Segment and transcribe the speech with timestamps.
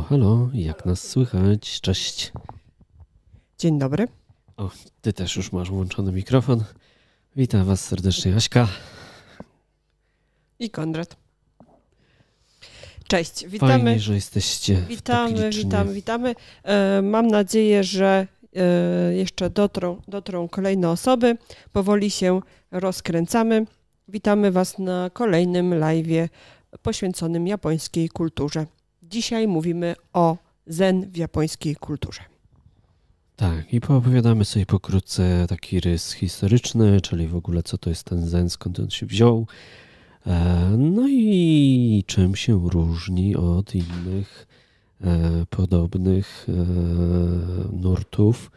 [0.00, 1.80] Halo, halo, jak nas słychać?
[1.80, 2.32] Cześć.
[3.58, 4.08] Dzień dobry.
[4.56, 6.64] O, ty też już masz włączony mikrofon.
[7.36, 8.68] Witam was serdecznie, Aśka.
[10.58, 11.16] I Konrad.
[13.08, 13.84] Cześć, witamy.
[13.84, 14.76] Fajnie, że jesteście.
[14.76, 16.34] tak Witamy, witamy, witamy.
[16.62, 21.36] E, mam nadzieję, że e, jeszcze dotrą, dotrą kolejne osoby.
[21.72, 23.66] Powoli się rozkręcamy.
[24.08, 26.28] Witamy Was na kolejnym live
[26.82, 28.66] poświęconym japońskiej kulturze.
[29.10, 32.20] Dzisiaj mówimy o zen w japońskiej kulturze.
[33.36, 38.28] Tak, i poopowiadamy sobie pokrótce taki rys historyczny, czyli w ogóle co to jest ten
[38.28, 39.46] zen, skąd on się wziął.
[40.26, 44.46] E, no i czym się różni od innych
[45.00, 46.52] e, podobnych e,
[47.76, 48.50] nurtów,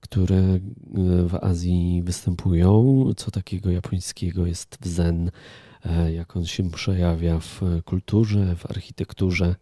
[0.00, 0.58] które
[1.26, 3.04] w Azji występują.
[3.16, 5.30] Co takiego japońskiego jest w zen,
[6.12, 9.54] jak on się przejawia w kulturze, w architekturze.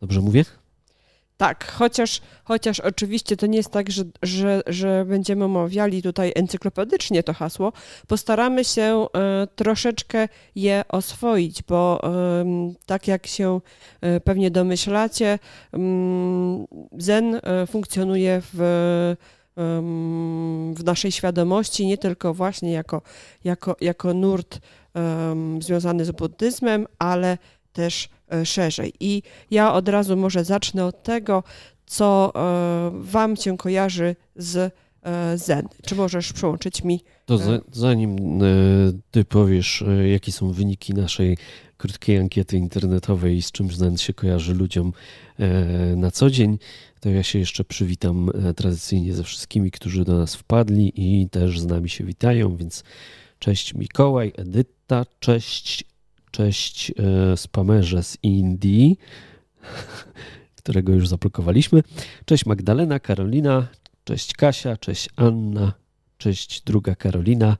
[0.00, 0.44] Dobrze mówię?
[1.40, 7.22] Tak, chociaż, chociaż oczywiście to nie jest tak, że, że, że będziemy omawiali tutaj encyklopedycznie
[7.22, 7.72] to hasło.
[8.06, 12.00] Postaramy się e, troszeczkę je oswoić, bo
[12.86, 13.60] tak jak się
[14.00, 15.38] e, pewnie domyślacie,
[15.72, 16.66] mm,
[16.98, 19.16] Zen e, funkcjonuje w,
[20.74, 23.02] w naszej świadomości nie tylko właśnie jako,
[23.44, 24.58] jako, jako nurt
[25.60, 27.38] związany z buddyzmem, ale
[27.72, 28.08] też
[28.44, 28.92] szerzej.
[29.00, 31.42] I ja od razu może zacznę od tego,
[31.86, 34.56] co e, Wam się kojarzy z
[35.02, 35.68] e, Zen.
[35.86, 37.00] Czy możesz przełączyć mi?
[37.26, 38.40] To za, zanim
[39.10, 41.36] Ty powiesz, jakie są wyniki naszej
[41.76, 44.92] krótkiej ankiety internetowej i z czym Zen się kojarzy ludziom
[45.96, 46.58] na co dzień,
[47.00, 51.66] to ja się jeszcze przywitam tradycyjnie ze wszystkimi, którzy do nas wpadli i też z
[51.66, 52.84] nami się witają, więc
[53.38, 55.84] cześć Mikołaj, Edyta, cześć
[56.30, 58.98] Cześć e, spamerze z Indii,
[60.58, 61.82] którego już zablokowaliśmy.
[62.24, 63.68] Cześć Magdalena, Karolina,
[64.04, 65.72] cześć Kasia, cześć Anna,
[66.18, 67.56] cześć druga Karolina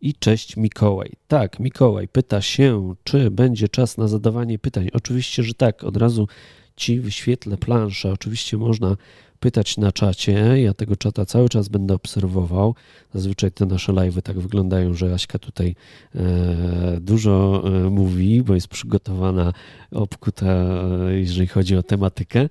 [0.00, 1.12] i cześć Mikołaj.
[1.28, 4.88] Tak, Mikołaj pyta się, czy będzie czas na zadawanie pytań.
[4.92, 5.84] Oczywiście, że tak.
[5.84, 6.28] Od razu
[6.76, 8.12] ci wyświetlę planszę.
[8.12, 8.96] Oczywiście można
[9.40, 10.62] pytać na czacie.
[10.62, 12.74] Ja tego czata cały czas będę obserwował.
[13.14, 15.74] Zazwyczaj te nasze live'y tak wyglądają, że Aśka tutaj
[16.14, 16.20] e,
[17.00, 19.52] dużo e, mówi, bo jest przygotowana,
[19.90, 22.48] obkuta, e, jeżeli chodzi o tematykę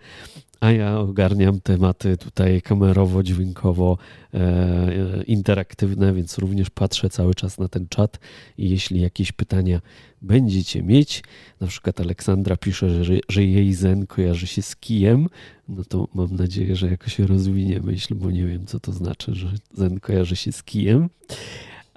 [0.66, 3.98] a ja ogarniam tematy tutaj kamerowo, dźwiękowo,
[4.34, 8.20] e, interaktywne, więc również patrzę cały czas na ten czat
[8.58, 9.82] i jeśli jakieś pytania
[10.22, 11.24] będziecie mieć,
[11.60, 15.28] na przykład Aleksandra pisze, że, że jej zen kojarzy się z kijem,
[15.70, 19.36] no to mam nadzieję, że jakoś się rozwinie myśl, bo nie wiem, co to znaczy,
[19.36, 21.10] że zen kojarzy się z kijem.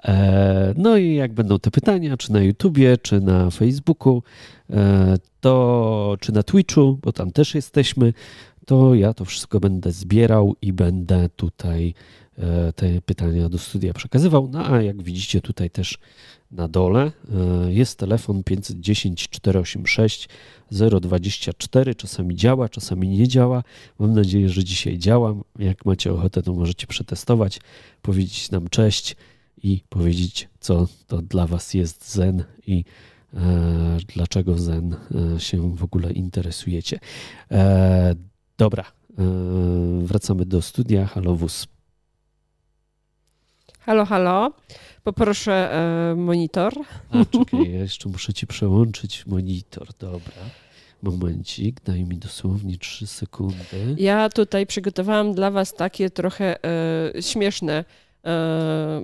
[0.03, 4.23] E, no i jak będą te pytania, czy na YouTubie, czy na Facebooku,
[4.69, 8.13] e, to czy na Twitchu, bo tam też jesteśmy,
[8.69, 11.93] to ja to wszystko będę zbierał i będę tutaj
[12.37, 14.49] e, te pytania do studia przekazywał.
[14.51, 15.97] No a jak widzicie tutaj też
[16.51, 17.11] na dole
[17.65, 20.29] e, jest telefon 510 486
[20.71, 21.95] 024.
[21.95, 23.63] Czasami działa, czasami nie działa.
[23.99, 25.35] Mam nadzieję, że dzisiaj działa.
[25.59, 27.59] Jak macie ochotę, to możecie przetestować,
[28.01, 29.15] powiedzieć nam cześć
[29.63, 32.83] i powiedzieć, co to dla Was jest Zen i
[33.33, 34.95] e, dlaczego Zen
[35.37, 36.99] się w ogóle interesujecie.
[38.59, 39.23] Dobra, e,
[40.03, 41.05] wracamy do studia.
[41.05, 41.67] Halo WUS.
[43.79, 44.53] Halo, halo.
[45.03, 46.73] Poproszę e, monitor.
[47.11, 49.87] A, czekaj, ja jeszcze muszę ci przełączyć monitor.
[49.99, 50.33] Dobra.
[51.01, 53.95] Momencik, daj mi dosłownie 3 sekundy.
[53.97, 57.85] Ja tutaj przygotowałam dla Was takie trochę e, śmieszne
[58.25, 59.01] e,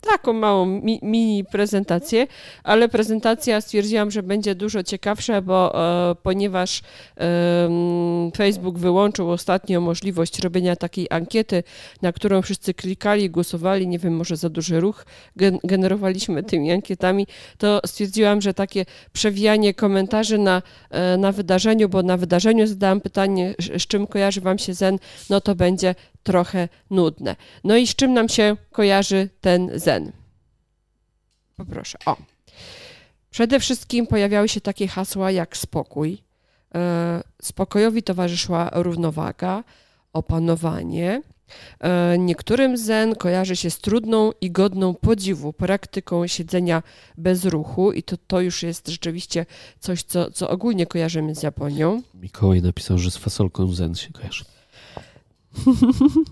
[0.00, 2.26] taką małą mi, mini prezentację,
[2.64, 6.82] ale prezentacja stwierdziłam, że będzie dużo ciekawsza, bo e, ponieważ
[8.36, 11.62] Facebook wyłączył ostatnio możliwość robienia takiej ankiety,
[12.02, 17.26] na którą wszyscy klikali, głosowali, nie wiem, może za duży ruch gen, generowaliśmy tymi ankietami,
[17.58, 23.54] to stwierdziłam, że takie przewijanie komentarzy na, e, na wydarzeniu, bo na wydarzeniu zadałam pytanie,
[23.78, 24.98] z czym kojarzy Wam się Zen,
[25.30, 25.94] no to będzie
[26.26, 27.36] trochę nudne.
[27.64, 30.12] No i z czym nam się kojarzy ten zen?
[31.56, 31.98] Poproszę.
[32.06, 32.16] O.
[33.30, 36.18] Przede wszystkim pojawiały się takie hasła jak spokój.
[36.74, 39.64] E, spokojowi towarzyszyła równowaga,
[40.12, 41.22] opanowanie.
[41.80, 46.82] E, niektórym zen kojarzy się z trudną i godną podziwu praktyką siedzenia
[47.18, 49.46] bez ruchu i to, to już jest rzeczywiście
[49.80, 52.02] coś, co, co ogólnie kojarzymy z Japonią.
[52.14, 54.44] Mikołaj napisał, że z fasolką zen się kojarzy.
[55.64, 56.24] 哼哼哼哼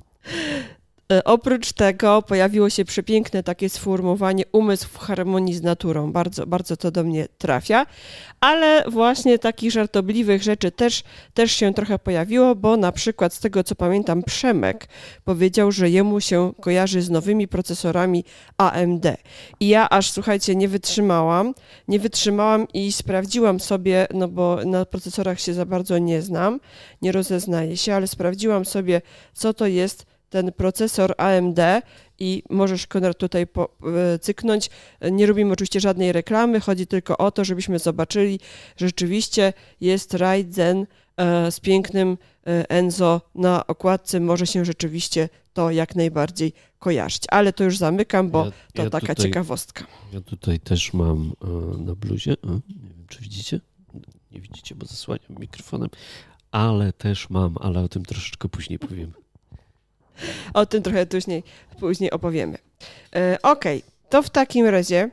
[1.12, 6.12] E, oprócz tego pojawiło się przepiękne takie sformułowanie umysł w harmonii z naturą.
[6.12, 7.86] Bardzo, bardzo to do mnie trafia.
[8.40, 11.02] Ale właśnie takich żartobliwych rzeczy też,
[11.34, 14.88] też się trochę pojawiło, bo na przykład z tego co pamiętam Przemek
[15.24, 18.24] powiedział, że jemu się kojarzy z nowymi procesorami
[18.58, 19.06] AMD.
[19.60, 21.54] I ja aż słuchajcie, nie wytrzymałam.
[21.88, 26.60] Nie wytrzymałam i sprawdziłam sobie, no bo na procesorach się za bardzo nie znam,
[27.02, 29.02] nie rozeznaję się, ale sprawdziłam sobie,
[29.34, 31.58] co to jest ten procesor AMD
[32.19, 33.69] i możesz Konrad tutaj po,
[34.14, 34.70] e, cyknąć.
[35.10, 38.40] Nie robimy oczywiście żadnej reklamy, chodzi tylko o to, żebyśmy zobaczyli,
[38.76, 40.86] że rzeczywiście jest Ryzen
[41.16, 47.22] e, z pięknym e, Enzo na okładce, może się rzeczywiście to jak najbardziej kojarzyć.
[47.31, 49.86] Ale to już zamykam, bo ja, to ja taka tutaj, ciekawostka.
[50.12, 51.32] Ja tutaj też mam
[51.78, 53.60] na bluzie, nie wiem czy widzicie,
[54.32, 55.88] nie widzicie, bo zasłaniam mikrofonem,
[56.50, 59.23] ale też mam, ale o tym troszeczkę później powiem.
[60.55, 61.43] O tym trochę później,
[61.81, 62.58] później opowiemy.
[63.16, 63.64] E, ok,
[64.08, 65.11] to w takim razie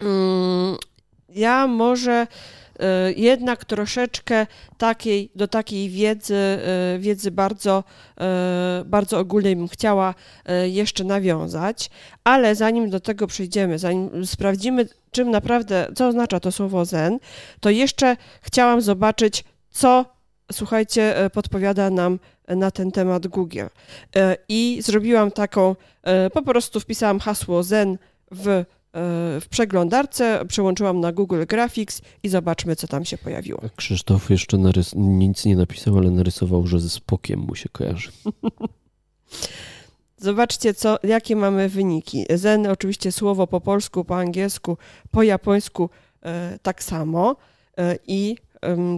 [0.00, 0.76] mm,
[1.28, 2.26] ja może
[2.78, 4.46] e, jednak troszeczkę
[4.78, 7.84] takiej, do takiej wiedzy, e, wiedzy bardzo,
[8.84, 10.14] bardzo ogólnej bym chciała
[10.64, 11.90] jeszcze nawiązać,
[12.24, 17.18] ale zanim do tego przejdziemy, zanim sprawdzimy, czym naprawdę, co oznacza to słowo zen,
[17.60, 20.04] to jeszcze chciałam zobaczyć, co,
[20.52, 22.18] słuchajcie, podpowiada nam
[22.48, 23.66] na ten temat Google.
[24.16, 27.98] E, I zrobiłam taką, e, po prostu wpisałam hasło Zen
[28.30, 28.64] w, e,
[29.40, 33.60] w przeglądarce, przełączyłam na Google Graphics i zobaczmy, co tam się pojawiło.
[33.76, 38.10] Krzysztof jeszcze narys- nic nie napisał, ale narysował, że ze spokiem mu się kojarzy.
[40.16, 42.24] Zobaczcie, co, jakie mamy wyniki.
[42.34, 44.78] Zen, oczywiście słowo po polsku, po angielsku,
[45.10, 45.90] po japońsku
[46.62, 47.36] tak samo.
[48.06, 48.36] I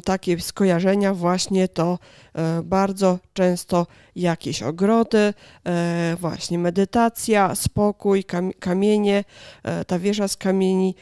[0.04, 1.98] takie skojarzenia właśnie to
[2.34, 3.86] e, bardzo często
[4.16, 5.34] jakieś ogrody,
[5.64, 8.24] e, właśnie medytacja, spokój,
[8.60, 9.24] kamienie,
[9.62, 10.94] e, ta wieża z kamieni.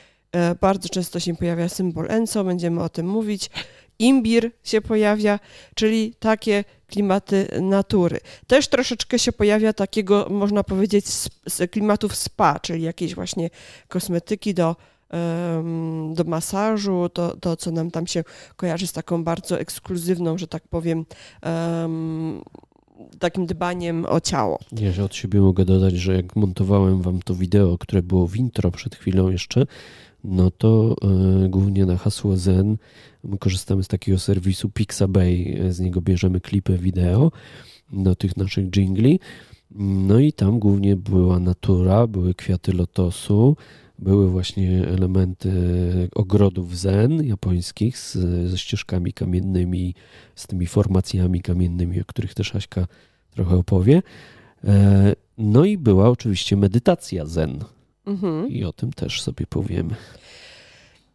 [0.61, 3.51] Bardzo często się pojawia symbol Enso, będziemy o tym mówić.
[3.99, 5.39] Imbir się pojawia,
[5.75, 8.21] czyli takie klimaty natury.
[8.47, 11.07] Też troszeczkę się pojawia takiego, można powiedzieć,
[11.71, 13.51] klimatów spa, czyli jakieś właśnie
[13.89, 14.77] kosmetyki do
[16.15, 18.25] do masażu, to, to co nam tam się
[18.57, 21.05] kojarzy z taką bardzo ekskluzywną, że tak powiem,
[23.19, 24.59] takim dbaniem o ciało.
[24.73, 28.71] Ja od siebie mogę dodać, że jak montowałem wam to wideo, które było w intro
[28.71, 29.67] przed chwilą jeszcze,
[30.25, 30.97] no to
[31.45, 32.77] y, głównie na hasło Zen
[33.25, 37.33] my korzystamy z takiego serwisu Pixabay, z niego bierzemy klipy wideo
[37.93, 39.21] do tych naszych jingli.
[39.81, 43.57] No i tam głównie była natura, były kwiaty lotosu,
[43.99, 45.53] były właśnie elementy
[46.15, 48.13] ogrodów zen japońskich z,
[48.51, 49.95] ze ścieżkami kamiennymi,
[50.35, 52.87] z tymi formacjami kamiennymi, o których też Aśka
[53.31, 54.03] trochę opowie.
[54.65, 57.65] E, no i była oczywiście medytacja zen.
[58.07, 58.49] Mhm.
[58.49, 59.95] I o tym też sobie powiemy.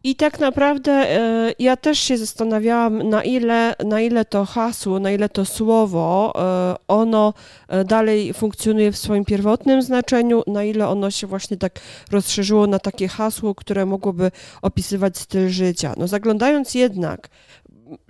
[0.04, 5.10] I tak naprawdę e, ja też się zastanawiałam, na ile, na ile to hasło, na
[5.10, 7.34] ile to słowo, e, ono
[7.68, 11.80] e, dalej funkcjonuje w swoim pierwotnym znaczeniu, na ile ono się właśnie tak
[12.10, 14.30] rozszerzyło na takie hasło, które mogłoby
[14.62, 15.94] opisywać styl życia.
[15.96, 17.28] No zaglądając jednak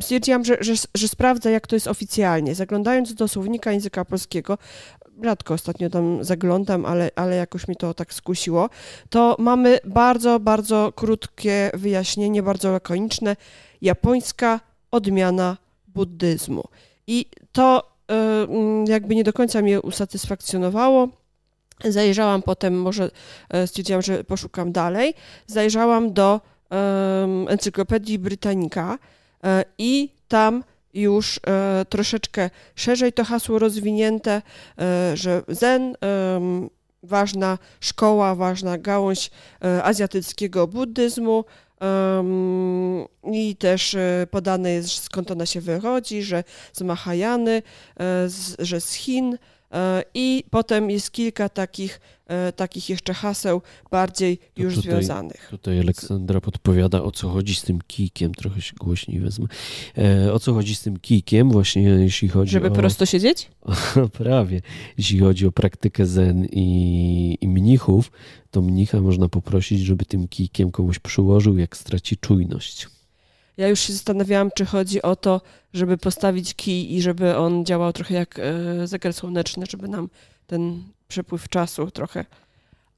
[0.00, 2.54] stwierdziłam, że, że, że sprawdzę, jak to jest oficjalnie.
[2.54, 4.58] Zaglądając do słownika języka polskiego,
[5.24, 8.70] rzadko ostatnio tam zaglądam, ale, ale jakoś mi to tak skusiło,
[9.10, 13.36] to mamy bardzo, bardzo krótkie wyjaśnienie, bardzo lakoniczne.
[13.82, 14.60] Japońska
[14.90, 15.56] odmiana
[15.88, 16.64] buddyzmu.
[17.06, 17.92] I to
[18.86, 21.08] y, jakby nie do końca mnie usatysfakcjonowało.
[21.84, 23.10] Zajrzałam potem, może
[23.54, 25.14] y, stwierdziłam, że poszukam dalej.
[25.46, 26.40] Zajrzałam do
[27.48, 29.48] Encyklopedii Britannica y,
[29.78, 34.42] i tam już e, troszeczkę szerzej to hasło rozwinięte,
[34.78, 36.40] e, że Zen, e,
[37.02, 39.30] ważna szkoła, ważna gałąź
[39.64, 41.44] e, azjatyckiego buddyzmu
[43.32, 47.62] i też e, podane jest, skąd ona się wyrodzi, że z Mahajany,
[48.00, 48.28] e,
[48.58, 49.38] że z Chin,
[50.14, 55.48] I potem jest kilka takich, e, takich jeszcze haseł bardziej już tutaj, związanych.
[55.50, 58.34] Tutaj Aleksandra podpowiada, o co chodzi z tym kijkiem.
[58.34, 59.46] Trochę się głośniej wezmę.
[59.98, 62.68] E, o co chodzi z tym kijkiem, właśnie jeśli chodzi Żeby o...
[62.68, 63.50] Żeby prosto siedzieć?
[64.18, 64.60] prawie.
[64.98, 68.12] Jeśli chodzi o praktykę zen i, i mnichów,
[68.50, 72.88] to mnicha można poprosić, żeby tym kijkiem komuś przyłożył, jak straci czujność.
[73.60, 75.40] Ja już się zastanawiałam, czy chodzi o to,
[75.72, 80.08] żeby postawić kij i żeby on działał trochę jak e, zegar słoneczny, żeby nam
[80.46, 82.24] ten przepływ czasu trochę.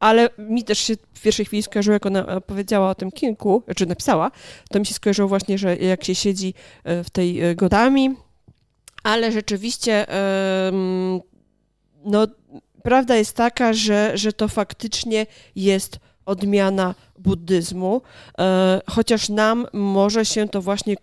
[0.00, 3.86] Ale mi też się w pierwszej chwili skojarzyło, jak ona powiedziała o tym kinku, czy
[3.86, 4.30] napisała,
[4.70, 6.54] to mi się skojarzyło właśnie, że jak się siedzi
[6.84, 8.16] e, w tej e, godami,
[9.02, 10.06] ale rzeczywiście
[12.04, 12.26] no
[12.82, 15.26] prawda jest taka, że, że to faktycznie
[15.56, 18.02] jest odmiana buddyzmu,
[18.38, 20.96] e, chociaż nam może się to właśnie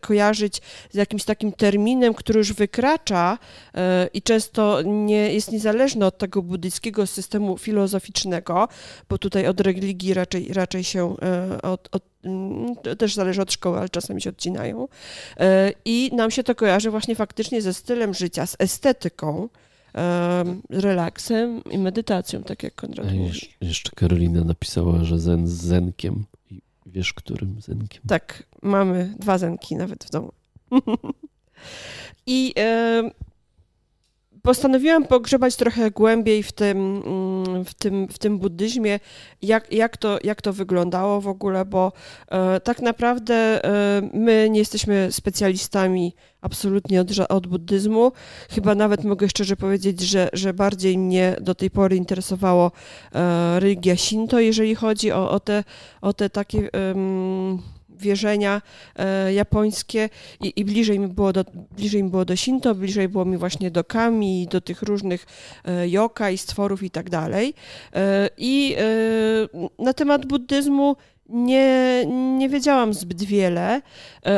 [0.00, 3.38] kojarzyć z jakimś takim terminem, który już wykracza
[3.74, 8.68] e, i często nie jest niezależny od tego buddyjskiego systemu filozoficznego,
[9.08, 13.78] bo tutaj od religii raczej, raczej się e, od, od mm, też zależy od szkoły,
[13.78, 14.88] ale czasami się odcinają.
[15.84, 19.48] I nam się to kojarzy właśnie faktycznie ze stylem życia, z estetyką,
[20.70, 23.24] relaksem i medytacją, tak jak Konrad mówi.
[23.24, 26.24] Jeszcze, jeszcze Karolina napisała, że zen z zenkiem.
[26.50, 28.02] I wiesz, którym zenkiem?
[28.08, 30.32] Tak, mamy dwa zenki nawet w domu.
[32.26, 32.54] I
[34.44, 39.00] postanowiłam pogrzebać trochę głębiej w tym, mm, w tym, w tym buddyzmie,
[39.42, 41.92] jak, jak, to, jak to wyglądało w ogóle, bo
[42.28, 43.34] e, tak naprawdę
[43.64, 48.12] e, my nie jesteśmy specjalistami absolutnie od, od buddyzmu.
[48.50, 52.72] Chyba nawet mogę szczerze powiedzieć, że, że bardziej mnie do tej pory interesowało
[53.14, 55.64] e, religia Shinto, jeżeli chodzi o, o, te,
[56.00, 56.68] o te takie
[57.94, 58.62] wierzenia
[58.96, 60.08] e, japońskie
[60.40, 61.44] i, i, bliżej, mi było do,
[61.76, 65.26] bliżej mi było do Shinto, bliżej było mi właśnie do kami, do tych różnych
[65.64, 67.54] e, yoka i stworów i tak dalej.
[67.94, 68.76] E, I
[69.78, 70.96] na temat buddyzmu
[71.28, 72.04] nie,
[72.38, 73.82] nie wiedziałam zbyt wiele.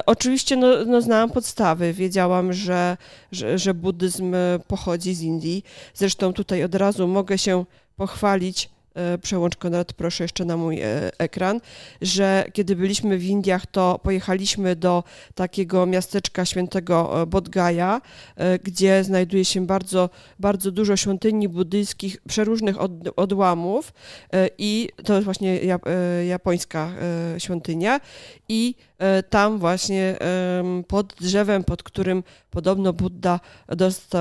[0.07, 1.93] Oczywiście no, no znałam podstawy.
[1.93, 2.97] Wiedziałam, że,
[3.33, 4.35] że, że buddyzm
[4.67, 5.65] pochodzi z Indii.
[5.95, 7.65] Zresztą tutaj od razu mogę się
[7.97, 8.76] pochwalić E,
[9.23, 11.61] przełącz Konrad proszę jeszcze na mój e, ekran,
[12.03, 18.01] że kiedy byliśmy w Indiach, to pojechaliśmy do takiego miasteczka świętego e, Bodgaja,
[18.63, 23.93] gdzie znajduje się bardzo, bardzo dużo świątyni buddyjskich, przeróżnych od, odłamów
[24.59, 25.61] i to jest właśnie
[26.27, 26.93] japońska
[27.39, 28.01] świątynia.
[28.49, 30.17] I E, tam właśnie
[30.89, 33.41] pod drzewem, pod którym podobno Buddha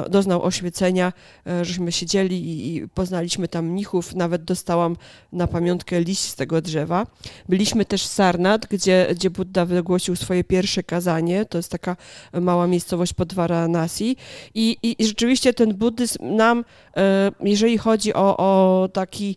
[0.09, 1.13] doznał oświecenia,
[1.47, 4.95] e, żeśmy siedzieli i, poznaliśmy tam mnichów, nawet dostałam
[5.31, 7.07] na pamiątkę liść z tego drzewa.
[7.49, 11.97] Byliśmy też w Sarnat, gdzie, gdzie Buddha wygłosił swoje pierwsze kazanie, to jest taka
[12.33, 14.15] mała miejscowość pod Varanasi
[14.55, 16.65] i, i, i rzeczywiście ten buddyzm nam,
[16.97, 19.35] e, jeżeli chodzi o, o taki,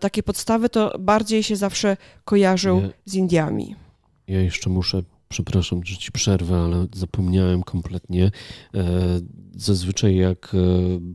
[0.00, 3.74] takie podstawy, to bardziej się zawsze kojarzył z Indiami.
[4.28, 8.30] Ja jeszcze muszę, przepraszam, że ci przerwę, ale zapomniałem kompletnie.
[8.74, 8.84] E,
[9.56, 10.58] zazwyczaj jak e,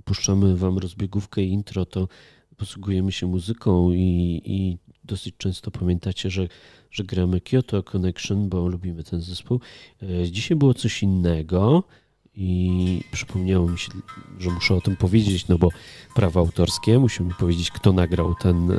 [0.05, 2.07] puszczamy wam rozbiegówkę intro, to
[2.59, 6.47] posługujemy się muzyką i, i dosyć często pamiętacie, że,
[6.91, 9.59] że gramy Kyoto Connection, bo lubimy ten zespół.
[10.03, 11.83] E, dzisiaj było coś innego
[12.35, 13.91] i przypomniało mi się,
[14.39, 15.69] że muszę o tym powiedzieć, no bo
[16.15, 18.71] prawa autorskie, musimy powiedzieć, kto nagrał ten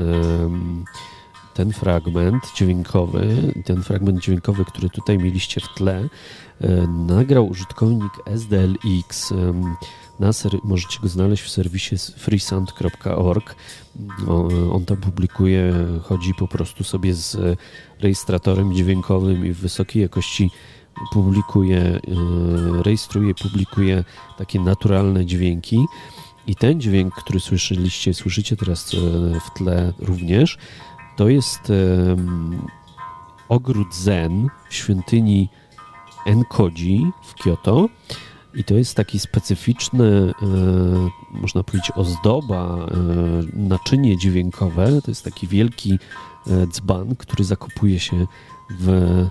[1.55, 6.09] ten fragment dźwiękowy, ten fragment dźwiękowy, który tutaj mieliście w tle,
[6.61, 9.33] e, nagrał użytkownik SDLX.
[10.21, 10.31] Na
[10.65, 13.57] możecie go znaleźć w serwisie freesound.org.
[14.73, 17.59] On tam publikuje, chodzi po prostu sobie z
[18.01, 20.51] rejestratorem dźwiękowym i w wysokiej jakości
[21.13, 22.01] publikuje, e,
[22.83, 24.05] rejestruje, publikuje
[24.39, 25.85] takie naturalne dźwięki.
[26.47, 28.97] I ten dźwięk, który słyszeliście, słyszycie teraz e,
[29.41, 30.59] w tle również,
[31.17, 31.73] to jest
[33.49, 35.49] ogród Zen w świątyni
[36.27, 37.89] Enkoji w Kyoto.
[38.55, 40.47] I to jest taki specyficzny, e,
[41.31, 42.87] można powiedzieć, ozdoba, e,
[43.53, 45.03] naczynie dźwiękowe.
[45.03, 45.99] To jest taki wielki
[46.47, 48.27] e, dzban, który zakopuje się
[48.71, 49.27] w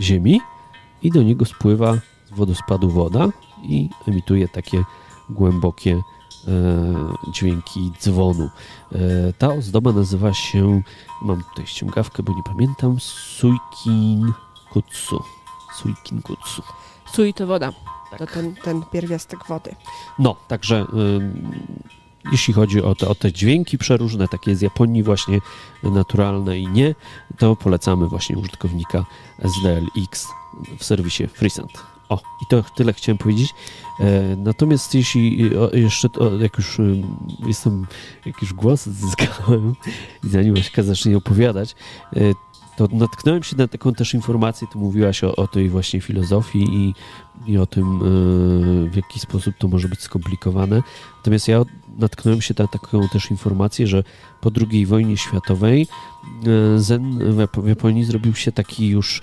[0.00, 0.40] ziemi
[1.02, 1.94] i do niego spływa
[2.26, 3.28] z wodospadu woda
[3.62, 4.84] i emituje takie
[5.30, 6.02] głębokie
[7.32, 8.50] dźwięki dzwonu.
[9.38, 10.82] Ta ozdoba nazywa się,
[11.22, 14.32] mam tutaj ściągawkę, bo nie pamiętam, Suikin
[14.72, 15.22] Kutsu.
[15.74, 16.62] Suikin Kutsu.
[17.12, 17.95] Sui to woda.
[18.10, 18.18] Tak.
[18.18, 19.74] To ten, ten pierwiastek wody.
[20.18, 20.86] No, także y,
[22.32, 25.38] jeśli chodzi o te, o te dźwięki przeróżne, takie z Japonii właśnie
[25.82, 26.94] naturalne i nie,
[27.38, 29.04] to polecamy właśnie użytkownika
[29.38, 30.26] SDLX
[30.78, 31.72] w serwisie FreeSound.
[32.08, 33.54] O, i to tyle chciałem powiedzieć.
[34.00, 36.08] E, natomiast jeśli jeszcze,
[36.40, 37.02] jak już y,
[37.46, 37.86] jestem,
[38.26, 39.74] jak już głos zyskałem
[40.24, 41.74] i zanim Aśka zacznie opowiadać,
[42.16, 42.20] e,
[42.76, 46.94] to natknąłem się na taką też informację, tu mówiłaś o, o tej właśnie filozofii i,
[47.46, 50.82] i o tym, e, w jaki sposób to może być skomplikowane.
[51.16, 51.62] Natomiast ja
[51.98, 54.04] natknąłem się na taką też informację, że
[54.40, 55.86] po II wojnie światowej
[56.76, 57.18] e, Zen
[57.62, 59.22] w Japonii zrobił się taki już,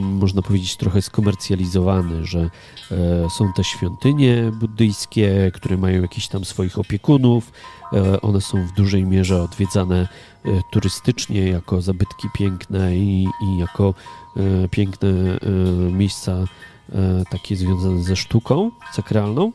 [0.00, 2.50] można powiedzieć, trochę skomercjalizowany, że
[2.90, 7.52] e, są te świątynie buddyjskie, które mają jakiś tam swoich opiekunów.
[7.94, 10.08] E, one są w dużej mierze odwiedzane
[10.70, 13.94] turystycznie jako zabytki piękne i, i jako
[14.70, 15.08] piękne
[15.90, 16.44] miejsca
[17.30, 19.52] takie związane ze sztuką sakralną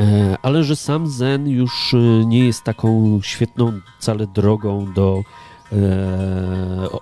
[0.00, 1.94] E, ale że sam Zen już
[2.26, 5.22] nie jest taką świetną wcale drogą do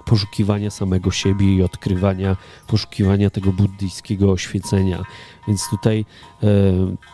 [0.05, 5.05] poszukiwania samego siebie i odkrywania, poszukiwania tego buddyjskiego oświecenia.
[5.49, 6.05] Więc tutaj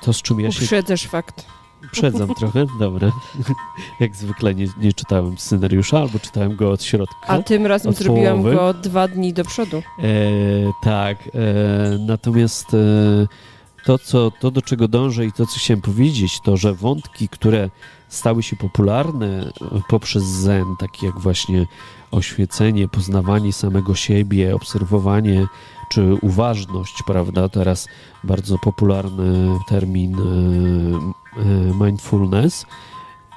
[0.01, 0.65] to, z czym ja się...
[0.65, 1.47] Uprzedzasz fakt.
[1.85, 3.13] Uprzedzam trochę, dobra.
[4.01, 7.27] Jak zwykle nie, nie, czytałem scenariusza, albo czytałem go od środka.
[7.27, 8.55] A tym razem zrobiłam połowy.
[8.55, 9.77] go dwa dni do przodu.
[9.77, 9.83] E,
[10.83, 12.79] tak, e, natomiast e,
[13.85, 17.71] to, co, to, do czego dążę i to, co chciałem powiedzieć, to, że wątki, które
[18.09, 19.53] stały się popularne
[19.89, 21.67] poprzez zen, takie jak właśnie
[22.11, 25.47] oświecenie, poznawanie samego siebie, obserwowanie
[25.89, 27.49] czy uważność, prawda?
[27.49, 27.89] Teraz
[28.25, 32.67] bardzo popularny termin e, e, mindfulness.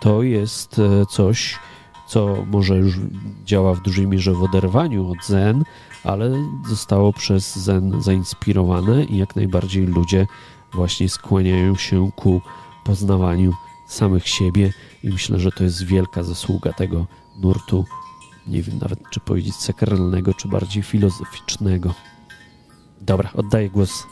[0.01, 1.59] To jest e, coś,
[2.07, 2.99] co może już
[3.45, 5.63] działa w dużej mierze w oderwaniu od zen,
[6.03, 6.31] ale
[6.69, 10.27] zostało przez zen zainspirowane i jak najbardziej ludzie
[10.73, 12.41] właśnie skłaniają się ku
[12.83, 13.53] poznawaniu
[13.87, 17.05] samych siebie i myślę, że to jest wielka zasługa tego
[17.41, 17.85] nurtu,
[18.47, 21.93] nie wiem nawet czy powiedzieć sakralnego, czy bardziej filozoficznego.
[23.01, 24.03] Dobra, oddaję głos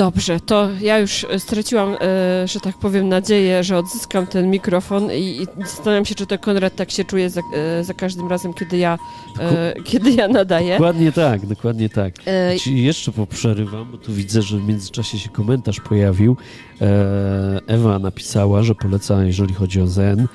[0.00, 5.46] Dobrze, to ja już straciłam, e, że tak powiem, nadzieję, że odzyskam ten mikrofon i,
[5.58, 8.98] zastanawiam się, czy to Konrad tak się czuje za, e, za każdym razem, kiedy ja,
[9.40, 10.72] e, kiedy ja nadaję.
[10.72, 12.14] Dokładnie tak, dokładnie tak.
[12.26, 12.56] E...
[12.58, 16.36] Ci jeszcze poprzerywam, bo tu widzę, że w międzyczasie się komentarz pojawił.
[17.66, 20.28] Ewa napisała, że poleca, jeżeli chodzi o Zen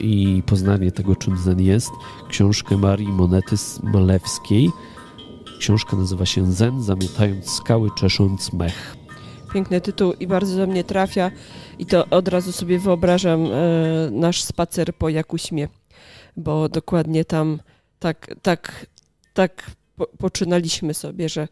[0.00, 1.90] i poznanie tego, czym Zen jest,
[2.28, 4.70] książkę Marii Monety Malewskiej
[5.58, 8.96] Książka nazywa się Zen, zamiatając skały, czesząc mech.
[9.52, 11.30] Piękny tytuł i bardzo do mnie trafia.
[11.78, 13.48] I to od razu sobie wyobrażam e,
[14.10, 15.68] nasz spacer po Jakuśmie,
[16.36, 17.60] bo dokładnie tam
[17.98, 18.86] tak, tak,
[19.34, 21.48] tak po, poczynaliśmy sobie, że,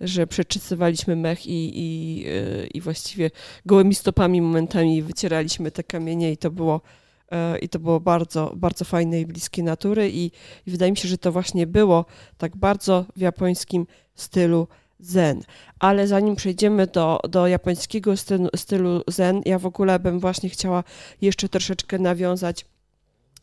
[0.00, 3.30] że przeczysywaliśmy mech i, i, e, i właściwie
[3.66, 7.07] gołymi stopami momentami wycieraliśmy te kamienie i to było E,
[7.62, 10.24] i to było bardzo, bardzo fajne i bliskie natury i,
[10.66, 12.04] i wydaje mi się, że to właśnie było
[12.38, 14.68] tak bardzo w japońskim stylu
[15.00, 15.42] zen.
[15.78, 20.84] Ale zanim przejdziemy do, do japońskiego stylu, stylu zen, ja w ogóle bym właśnie chciała
[21.20, 22.66] jeszcze troszeczkę nawiązać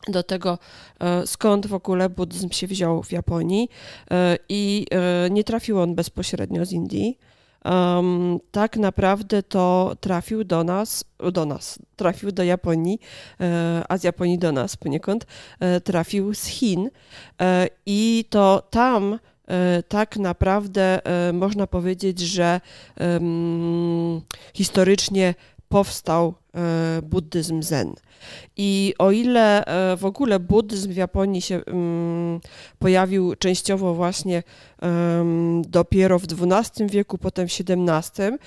[0.08, 0.58] do tego,
[1.00, 3.68] e, skąd w ogóle buddyzm się wziął w Japonii.
[4.10, 4.86] E, I
[5.30, 7.18] nie trafił on bezpośrednio z Indii
[7.66, 12.98] um, tak naprawdę to trafił do nas, do nas, trafił do Japonii,
[13.40, 15.26] e, a z Japonii do nas poniekąd,
[15.60, 16.90] e, trafił z Chin
[17.40, 19.18] e, i to tam
[19.88, 21.00] tak naprawdę
[21.32, 22.60] można powiedzieć, że
[24.54, 25.34] historycznie
[25.68, 26.34] powstał
[27.02, 27.94] buddyzm zen.
[28.56, 32.40] I o ile e, w ogóle buddyzm w Japonii się um,
[32.78, 34.42] pojawił częściowo właśnie
[35.62, 38.38] dopiero w XII wieku, potem w XVII,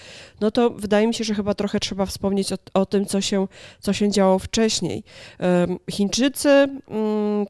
[0.42, 3.48] no to wydaje mi się, że chyba trochę trzeba wspomnieć o, o tym, co się,
[3.80, 5.04] co się działo wcześniej.
[5.92, 6.68] Chińczycy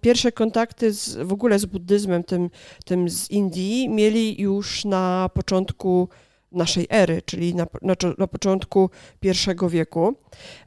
[0.02, 2.50] pierwsze kontakty z, w ogóle z buddyzmem, tym,
[2.86, 6.10] tym z Indii, mieli już na początku
[6.52, 8.90] naszej ery, czyli na, na, na początku
[9.22, 10.16] I wieku,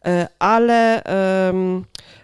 [0.05, 1.03] e, ale,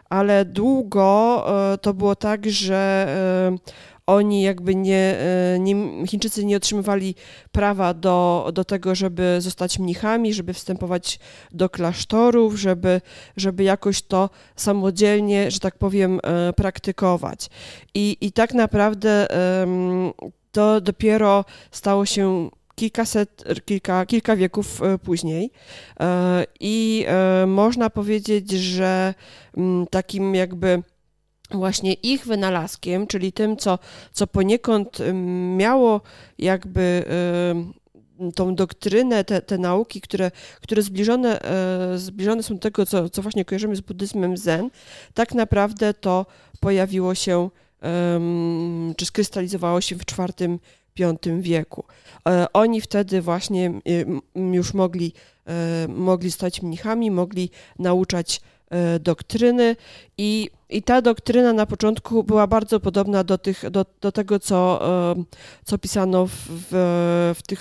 [0.08, 3.06] ale długo e, to było tak, że
[3.54, 5.16] e, oni jakby nie,
[5.58, 7.14] nie, Chińczycy nie otrzymywali
[7.52, 11.18] prawa do, do tego, żeby zostać mnichami, żeby wstępować
[11.52, 13.00] do klasztorów, żeby,
[13.36, 16.20] żeby jakoś to samodzielnie, że tak powiem,
[16.56, 17.50] praktykować.
[17.94, 19.26] I, i tak naprawdę
[20.52, 25.50] to dopiero stało się kilkaset, kilka, kilka wieków e, później.
[26.00, 29.14] E, I e, można powiedzieć, że
[29.56, 30.82] mm, takim jakby
[31.50, 33.78] właśnie ich wynalazkiem, czyli tym, co,
[34.12, 34.98] co poniekąd
[35.56, 36.00] miało
[36.38, 37.04] jakby
[38.34, 41.40] tą doktrynę, te, te nauki, które, które zbliżone,
[41.96, 44.70] zbliżone są do tego, co, co właśnie kojarzymy z buddyzmem zen,
[45.14, 46.26] tak naprawdę to
[46.60, 47.50] pojawiło się,
[48.96, 50.58] czy skrystalizowało się w czwartym
[51.40, 51.84] Wieku.
[52.28, 53.72] E, oni wtedy właśnie
[54.34, 55.12] już mogli,
[55.46, 59.76] e, mogli stać mnichami, mogli nauczać e, doktryny
[60.18, 64.80] i, i ta doktryna na początku była bardzo podobna do, tych, do, do tego, co,
[65.64, 66.36] co pisano w,
[67.34, 67.60] w, tych,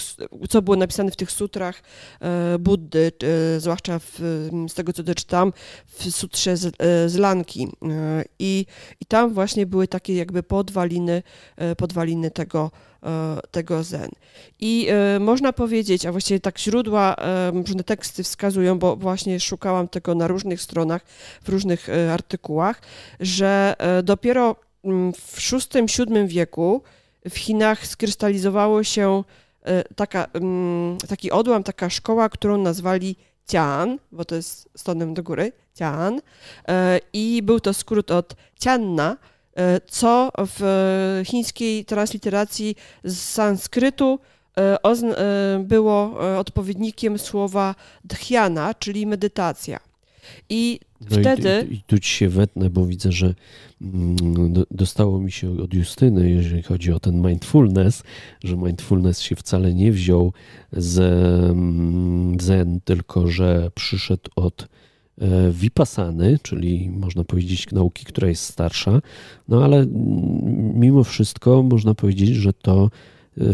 [0.50, 1.84] co było napisane w tych sutrach
[2.60, 3.12] Buddy,
[3.58, 4.20] zwłaszcza w,
[4.68, 5.54] z tego, co doczytam,
[5.86, 6.76] w sutrze z,
[7.12, 7.68] z Lanki.
[8.40, 8.66] I,
[9.02, 11.24] I tam właśnie były takie jakby podwaliny,
[11.78, 12.72] podwaliny tego,
[13.04, 14.10] E, tego zen.
[14.60, 19.88] I e, można powiedzieć, a właściwie tak źródła, e, różne teksty wskazują, bo właśnie szukałam
[19.88, 21.02] tego na różnych stronach,
[21.44, 22.82] w różnych artykułach,
[23.20, 26.82] że dopiero mm, w VI-VII wieku
[27.30, 29.24] w Chinach skrystalizowało się
[29.96, 33.16] taka, mm, taki odłam, taka szkoła, którą nazwali
[33.48, 36.22] Cian, bo to jest stonem do góry, Cian.
[37.14, 39.18] I był to skrót od Cianna,
[39.88, 44.20] co w chińskiej transliteracji z sanskrytu
[45.60, 49.87] było odpowiednikiem słowa dhyana, czyli medytacja.
[50.50, 51.68] I no wtedy.
[51.70, 53.34] I, i, tu ci się wetnę, bo widzę, że
[53.82, 58.04] mm, dostało mi się od Justyny, jeżeli chodzi o ten mindfulness,
[58.44, 60.34] że mindfulness się wcale nie wziął
[60.74, 61.00] z
[61.52, 64.68] mm, zen, tylko że przyszedł od
[65.22, 69.02] e, Vipassany, czyli można powiedzieć nauki, która jest starsza,
[69.48, 72.90] no ale mm, mimo wszystko można powiedzieć, że to
[73.38, 73.54] e,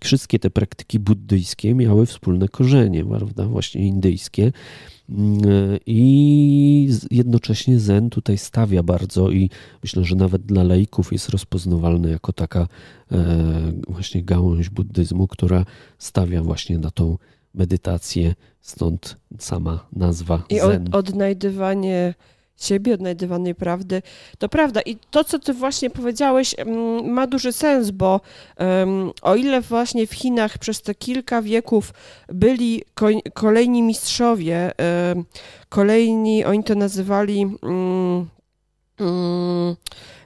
[0.00, 4.52] wszystkie te praktyki buddyjskie miały wspólne korzenie, prawda, właśnie indyjskie.
[5.86, 9.50] I jednocześnie Zen tutaj stawia bardzo i
[9.82, 12.68] myślę, że nawet dla laików jest rozpoznawalny jako taka
[13.12, 13.42] e,
[13.88, 15.64] właśnie gałąź buddyzmu, która
[15.98, 17.18] stawia właśnie na tą
[17.54, 20.86] medytację, stąd sama nazwa I Zen.
[20.86, 22.14] I odnajdywanie
[22.56, 24.02] siebie, odnajdywanej prawdy.
[24.38, 24.80] To prawda.
[24.80, 28.20] I to, co ty właśnie powiedziałeś, mm, ma duży sens, bo
[28.58, 31.94] um, o ile właśnie w Chinach przez te kilka wieków
[32.28, 32.82] byli
[33.34, 34.72] kolejni mistrzowie,
[35.14, 35.24] um,
[35.68, 37.46] kolejni, oni to nazywali.
[37.62, 38.28] Um,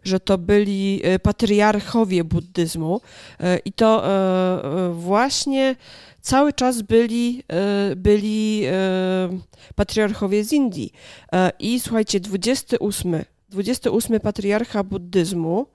[0.06, 3.00] że to byli e, patriarchowie buddyzmu
[3.40, 5.76] e, i to e, właśnie
[6.26, 8.72] cały czas byli, e, byli e,
[9.74, 10.92] patriarchowie z Indii.
[11.32, 15.66] E, I słuchajcie, 28, 28 patriarcha buddyzmu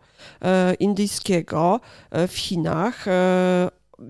[0.80, 1.80] indyjskiego
[2.28, 3.06] w Chinach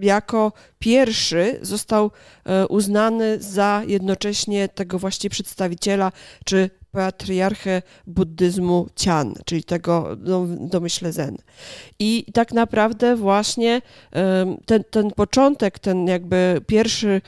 [0.02, 2.12] jako pierwszy został
[2.70, 6.12] uznany za jednocześnie tego właśnie przedstawiciela
[6.46, 10.18] czy patriarchę buddyzmu Cian, czyli tego
[10.60, 11.38] domyśle Zen.
[12.00, 13.82] I tak naprawdę właśnie
[14.66, 17.22] ten, ten początek, ten jakby pierwszy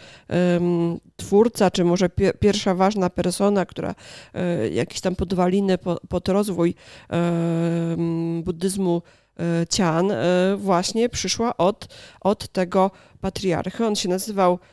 [1.15, 3.95] twórca, czy może pi pierwsza ważna persona, która
[4.33, 6.75] um, jakieś tam podwaliny po, pod rozwój
[8.43, 9.01] buddyzmu
[9.39, 10.15] e, Cian e,
[10.57, 11.87] właśnie przyszła od,
[12.21, 13.85] od tego patriarchy.
[13.85, 14.72] On się nazywał E,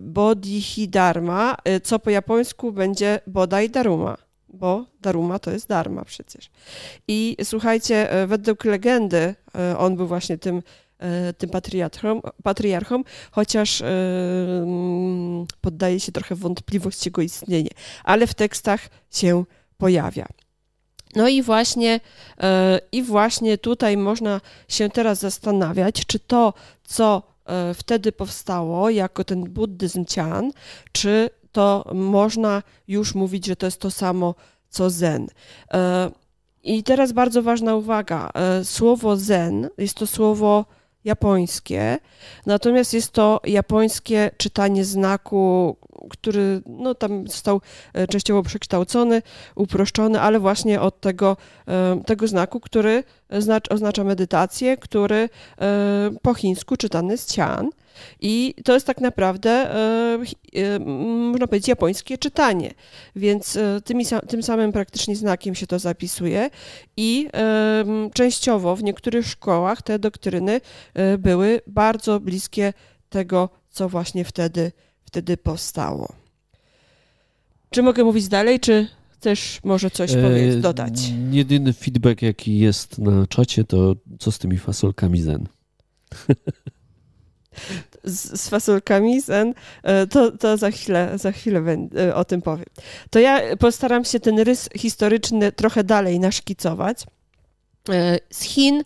[0.00, 4.16] Bodhidharma, e, co po japońsku będzie Bodai Daruma,
[4.48, 6.50] bo Daruma to jest Dharma przecież.
[7.08, 9.34] I słuchajcie, e, według legendy
[9.78, 10.62] on był właśnie tym,
[11.38, 17.70] tym patriarchą, patriarchą, chociaż mm, poddaje się trochę wątpliwość jego istnienie,
[18.04, 19.44] ale w tekstach się
[19.78, 20.26] pojawia.
[21.16, 22.00] No i właśnie,
[22.92, 27.29] i właśnie tutaj można się teraz zastanawiać, czy to, co
[27.74, 30.52] wtedy powstało jako ten buddyzm cian,
[30.92, 34.34] czy to można już mówić, że to jest to samo
[34.68, 35.26] co zen.
[35.72, 36.10] E,
[36.62, 38.30] I teraz bardzo ważna uwaga.
[38.34, 40.64] E, słowo zen jest to słowo
[41.04, 41.98] japońskie,
[42.46, 45.76] natomiast jest to japońskie czytanie znaku,
[46.10, 47.60] który no, tam został
[47.92, 49.22] e, częściowo przekształcony,
[49.54, 51.36] uproszczony, ale właśnie od tego,
[51.68, 53.04] e, tego znaku, który
[53.70, 55.28] oznacza medytację, który
[55.60, 57.70] e, po chińsku czytany jest cian.
[58.20, 59.70] I to jest tak naprawdę,
[61.30, 62.74] można powiedzieć, japońskie czytanie.
[63.16, 66.50] Więc tymi, tym samym praktycznie znakiem się to zapisuje.
[66.96, 67.28] I
[68.14, 70.60] częściowo w niektórych szkołach te doktryny
[71.18, 72.72] były bardzo bliskie
[73.08, 74.72] tego, co właśnie wtedy
[75.10, 76.12] wtedy powstało.
[77.70, 81.12] Czy mogę mówić dalej, czy chcesz może coś powiedz, e, dodać?
[81.30, 85.48] Jedyny feedback, jaki jest na czacie, to co z tymi fasolkami zen?
[88.04, 92.66] Z, z, fasolkami zen, e, to, to za chwilę, za chwilę e, o tym powiem.
[93.10, 97.06] To ja postaram się ten rys historyczny trochę dalej naszkicować.
[98.30, 98.82] Z Chin,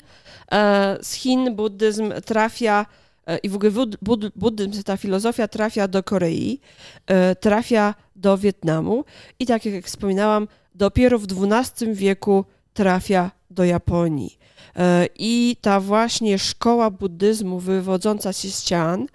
[1.03, 2.87] z Chin buddyzm trafia
[3.27, 3.71] E, i w ogóle
[4.03, 6.61] bud, buddyzm, ta filozofia trafia do Korei,
[7.07, 9.05] e, trafia do Wietnamu
[9.39, 14.39] i tak jak wspominałam, dopiero w XII wieku trafia do Japonii.
[14.77, 19.07] E, I ta właśnie szkoła buddyzmu wywodząca się z Cian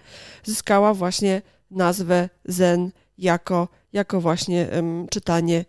[0.43, 1.41] zyskała właśnie
[1.71, 4.67] nazwę Zen jako, jako właśnie
[5.09, 5.65] czytanie,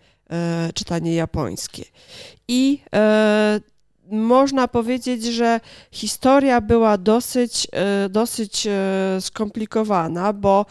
[0.74, 1.84] czytanie japońskie.
[2.48, 2.80] I
[4.10, 8.70] można powiedzieć, że historia była dosyć, e, dosyć e,
[9.20, 10.66] skomplikowana, bo e,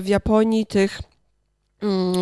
[0.00, 1.00] w Japonii tych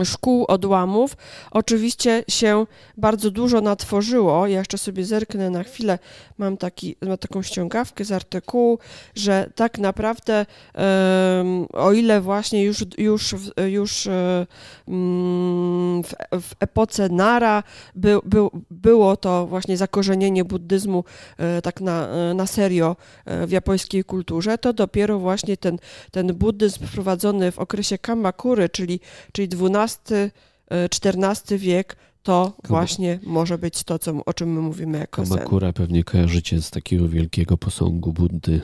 [0.05, 1.17] szkół odłamów.
[1.51, 4.47] Oczywiście się bardzo dużo natworzyło.
[4.47, 5.99] Ja jeszcze sobie zerknę na chwilę.
[6.39, 8.79] Mam, taki, mam taką ściągawkę z artykułu,
[9.15, 10.47] że tak naprawdę
[11.73, 13.35] o ile właśnie już, już,
[13.67, 17.63] już um, w, w, epoce Nara
[17.95, 18.39] by, by,
[18.71, 21.05] było to właśnie zakorzenienie buddyzmu
[21.39, 25.79] um, tak na, na serio w japońskiej kulturze, to dopiero właśnie ten,
[26.11, 29.01] ten buddyzm wprowadzony w okresie Kamakury, czyli,
[29.33, 35.23] czyli czyli XII-XIV wiek, to właśnie może być to, co, o czym my mówimy jako
[35.23, 35.73] Kamakura sen.
[35.73, 38.61] pewnie kojarzycie z takiego wielkiego posągu Buddy.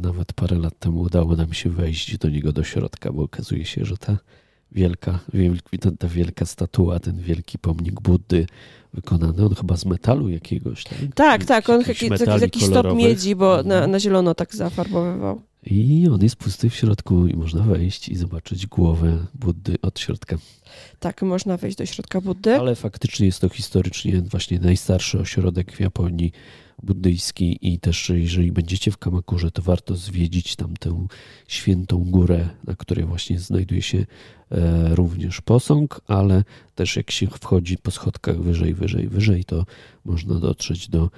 [0.00, 3.84] Nawet parę lat temu udało nam się wejść do niego do środka, bo okazuje się,
[3.84, 4.18] że ta
[4.72, 5.18] wielka,
[5.98, 8.46] ta wielka statua, ten wielki pomnik Buddy
[8.94, 10.84] wykonany, on chyba z metalu jakiegoś.
[10.84, 13.90] Tak, tak, tak on jakiś, jakiś stop miedzi, bo na, mhm.
[13.90, 15.40] na zielono tak zafarbowywał.
[15.66, 20.36] I on jest pusty w środku i można wejść i zobaczyć głowę Buddy od środka.
[21.00, 22.56] Tak, można wejść do środka Buddy.
[22.56, 26.32] Ale faktycznie jest to historycznie właśnie najstarszy ośrodek w Japonii
[26.82, 31.06] buddyjski i też jeżeli będziecie w Kamakurze, to warto zwiedzić tam tę
[31.48, 33.98] świętą górę, na której właśnie znajduje się
[34.50, 39.66] e, również posąg, ale też jak się wchodzi po schodkach wyżej, wyżej, wyżej, to
[40.04, 41.10] można dotrzeć do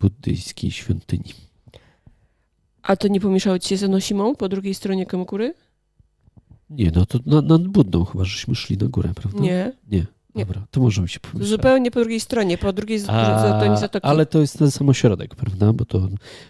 [0.00, 1.32] buddyjskiej świątyni.
[2.82, 5.54] A to nie pomieszało ci się z Enosimą po drugiej stronie Kamakury?
[6.70, 9.40] Nie, no to nad, nad Buddą chyba, żeśmy szli na górę, prawda?
[9.40, 9.72] Nie.
[9.90, 10.06] Nie.
[10.36, 11.48] Dobra, to może mi się pomyśleć.
[11.48, 14.06] Zupełnie po drugiej stronie, po drugiej stronie zatoki.
[14.06, 15.72] Ale to jest ten sam ośrodek, prawda?
[15.72, 16.08] Bo to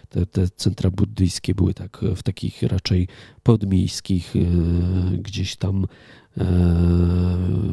[0.09, 3.07] te, te centra buddyjskie były tak w takich raczej
[3.43, 4.39] podmiejskich, e,
[5.17, 5.85] gdzieś tam
[6.37, 6.45] e,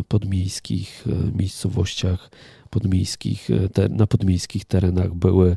[0.08, 2.30] podmiejskich e, miejscowościach,
[2.70, 5.56] podmiejskich, te, na podmiejskich terenach były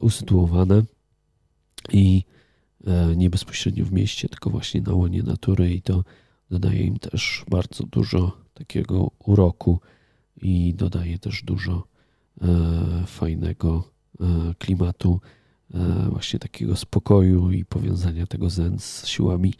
[0.00, 0.82] usytuowane
[1.92, 2.24] i
[3.16, 6.04] nie bezpośrednio w mieście, tylko właśnie na łonie natury i to
[6.50, 9.80] dodaje im też bardzo dużo takiego uroku
[10.42, 11.82] i dodaje też dużo
[12.42, 12.46] e,
[13.06, 13.84] fajnego
[14.20, 14.24] e,
[14.58, 15.20] klimatu,
[15.74, 15.78] e,
[16.10, 19.54] właśnie takiego spokoju i powiązania tego zen z siłami,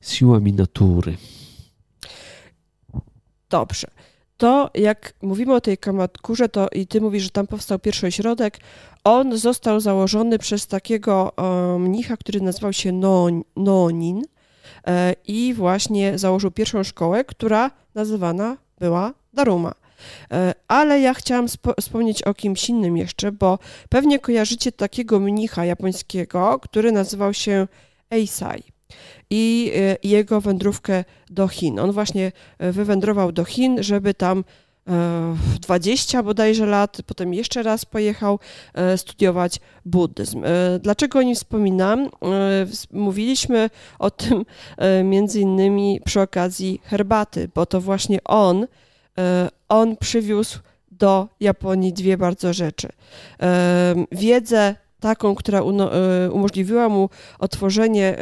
[0.00, 1.16] z siłami natury.
[3.50, 3.88] Dobrze.
[4.36, 8.58] To jak mówimy o tej Kamatkurze, to i ty mówisz, że tam powstał pierwszy ośrodek,
[9.04, 11.32] on został założony przez takiego
[11.78, 12.92] mnicha, który nazywał się
[13.56, 14.22] Nonin
[15.26, 19.74] i właśnie założył pierwszą szkołę, która nazywana była Daruma.
[20.32, 21.46] E, ale ja chciałam
[21.80, 27.68] wspomnieć o kimś innym jeszcze, bo pewnie kojarzycie takiego mnicha japońskiego, który nazywał się
[28.10, 28.62] Eisai
[29.30, 31.78] i e, jego wędrówkę do Chin.
[31.78, 34.44] On właśnie e, wywędrował do Chin, żeby tam
[35.60, 38.38] 20 bodajże lat, potem jeszcze raz pojechał
[38.96, 40.42] studiować buddyzm.
[40.80, 42.10] Dlaczego o nim wspominam?
[42.92, 44.44] Mówiliśmy o tym
[45.04, 48.66] między innymi przy okazji herbaty, bo to właśnie on,
[49.68, 50.58] on przywiózł
[50.90, 52.88] do Japonii dwie bardzo rzeczy.
[54.12, 55.62] Wiedzę taką, która
[56.32, 58.16] umożliwiła mu otworzenie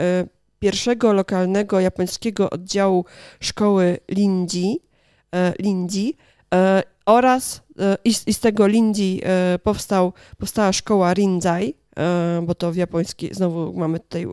[0.58, 3.04] pierwszego lokalnego japońskiego oddziału
[3.40, 4.80] szkoły Lindi
[5.34, 5.52] E,
[7.06, 11.74] oraz e, i, i z tego Lindi e, powstał, powstała szkoła Rinzai,
[12.42, 14.26] bo to w japońskiej, znowu mamy tutaj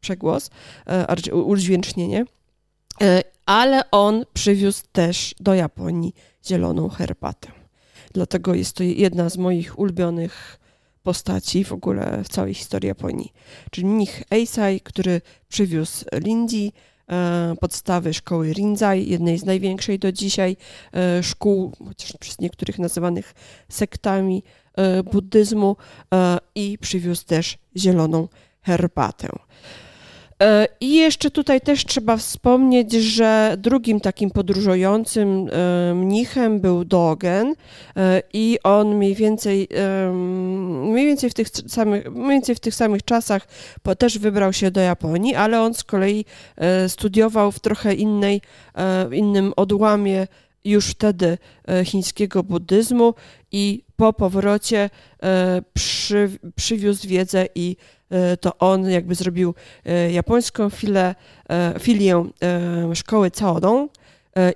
[0.00, 0.50] przegłos,
[1.32, 2.24] udźwięcznienie,
[3.46, 6.14] ale on przywiózł też do Japonii
[6.46, 7.48] zieloną herbatę.
[8.12, 10.58] Dlatego jest to jedna z moich ulubionych
[11.02, 13.32] postaci w ogóle w całej historii Japonii.
[13.70, 16.91] Czyli mnich Eisai, który przywiózł Lindi, E,
[17.60, 20.56] podstawy szkoły Rinzai, jednej z największej do dzisiaj
[20.94, 23.34] e, szkół, chociaż przez niektórych nazywanych
[23.68, 24.42] sektami
[24.76, 25.76] e, buddyzmu
[26.54, 28.28] i przywiózł też zieloną
[28.62, 29.28] herbatę.
[30.42, 37.54] E, I jeszcze tutaj też trzeba wspomnieć, że drugim takim podróżującym e, mnichem był Dogen
[37.96, 39.68] e, i on mniej więcej,
[40.84, 43.48] mniej więcej, w, tych samych, mniej więcej w tych samych czasach
[43.98, 46.24] też wybrał się do Japonii, ale on z kolei
[46.88, 48.40] studiował w trochę innej,
[49.12, 50.26] innym odłamie
[50.64, 51.38] już wtedy
[51.84, 53.14] chińskiego buddyzmu
[53.52, 54.90] i po powrocie
[55.74, 57.76] przy, przywiózł wiedzę i
[58.40, 61.14] to on jakby zrobił e, japońską filę,
[61.48, 62.24] e, filię
[62.94, 63.92] szkoły Caodong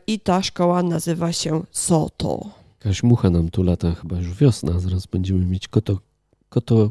[0.06, 2.40] i ta szkoła nazywa się Soto.
[2.84, 5.98] Jakaś mucha nam tu lata, chyba już wiosna, zaraz będziemy mieć koto,
[6.48, 6.90] koto,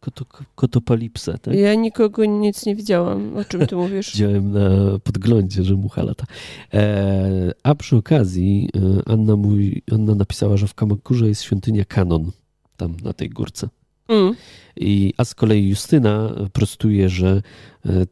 [0.00, 0.24] koto,
[0.54, 1.38] kotopalipsę.
[1.38, 1.54] Tak?
[1.54, 3.36] Ja nikogo nic nie widziałam.
[3.36, 4.10] O czym ty mówisz?
[4.12, 6.26] Widziałem na podglądzie, że mucha lata.
[6.74, 8.70] E, a przy okazji
[9.06, 12.30] Anna, mówi, Anna napisała, że w Kamakurze jest świątynia Kanon,
[12.76, 13.68] tam na tej górce.
[14.08, 14.34] Mm.
[14.76, 17.42] I, a z kolei Justyna prostuje, że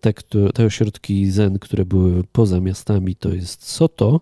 [0.00, 0.12] te,
[0.54, 4.20] te ośrodki zen, które były poza miastami, to jest Soto,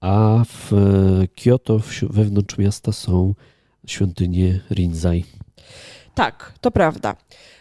[0.00, 0.72] a w
[1.44, 3.34] Kyoto wewnątrz miasta są
[3.86, 5.24] świątynie Rinzai.
[6.14, 7.16] Tak, to prawda.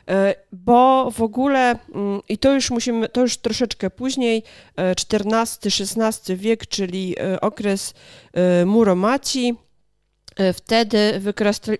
[0.08, 4.44] E, bo w ogóle, mm, i to już musimy, to już troszeczkę później,
[4.78, 7.94] XIV-XVI wiek, czyli e, okres
[8.34, 9.69] e, Muromaci, E,
[10.54, 11.22] wtedy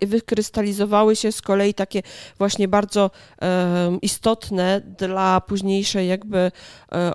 [0.02, 2.02] wykrystalizowały się z kolei takie
[2.38, 3.12] właśnie bardzo
[4.02, 6.52] istotne dla późniejszej jakby e,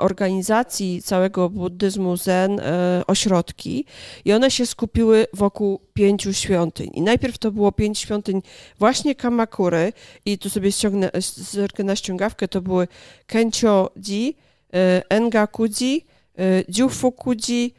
[0.01, 3.87] organizacji całego buddyzmu zen e, ośrodki.
[4.25, 6.91] I one się skupiły wokół pięciu świątyń.
[6.95, 8.43] I najpierw to było pięć świątyń
[8.79, 9.93] właśnie Kamakury
[10.25, 12.89] i tu sobie ściągnę zerkę na ściągawkę, to były
[13.27, 14.37] Kencho-ji,
[15.09, 16.07] Engaku-ji,
[16.69, 17.75] Jufuku-ji,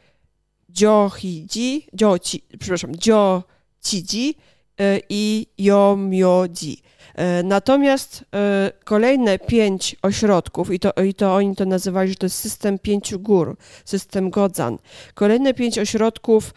[0.80, 3.42] Jochi-ji, Jochi, przepraszam, Jo
[3.86, 4.34] Ciji
[4.80, 6.82] e, i Yomyoji.
[7.14, 12.26] E, natomiast e, kolejne pięć ośrodków, i to, i to oni to nazywali, że to
[12.26, 14.78] jest system pięciu gór, system Godzan.
[15.14, 16.54] Kolejne pięć ośrodków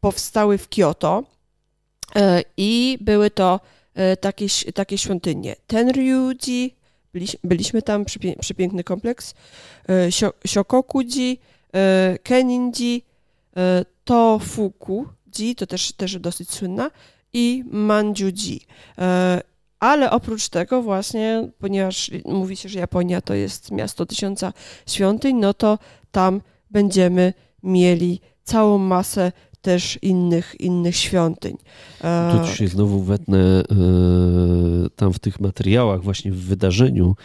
[0.00, 1.24] powstały w Kyoto
[2.56, 3.60] i były to
[4.20, 5.56] takie, takie świątynie.
[5.66, 6.74] Tenryuji,
[7.44, 8.04] byliśmy tam,
[8.40, 9.34] przepiękny kompleks,
[10.46, 11.40] Shokokuji,
[12.22, 13.04] Keninji,
[14.04, 15.06] Tofuku,
[15.38, 16.90] Ji, to też, też dosyć słynna,
[17.32, 18.60] i Manjuji.
[18.98, 19.40] E,
[19.80, 24.52] ale oprócz tego właśnie, ponieważ mówi się, że Japonia to jest miasto tysiąca
[24.86, 25.78] świątyń, no to
[26.10, 29.32] tam będziemy mieli całą masę
[29.64, 31.56] też innych, innych świątyń.
[32.04, 33.64] E, tu się znowu wetnę e,
[34.96, 37.16] tam w tych materiałach, właśnie w wydarzeniu,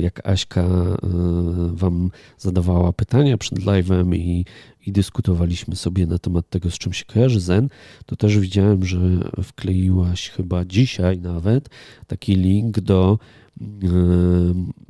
[0.00, 0.68] jak Aśka
[1.72, 4.44] wam zadawała pytania przed live'em i
[4.86, 7.68] i dyskutowaliśmy sobie na temat tego, z czym się kojarzy Zen,
[8.06, 8.98] to też widziałem, że
[9.42, 11.68] wkleiłaś chyba dzisiaj nawet
[12.06, 13.41] taki link do e,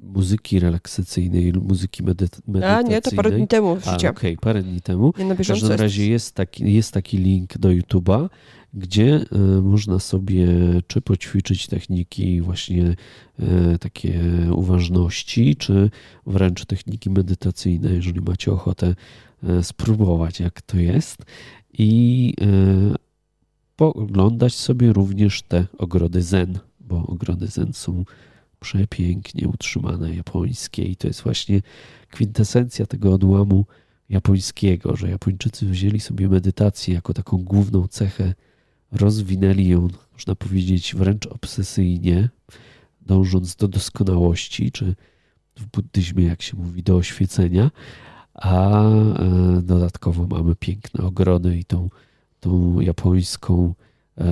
[0.02, 2.64] muzyki relaksacyjnej, muzyki medytacyjnej.
[2.64, 5.12] A nie, to parę dni temu Okej, okay, parę dni temu.
[5.18, 8.28] Nie, na w każdym razie jest taki, jest taki link do YouTube'a,
[8.74, 10.48] gdzie e, można sobie
[10.86, 12.96] czy poćwiczyć techniki właśnie
[13.38, 14.20] e, takie
[14.56, 15.90] uważności, czy
[16.26, 18.94] wręcz techniki medytacyjne, jeżeli macie ochotę
[19.48, 21.24] E, spróbować, jak to jest
[21.78, 22.94] i e,
[23.76, 28.04] pooglądać sobie również te ogrody zen, bo ogrody zen są
[28.62, 31.62] przepięknie utrzymane, japońskie i to jest właśnie
[32.10, 33.64] kwintesencja tego odłamu
[34.12, 38.34] japońskiego, że Japończycy wzięli sobie medytację jako taką główną cechę,
[38.92, 42.28] rozwinęli ją, można powiedzieć, wręcz obsesyjnie,
[43.00, 44.94] dążąc do doskonałości, czy
[45.56, 47.70] w buddyzmie, jak się mówi, do oświecenia,
[48.34, 51.90] a e, dodatkowo mamy piękne ogrody i tą,
[52.40, 53.74] tą japońską
[54.18, 54.24] e,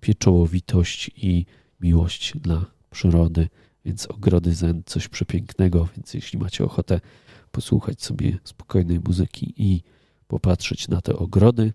[0.00, 1.46] pieczołowitość i
[1.80, 3.48] miłość dla przyrody,
[3.84, 7.00] więc ogrody zen coś przepięknego, więc jeśli macie ochotę
[7.52, 9.82] posłuchać sobie spokojnej muzyki i
[10.28, 11.72] popatrzeć na te ogrody,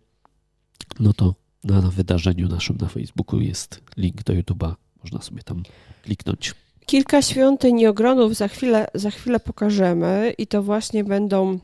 [0.99, 5.63] no to na, wydarzeniu naszym na Facebooku jest link do YouTube'a, można sobie tam
[6.03, 6.53] kliknąć.
[6.85, 11.59] Kilka świątyń i ogrodów za chwilę, za chwilę pokażemy i to właśnie będą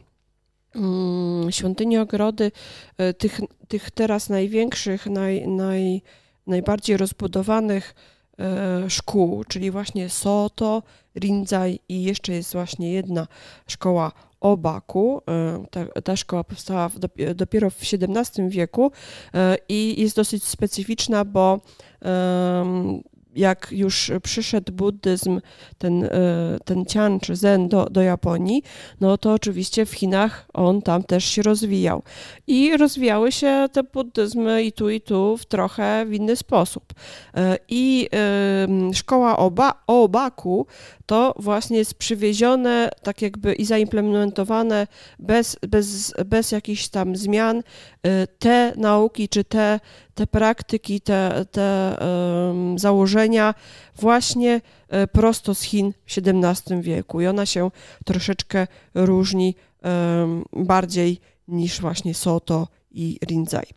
[0.76, 2.52] mm, świątynie, ogrody
[2.98, 6.02] e, tych, tych teraz największych, naj, naj,
[6.48, 7.96] najbardziej rozbudowanych
[8.90, 10.84] szkół, czyli właśnie Soto,
[11.16, 13.28] Rinzai i jeszcze jest właśnie jedna
[13.68, 15.22] szkoła Obaku.
[15.30, 16.90] E, ta, ta szkoła powstała
[17.36, 18.92] dopiero w XVII wieku
[19.70, 21.60] i jest dosyć specyficzna, bo
[23.36, 25.42] jak już przyszedł buddyzm,
[25.78, 26.10] ten, e,
[26.66, 28.64] ten cian czy zen do, do Japonii,
[29.02, 32.04] no to oczywiście w Chinach on tam też się rozwijał.
[32.48, 36.94] I rozwijały się te buddyzmy i tu, i tu w trochę w inny sposób.
[37.38, 38.10] E, I
[38.94, 40.68] szkoła Oba, Obaku
[41.06, 44.88] to właśnie jest przywiezione tak jakby i zaimplementowane
[45.20, 47.64] bez, bez, bez jakichś tam zmian
[48.04, 49.80] e, te nauki czy te,
[50.16, 51.98] te praktyki, te, te
[52.76, 53.54] założenia
[53.96, 57.72] właśnie e, prosto z Chin w XVII wieku i ona się
[58.06, 59.56] troszeczkę różni
[60.54, 63.68] bardziej niż właśnie Soto i Rinzai.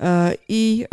[0.00, 0.84] E, I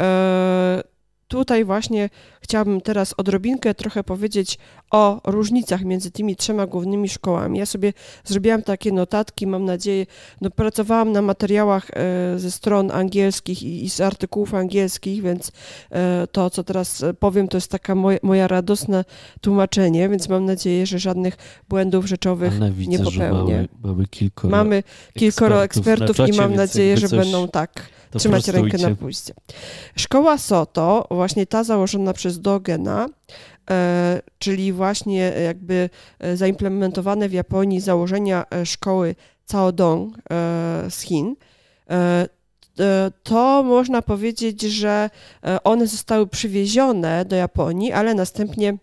[1.35, 2.09] tutaj właśnie
[2.41, 4.57] chciałabym teraz odrobinkę trochę powiedzieć
[4.91, 7.59] o różnicach między tymi trzema głównymi szkołami.
[7.59, 7.93] Ja sobie
[8.23, 10.05] zrobiłam takie notatki, mam nadzieję,
[10.41, 15.51] no pracowałam na materiałach e, ze stron angielskich i z artykułów angielskich, więc
[15.91, 19.05] e, to, co teraz powiem, to jest taka moja, moja radosne
[19.41, 21.37] tłumaczenie, więc mam nadzieję, że żadnych
[21.69, 23.55] błędów rzeczowych widzę, nie popełnię.
[23.55, 24.83] Mamy, mamy kilkoro mamy
[25.13, 27.19] kilkoro ekspertów, ekspertów czacie, i mam nadzieję, że coś...
[27.19, 29.33] będą tak To trzymać rękę na pulsie.
[29.95, 33.09] Szkoła Soto, właśnie ta założona przez Dogena,
[33.69, 35.89] e, czyli właśnie jakby
[36.19, 40.15] e, zaimplementowane w Japonii założenia e, szkoły Caodong
[40.89, 41.35] z Chin,
[43.23, 45.09] to można powiedzieć, że
[45.63, 48.77] one zostały przywiezione do Japonii, ale następnie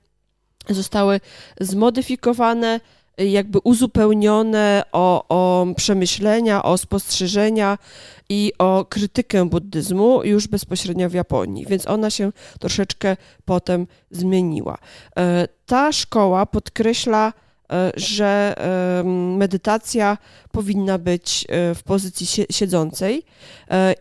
[0.69, 1.21] zostały
[1.61, 2.81] zmodyfikowane,
[3.19, 7.79] jakby uzupełnione o, o przemyślenia, o spostrzeżenia
[8.29, 14.79] i o krytykę buddyzmu już bezpośrednio w Japonii, więc ona się troszeczkę potem zmieniła.
[15.19, 17.33] E, Ta szkoła podkreśla,
[17.73, 18.55] e, że
[19.37, 20.19] medytacja
[20.53, 23.23] powinna być e, w pozycji sie- siedzącej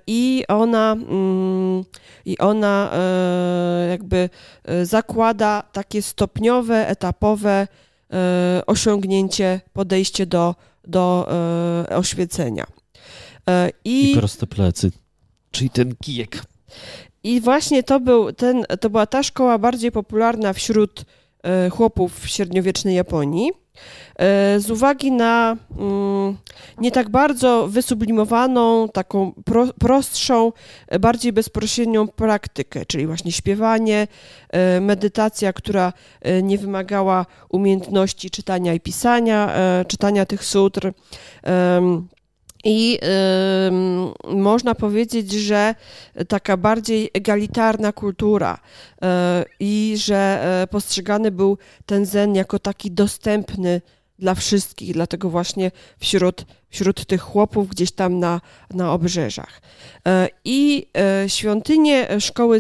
[0.07, 1.83] i ona, mm,
[2.25, 2.91] i ona
[3.89, 4.29] jakby
[4.83, 7.67] zakłada takie stopniowe, etapowe
[8.65, 10.55] osiągnięcie, podejście do,
[10.87, 11.27] do
[11.89, 12.65] e, oświecenia.
[13.49, 14.91] E, I proste plecy.
[15.51, 16.43] Czyli ten kijek.
[17.23, 21.05] i właśnie to, był ten, to była ta szkoła bardziej popularna wśród
[21.43, 23.51] e, chłopów w średniowiecznej Japonii.
[24.15, 26.37] E, z uwagi na mm,
[26.77, 30.51] nie tak bardzo wysublimowaną, taką pro, prostszą,
[30.87, 34.07] e, bardziej bezpośrednią praktykę, czyli właśnie śpiewanie,
[34.49, 35.93] e, medytacja, która
[36.43, 39.53] nie wymagała umiejętności czytania i pisania,
[39.87, 40.91] czytania tych sutr.
[42.63, 45.75] I em, można powiedzieć, że
[46.27, 48.57] taka bardziej egalitarna kultura
[49.01, 53.81] e, i że e, postrzegany był ten zen jako taki dostępny
[54.19, 58.41] dla wszystkich, dlatego właśnie wśród, wśród tych chłopów gdzieś tam na,
[58.73, 59.61] na obrzeżach.
[60.07, 62.59] E, I e, świątynie szkoły,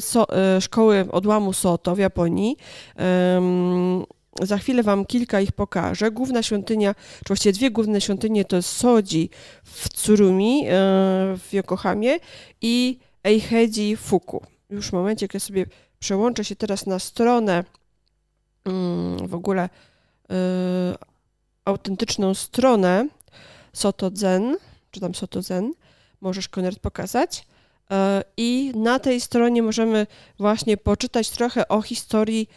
[0.59, 2.57] szkoły odłamu Soto w Japonii
[4.41, 6.11] za chwilę Wam kilka ich pokażę.
[6.11, 9.29] Główna świątynia, czy właściwie dwie główne świątynie to Soji
[9.63, 10.69] w Tsurumi e,
[11.37, 12.17] w Yokohamie
[12.61, 14.45] i Eiheiji Fuku.
[14.69, 15.65] Już w momencie, ja sobie
[15.99, 17.63] przełączę się teraz na stronę,
[18.65, 19.69] mm, w ogóle
[20.29, 20.39] e,
[21.65, 23.07] autentyczną stronę
[23.73, 24.57] Soto Zen,
[24.91, 25.73] czy tam Soto Zen,
[26.21, 27.45] możesz Konrad pokazać.
[27.91, 30.07] E, I na tej stronie możemy
[30.39, 32.49] właśnie poczytać trochę o historii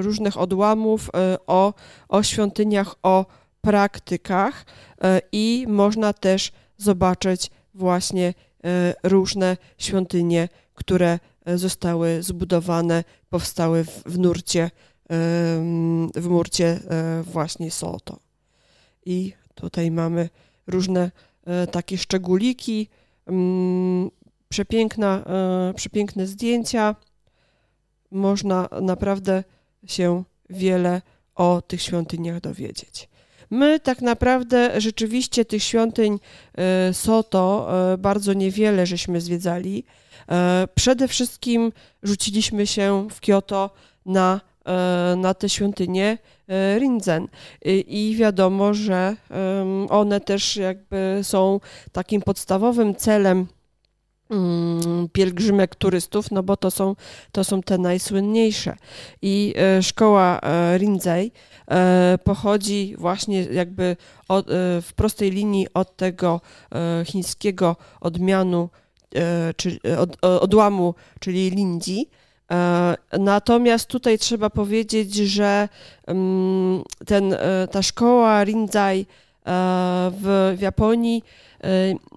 [0.00, 1.74] różnych odłamów, e, o,
[2.08, 3.26] o świątyniach, o
[3.60, 4.66] praktykach
[5.02, 14.02] e, i można też zobaczyć właśnie e, różne świątynie, które e, zostały zbudowane, powstały w,
[14.06, 14.70] w nurcie,
[16.14, 18.18] w nurcie e, właśnie Soto.
[19.06, 20.28] I tutaj mamy
[20.66, 21.10] różne
[21.46, 22.88] e, takie szczególiki,
[23.26, 24.10] mm,
[24.48, 26.96] przepiękna, e, przepiękne zdjęcia.
[28.10, 29.44] Można naprawdę
[29.86, 31.02] się wiele
[31.34, 33.08] o tych świątyniach dowiedzieć.
[33.50, 36.18] My tak naprawdę rzeczywiście tych świątyń
[36.58, 39.84] e, Soto e, bardzo niewiele żeśmy zwiedzali.
[40.28, 43.70] E, Przede wszystkim rzuciliśmy się w Kyoto
[44.06, 44.40] na,
[45.16, 46.18] na te świątynie
[46.78, 47.28] Rinzen.
[47.86, 49.16] I, wiadomo, że
[49.90, 51.60] one też jakby są
[51.92, 53.46] takim podstawowym celem
[55.12, 56.96] pielgrzymek turystów, no bo to są,
[57.32, 58.76] to są te najsłynniejsze.
[59.22, 61.32] I e, szkoła e, Rinzai
[61.70, 63.96] e, pochodzi właśnie jakby
[64.28, 64.46] od,
[64.82, 66.40] w prostej linii od tego
[67.04, 68.68] chińskiego odmianu,
[69.56, 72.08] czy, od, odłamu, czyli Lindzi.
[73.18, 75.68] Natomiast tutaj trzeba powiedzieć, że
[76.06, 77.36] mm, ten,
[77.70, 79.06] ta szkoła Rinzai
[80.10, 81.22] w, w Japonii
[81.64, 81.68] e,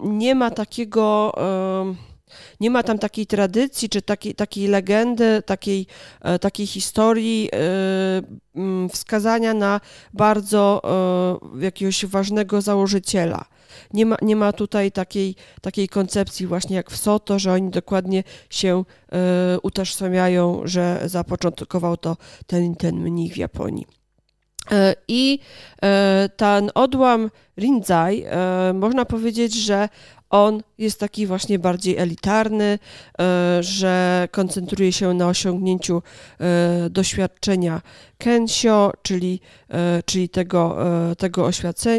[0.02, 1.94] nie ma takiego, e,
[2.60, 5.86] nie ma tam takiej tradycji, czy takiej, takiej legendy, takiej,
[6.20, 9.80] e, takiej historii e, wskazania na
[10.12, 10.82] bardzo
[11.54, 13.44] e, jakiegoś ważnego założyciela.
[13.92, 18.24] Nie ma, nie ma tutaj takiej, takiej koncepcji właśnie jak w Soto, że oni dokładnie
[18.50, 22.16] się e, utożsamiają, że zapoczątkował to
[22.46, 24.01] ten, ten mnich w Japonii.
[24.70, 25.38] E, I
[25.82, 29.88] e, ten odłam Rinzai, e, można powiedzieć, że
[30.30, 32.78] on jest taki właśnie bardziej elitarny,
[33.60, 36.02] że koncentruje się na osiągnięciu
[36.90, 37.80] doświadczenia
[38.18, 39.40] Kensho, czyli,
[40.04, 40.76] czyli tego,
[41.18, 41.50] tego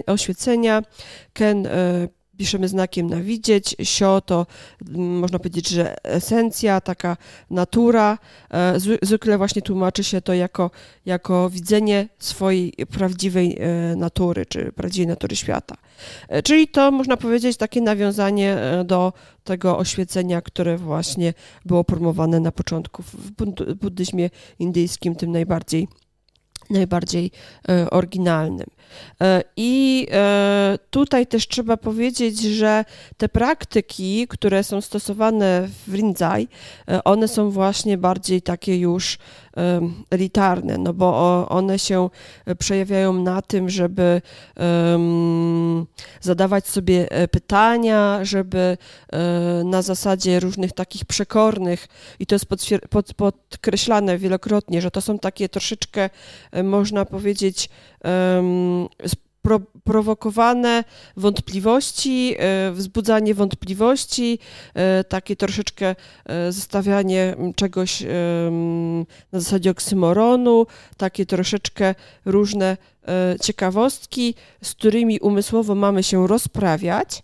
[0.08, 0.82] oświecenia.
[1.34, 1.68] Ken
[2.44, 4.46] piszemy znakiem na widzieć, sio to
[4.90, 7.18] mm, można powiedzieć, że esencja, taka
[7.50, 8.18] natura.
[8.50, 10.72] E, zwy- Zwykle właśnie tłumaczy się to jako,
[11.06, 15.76] jako widzenie swojej prawdziwej e, natury, czy prawdziwej natury świata.
[16.28, 19.14] E, Czyli to można powiedzieć takie nawiązanie do
[19.44, 21.34] tego oświecenia, które właśnie
[21.66, 24.30] było promowane na początku w bud- buddyzmie
[24.60, 25.88] indyjskim, tym najbardziej
[26.70, 27.32] najbardziej
[27.92, 28.68] oryginalnym.
[29.22, 32.86] E, I e, tutaj też trzeba powiedzieć, że
[33.18, 36.48] te praktyki, które są stosowane w Rinzai,
[37.04, 39.18] one są właśnie bardziej takie już
[40.10, 42.10] elitarne, no bo one się
[42.60, 44.22] przejawiają na tym, żeby
[46.22, 48.78] zadawać sobie pytania, żeby
[49.66, 51.88] na zasadzie różnych takich przekornych,
[52.20, 52.46] i to jest
[53.18, 56.10] podkreślane wielokrotnie, że to są takie troszeczkę,
[56.64, 57.70] można powiedzieć,
[59.44, 60.84] pro, prowokowane
[61.18, 64.40] wątpliwości, e, wzbudzanie wątpliwości,
[64.74, 65.96] e, takie troszeczkę
[66.26, 68.04] e, zostawianie czegoś
[69.32, 70.66] na zasadzie oksymoronu,
[70.98, 71.96] takie troszeczkę
[72.26, 72.78] różne
[73.42, 77.24] ciekawostki, z którymi umysłowo mamy się rozprawiać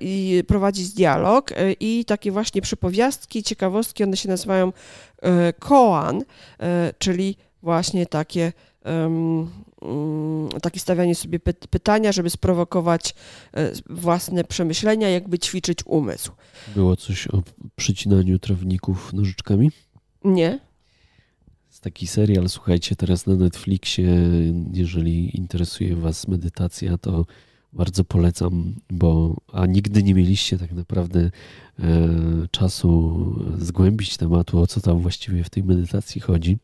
[0.00, 1.50] i prowadzić dialog.
[1.80, 4.72] I takie właśnie przypowiastki, ciekawostki, one się nazywają
[5.58, 6.24] koan,
[6.98, 8.52] czyli właśnie takie
[10.62, 11.38] takie stawianie sobie
[11.70, 13.14] pytania, żeby sprowokować
[13.54, 16.32] e, własne przemyślenia, jakby ćwiczyć umysł.
[16.74, 17.42] Było coś o
[17.76, 19.70] przycinaniu trawników nożyczkami?
[20.24, 20.60] Nie.
[21.68, 24.08] Jest taki serial, słuchajcie, teraz na Netflixie,
[24.72, 27.26] jeżeli interesuje Was medytacja, to
[27.72, 31.30] bardzo polecam, bo a nigdy nie mieliście tak naprawdę e,
[32.50, 36.58] czasu zgłębić tematu, o co tam właściwie w tej medytacji chodzi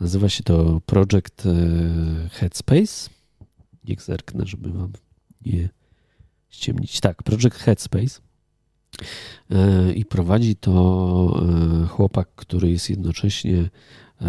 [0.00, 3.10] Nazywa się to Project e, Headspace.
[3.84, 4.92] Niech zerknę, żeby wam
[5.46, 5.68] nie
[6.48, 7.00] ściemnić.
[7.00, 8.20] Tak, Project Headspace.
[9.50, 11.44] E, I prowadzi to
[11.84, 13.70] e, chłopak, który jest jednocześnie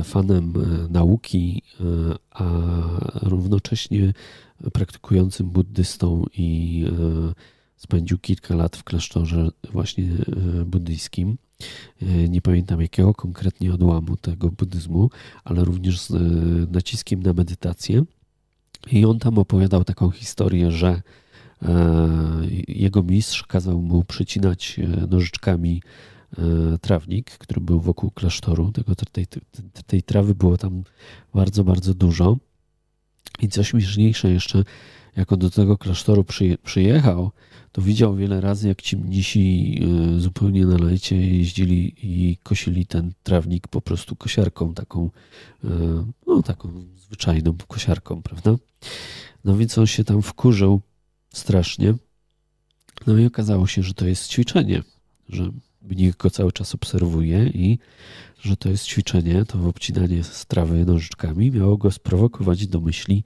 [0.03, 0.53] fanem
[0.89, 1.61] nauki,
[2.31, 2.43] a
[3.21, 4.13] równocześnie
[4.73, 6.85] praktykującym buddystą i
[7.77, 10.07] spędził kilka lat w klasztorze właśnie
[10.65, 11.37] buddyjskim.
[12.01, 15.09] E, nie pamiętam jakiego konkretnie odłamu tego buddyzmu,
[15.43, 16.19] ale również z e,
[16.71, 18.03] naciskiem na medytację.
[18.91, 21.01] I on tam opowiadał taką historię, że
[21.61, 21.71] e,
[22.67, 24.79] jego mistrz kazał mu przycinać
[25.09, 25.81] nożyczkami
[26.81, 28.71] trawnik, który był wokół klasztoru.
[28.71, 29.27] Tego, tej,
[29.87, 30.83] tej trawy było tam
[31.33, 32.37] bardzo, bardzo dużo.
[33.39, 34.63] I co śmieszniejsze jeszcze,
[35.15, 36.25] jak on do tego klasztoru
[36.63, 37.31] przyjechał,
[37.75, 39.79] to widział wiele razy, jak ci mnisi
[40.15, 45.09] e, zupełnie na lejcie jeździli i kosili ten trawnik po prostu kosiarką taką,
[45.63, 45.69] e,
[46.27, 48.55] no taką zwyczajną kosiarką, prawda?
[49.43, 50.81] No więc on się tam wkurzył
[51.33, 51.93] strasznie.
[53.07, 54.83] No i okazało się, że to jest ćwiczenie,
[55.29, 55.51] że
[55.81, 57.79] mnich go cały czas obserwuje i
[58.41, 63.23] że to jest ćwiczenie, to obcinanie strawy nożyczkami miało go sprowokować do myśli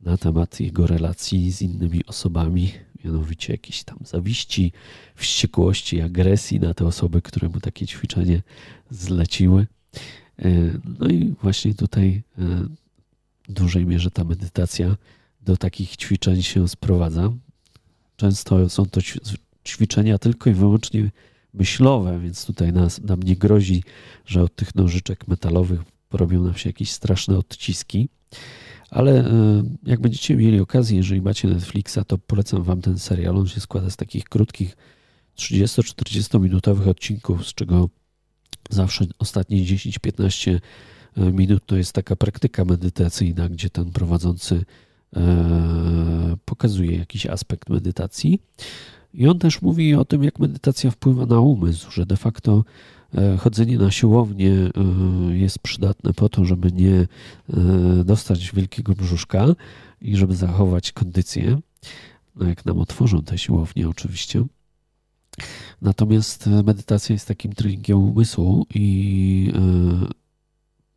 [0.00, 2.72] na temat jego relacji z innymi osobami,
[3.04, 4.72] mianowicie jakieś tam zawiści,
[5.14, 8.42] wściekłości, agresji na te osoby, które mu takie ćwiczenie
[8.90, 9.66] zleciły.
[10.38, 10.50] E,
[10.98, 12.42] no i właśnie tutaj e,
[13.48, 14.96] w dużej mierze ta medytacja
[15.40, 17.32] do takich ćwiczeń się sprowadza.
[18.16, 19.00] Często są to
[19.64, 21.10] ćwiczenia tylko i wyłącznie
[21.54, 23.82] myślowe, więc tutaj nas, nam nie grozi,
[24.26, 28.08] że od tych nożyczek metalowych porobią nam się jakieś straszne odciski.
[28.90, 33.36] Ale e, jak będziecie mieli okazję, jeżeli macie Netflixa, to polecam wam ten serial.
[33.36, 34.76] On się składa z takich krótkich
[35.36, 37.88] 30-40 minutowych odcinków, z czego
[38.70, 40.58] zawsze ostatnie 10-15
[41.16, 44.64] e, minut to jest taka praktyka medytacyjna, gdzie ten prowadzący
[45.16, 48.40] e, pokazuje jakiś aspekt medytacji.
[49.14, 52.64] I on też mówi o tym, jak medytacja wpływa na umysł, że de facto
[53.38, 54.70] chodzenie na siłownię e,
[55.36, 57.06] jest przydatne po to, żeby nie e,
[58.04, 59.46] dostać wielkiego brzuszka
[60.00, 61.58] i żeby zachować kondycję.
[62.36, 64.44] No jak nam otworzą te siłownie, oczywiście.
[65.82, 69.52] Natomiast medytacja jest takim treningiem umysłu i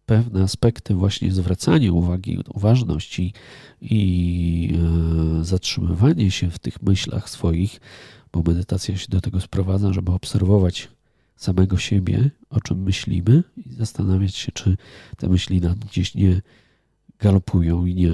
[0.05, 3.33] pewne aspekty właśnie zwracania uwagi, uważności
[3.81, 4.79] i
[5.41, 7.79] zatrzymywanie się w tych myślach swoich,
[8.33, 10.89] bo medytacja się do tego sprowadza, żeby obserwować
[11.43, 14.77] samego siebie, o czym myślimy i zastanawiać się, czy
[15.17, 16.41] te myśli nam gdzieś nie
[17.19, 18.11] galopują i nie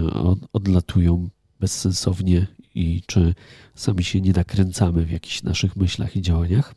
[0.53, 3.33] odlatują bezsensownie i czy
[3.75, 6.75] sami się nie nakręcamy w jakichś naszych myślach i działaniach.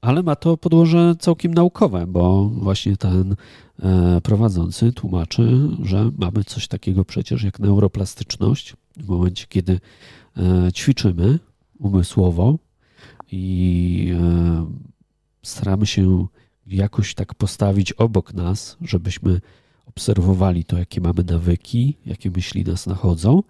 [0.00, 3.36] Ale ma to podłoże całkiem naukowe, bo właśnie ten
[3.82, 8.76] e, prowadzący tłumaczy, że mamy coś takiego przecież jak neuroplastyczność.
[8.96, 9.80] W momencie, kiedy
[10.36, 11.38] e, ćwiczymy
[11.78, 12.58] umysłowo
[13.32, 14.66] i e,
[15.48, 16.26] staramy się
[16.66, 19.40] jakoś tak postawić obok nas, żebyśmy
[19.86, 23.42] obserwowali to, jakie mamy nawyki, jakie myśli nas nachodzą,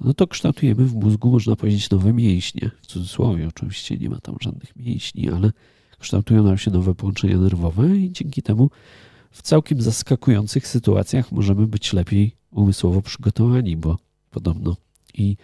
[0.00, 2.70] no to kształtujemy w mózgu, można powiedzieć, nowe mięśnie.
[2.82, 5.52] W cudzysłowie oczywiście nie ma tam żadnych mięśni, ale
[5.98, 8.70] kształtują nam się nowe połączenia nerwowe i dzięki temu
[9.30, 13.98] w całkiem zaskakujących sytuacjach możemy być lepiej umysłowo przygotowani, bo
[14.30, 14.76] podobno
[15.14, 15.36] i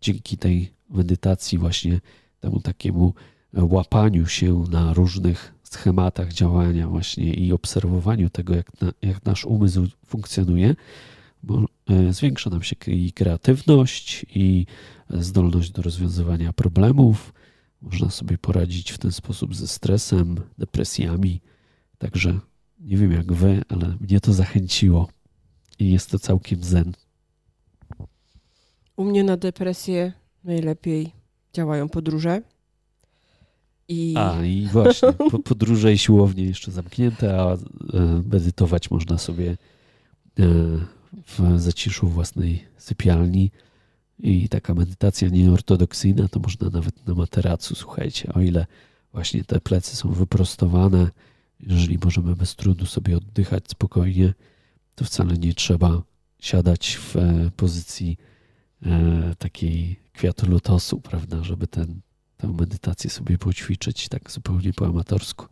[0.00, 2.00] dzięki tej medytacji, właśnie
[2.40, 3.14] temu takiemu
[3.54, 9.86] łapaniu się na różnych schematach działania właśnie i obserwowaniu tego, jak, na, jak nasz umysł
[10.06, 10.74] funkcjonuje,
[11.42, 14.66] bo e, zwiększa nam się i kreatywność, i
[15.10, 17.32] zdolność do rozwiązywania problemów.
[17.82, 21.40] Można sobie poradzić w ten sposób ze stresem, depresjami.
[21.98, 22.38] Także
[22.80, 25.08] nie wiem jak wy, ale mnie to zachęciło
[25.78, 26.92] i jest to całkiem zen.
[28.96, 30.12] U mnie na depresję
[30.44, 31.12] najlepiej
[31.52, 32.42] działają podróże.
[33.90, 34.14] I...
[34.16, 35.12] A, i właśnie,
[35.44, 37.58] podróże i siłownie jeszcze zamknięte, a e,
[38.32, 39.56] medytować można sobie e,
[41.26, 43.50] w zaciszu własnej sypialni.
[44.18, 48.66] I taka medytacja nieortodoksyjna to można nawet na materacu, słuchajcie, o ile
[49.12, 51.10] właśnie te plecy są wyprostowane,
[51.60, 54.34] jeżeli możemy bez trudu sobie oddychać spokojnie,
[54.94, 56.02] to wcale nie trzeba
[56.40, 58.16] siadać w e, pozycji
[59.38, 62.00] takiej kwiatu lotosu, prawda, żeby ten
[62.40, 65.46] tę medytację sobie poćwiczyć tak zupełnie po amatorsku.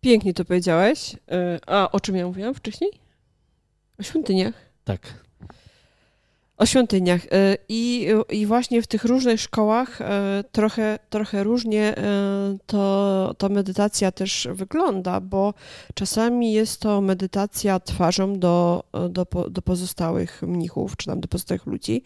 [0.00, 1.16] Pięknie to powiedziałeś.
[1.30, 2.90] E, a o czym ja mówiłam wcześniej?
[4.00, 4.54] O świątyniach.
[4.84, 5.23] Tak
[6.56, 7.26] o świątyniach.
[7.32, 12.02] E, I, I właśnie w tych różnych szkołach e, trochę, trochę różnie e,
[12.66, 15.54] to, to medytacja też wygląda, bo
[15.94, 22.02] czasami jest to medytacja twarzą do, do, do pozostałych mnichów, czy tam do pozostałych ludzi,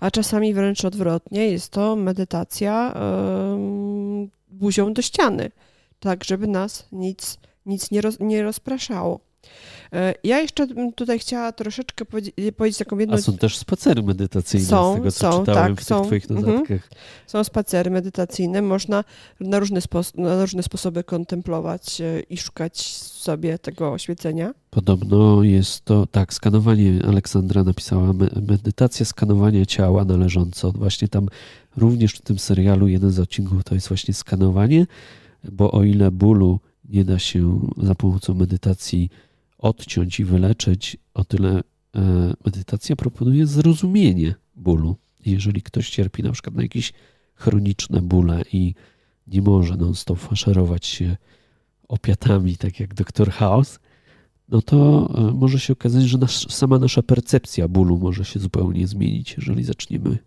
[0.00, 2.94] a czasami wręcz odwrotnie, jest to medytacja
[4.48, 5.50] buzią do ściany,
[6.00, 9.29] tak żeby nas nic, nic nie, roz, nie rozpraszało.
[9.92, 13.14] E, ja jeszcze tutaj chciała troszeczkę powiedzieć, taką jedną...
[13.16, 16.30] A są też spacery medytacyjne są, z tego, co są, czytałem tak, w są, twoich
[16.30, 16.52] mhm.
[16.52, 16.90] notatkach.
[17.26, 19.04] Są spacery medytacyjne, można
[19.40, 19.80] na różne,
[20.14, 24.54] na różne sposoby kontemplować e, i szukać sobie tego oświecenia.
[24.70, 28.12] Podobno jest to, tak, skanowanie, Aleksandra napisała,
[28.48, 30.72] medytacja skanowania ciała należąco.
[30.72, 31.28] Właśnie tam
[31.76, 34.86] również w tym serialu jeden z odcinków to jest właśnie skanowanie,
[35.44, 39.10] bo o ile bólu nie da się za pomocą medytacji
[39.60, 41.62] odciąć i wyleczyć, o tyle e,
[42.44, 44.96] medytacja proponuje zrozumienie bólu.
[45.26, 46.92] Jeżeli ktoś cierpi na przykład na jakieś
[47.34, 48.74] chroniczne bóle i
[49.26, 51.16] nie może non-stop faszerować się
[51.88, 53.78] opiatami, tak jak doktor House,
[54.48, 58.86] no to e, może się okazać, że nasz, sama nasza percepcja bólu może się zupełnie
[58.86, 60.18] zmienić, jeżeli zaczniemy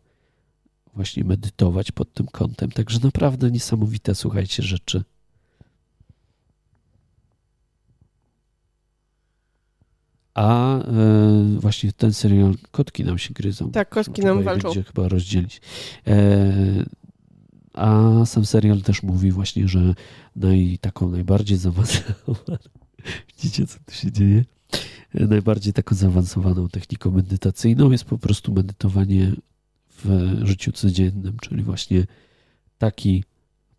[0.95, 2.71] właśnie medytować pod tym kątem.
[2.71, 5.03] Także naprawdę niesamowite, słuchajcie, rzeczy.
[10.33, 10.83] A e,
[11.59, 13.71] właśnie ten serial Kotki nam się gryzą.
[13.71, 14.67] Tak, kotki nam walczą.
[14.67, 15.61] Będzie chyba rozdzielić.
[16.07, 16.53] E,
[17.73, 19.95] a sam serial też mówi właśnie, że
[20.35, 22.15] naj, taką najbardziej zaawansowaną.
[23.27, 24.45] Widzicie, co tu się dzieje?
[25.15, 29.31] E, najbardziej taką zaawansowaną techniką medytacyjną jest po prostu medytowanie
[30.03, 32.05] w życiu codziennym, czyli właśnie
[32.77, 33.23] taki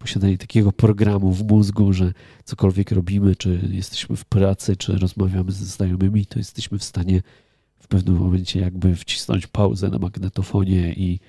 [0.05, 2.13] posiadanie takiego programu w mózgu, że
[2.45, 7.23] cokolwiek robimy, czy jesteśmy w pracy, czy rozmawiamy ze znajomymi, to jesteśmy w stanie
[7.79, 11.21] w pewnym momencie jakby wcisnąć pauzę na magnetofonie i,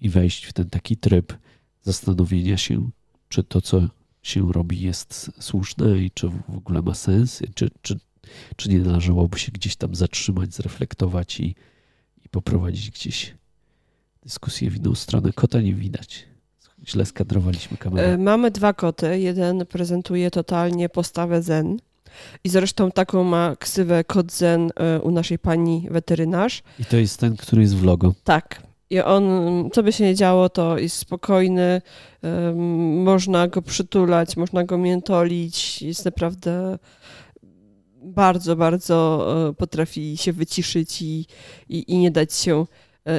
[0.00, 1.34] i wejść w ten taki tryb
[1.82, 2.90] zastanowienia się,
[3.28, 3.88] czy to, co
[4.22, 7.98] się robi, jest słuszne i czy w ogóle ma sens, czy, czy,
[8.56, 11.54] czy nie należałoby się gdzieś tam zatrzymać, zreflektować i,
[12.24, 13.34] i poprowadzić gdzieś
[14.22, 15.32] dyskusję w inną stronę.
[15.32, 16.31] Kota nie widać.
[16.86, 18.08] Źle skadrowaliśmy kamerę.
[18.08, 19.20] E, mamy dwa koty.
[19.20, 21.76] Jeden prezentuje totalnie postawę zen.
[22.44, 26.62] I zresztą taką ma ksywę kot zen e, u naszej pani weterynarz.
[26.78, 28.14] I to jest ten, który jest w logo.
[28.24, 28.62] Tak.
[28.90, 29.24] I on,
[29.72, 31.82] co by się nie działo, to jest spokojny,
[33.04, 36.78] można go przytulać, można go miętolić, jest naprawdę
[38.02, 41.26] bardzo, bardzo e, potrafi się wyciszyć i,
[41.68, 42.66] i, i nie dać się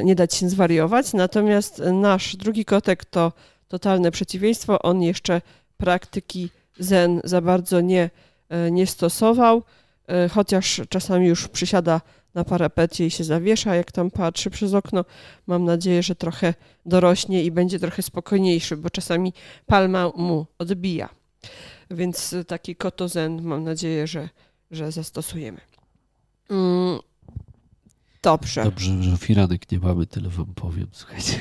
[0.03, 1.13] nie dać się zwariować.
[1.13, 3.33] Natomiast nasz drugi kotek to
[3.67, 4.81] totalne przeciwieństwo.
[4.81, 5.41] On jeszcze
[5.77, 6.49] praktyki
[6.79, 8.09] zen za bardzo nie,
[8.49, 9.63] e, nie stosował,
[10.07, 12.01] e, chociaż czasami już przysiada
[12.33, 15.05] na parapecie i się zawiesza, jak tam patrzy przez okno.
[15.47, 16.53] Mam nadzieję, że trochę
[16.85, 19.33] dorośnie i będzie trochę spokojniejszy, bo czasami
[19.65, 21.09] palma mu odbija.
[21.91, 24.29] Więc taki kotozen mam nadzieję, że,
[24.71, 25.61] że zastosujemy.
[26.49, 26.99] Mm,
[28.23, 28.63] dobrze.
[28.63, 31.39] Dobrze, że firanek nie mamy, tyle wam powiem, słuchajcie.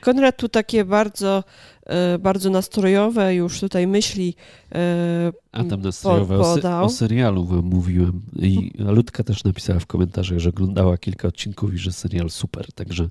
[0.00, 1.44] Konrad tu takie bardzo,
[1.86, 4.34] e, bardzo nastrojowe już tutaj myśli
[4.74, 6.82] e, A tam nastrojowe podał.
[6.82, 11.74] O, o serialu wam mówiłem i Ludka też napisała w komentarzach, że oglądała kilka odcinków
[11.74, 13.08] i że serial super, także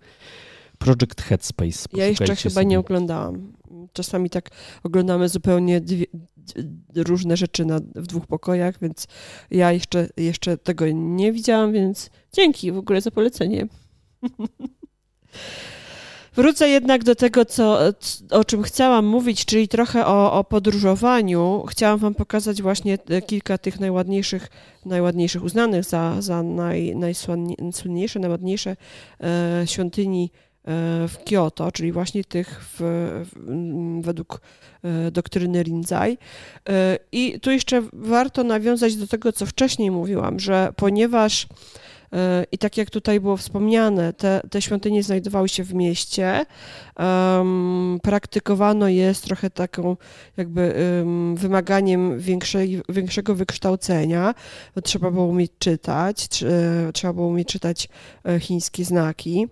[0.77, 1.89] Project Headspace.
[1.93, 2.65] Ja jeszcze chyba sobie.
[2.65, 3.53] nie oglądałam.
[3.93, 4.49] Czasami tak
[4.83, 6.05] oglądamy zupełnie dwie,
[6.95, 9.07] różne rzeczy na, w dwóch pokojach, więc
[9.51, 13.67] ja jeszcze, jeszcze tego nie widziałam, więc dzięki w ogóle za polecenie.
[16.35, 17.79] Wrócę jednak do tego, co,
[18.31, 21.65] o czym chciałam mówić, czyli trochę o, o podróżowaniu.
[21.69, 24.49] Chciałam Wam pokazać właśnie kilka tych najładniejszych,
[24.85, 28.75] najładniejszych uznanych za, za naj, najsłynniejsze, najładniejsze
[29.23, 30.71] e, świątyni e,
[31.07, 32.77] w Kyoto, czyli właśnie tych w,
[33.25, 34.41] w, według
[34.83, 36.17] e, doktryny Rinzai.
[36.69, 41.47] E, I tu jeszcze warto nawiązać do tego, co wcześniej mówiłam, że ponieważ
[42.51, 46.45] i tak jak tutaj było wspomniane, te, te świątynie znajdowały się w mieście.
[46.99, 49.97] Um, praktykowano je z trochę taką
[50.37, 54.33] jakby um, wymaganiem większej, większego wykształcenia.
[54.83, 56.43] Trzeba było umieć czytać,
[56.93, 57.89] trzeba było umieć czytać
[58.25, 59.47] e, chińskie znaki.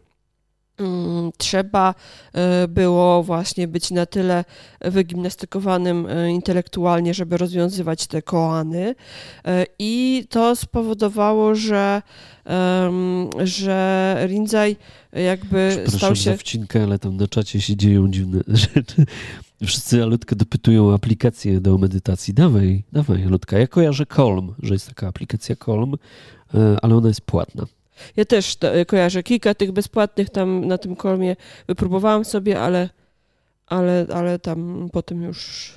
[0.80, 1.96] Mm, trzeba
[2.34, 4.46] e, było właśnie być na tyle
[4.82, 8.96] wygimnastykowanym e, intelektualnie, żeby rozwiązywać te koany.
[9.46, 12.02] E, I to spowodowało, że,
[13.44, 14.76] że Rinzai
[15.14, 16.38] jakby stał się...
[16.38, 18.40] wcinkę, ale tam na czacie się dzieją dziwne
[18.76, 19.06] rzeczy.
[19.66, 22.34] Wszyscy Alutkę dopytują aplikację do medytacji.
[22.34, 23.60] Dawaj, dawaj Alutka.
[23.60, 25.96] Ja kojarzę Kolm, że jest taka aplikacja Kolm,
[26.82, 27.66] ale ona jest płatna.
[28.16, 31.36] Ja też to, e, kojarzę kilka tych bezpłatnych tam na tym kolmie
[31.68, 32.90] wypróbowałam sobie, ale,
[33.68, 35.74] ale, ale tam potem już.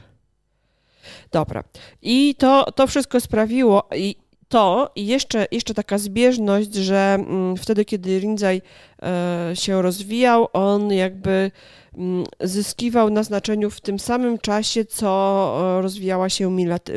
[1.32, 1.64] Dobra.
[2.02, 4.16] I to, to wszystko sprawiło, i
[4.50, 8.62] to i jeszcze, jeszcze taka zbieżność, że mm, wtedy, kiedy Rinzai
[9.02, 11.50] e, się rozwijał, on jakby
[11.98, 16.50] mm, zyskiwał na znaczeniu w tym samym czasie, co e, rozwijała się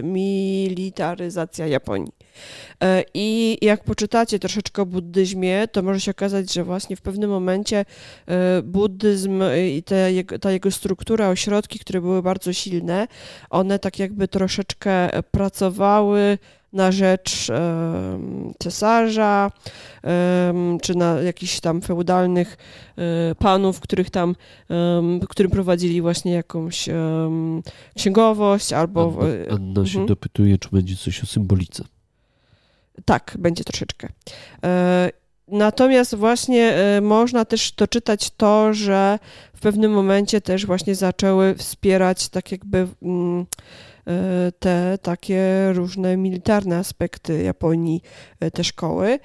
[0.03, 2.13] militaryzacja Japonii.
[2.83, 7.29] E, I jak poczytacie troszeczkę o buddyzmie, to może się okazać, że właśnie w pewnym
[7.29, 7.85] momencie
[8.27, 9.83] e, buddyzm i
[10.41, 13.07] ta jego struktura, ośrodki, które były bardzo silne,
[13.49, 16.37] one tak jakby troszeczkę pracowały
[16.73, 17.47] na rzecz
[18.59, 19.51] cesarza,
[20.81, 22.57] czy na jakichś tam feudalnych
[22.97, 24.35] e, panów, których tam,
[25.29, 26.89] którym prowadzili właśnie jakąś
[27.95, 29.19] księgowość albo...
[29.21, 30.07] Anna, Anna się mhm.
[30.07, 31.83] dopytuje, czy będzie coś o symbolice.
[33.05, 34.07] Tak, będzie troszeczkę.
[34.65, 35.09] E,
[35.47, 39.19] natomiast właśnie e, można też doczytać to, że
[39.55, 43.45] w pewnym momencie też właśnie zaczęły wspierać tak jakby mm,
[44.07, 48.01] e, te takie różne militarne aspekty Japonii,
[48.53, 49.19] te szkoły.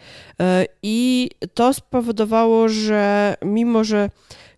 [0.82, 4.10] I to spowodowało, że mimo, że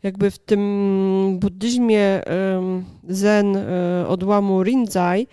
[0.02, 2.22] jakby w tym buddyzmie
[3.08, 5.26] zen e, odłamu Rinzai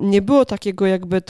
[0.00, 1.22] nie było takiego jakby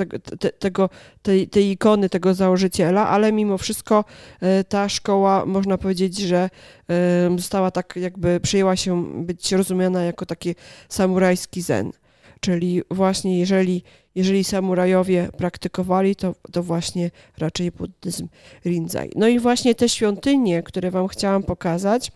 [0.59, 0.91] tego,
[1.23, 4.05] tej, tej ikony, tego założyciela, ale mimo wszystko
[4.41, 6.51] e, ta szkoła, można powiedzieć, że
[7.37, 10.55] została tak jakby, przyjęła się być rozumiana jako taki
[10.89, 11.93] samurajski zen.
[12.41, 13.83] Czyli właśnie jeżeli,
[14.15, 18.29] jeżeli samurajowie praktykowali, to, to właśnie raczej buddyzm
[18.65, 19.11] Rinzai.
[19.17, 22.13] No i właśnie te świątynie, które Wam chciałam pokazać,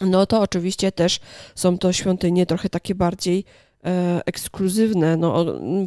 [0.00, 1.20] no to oczywiście też
[1.54, 3.44] są to świątynie trochę takie bardziej
[3.84, 5.44] e, ekskluzywne, no,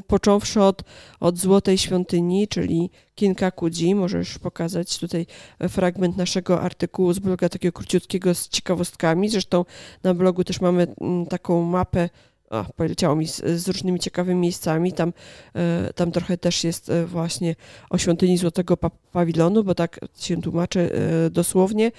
[0.08, 0.84] począwszy od,
[1.20, 5.26] od Złotej Świątyni, czyli Kinkakuji, możesz pokazać tutaj
[5.70, 9.66] fragment naszego artykułu z bloga takiego króciutkiego z ciekawostkami, zresztą
[10.04, 12.10] na blogu też mamy m, taką mapę
[12.50, 14.94] a, poleciało mi z, z, różnymi ciekawymi miejscami.
[14.94, 15.14] Tam,
[15.56, 17.56] e, tam trochę też jest e, właśnie
[17.90, 18.78] o świątyni Złotego
[19.12, 20.92] Pawilonu, bo tak się tłumaczy
[21.26, 21.92] e, dosłownie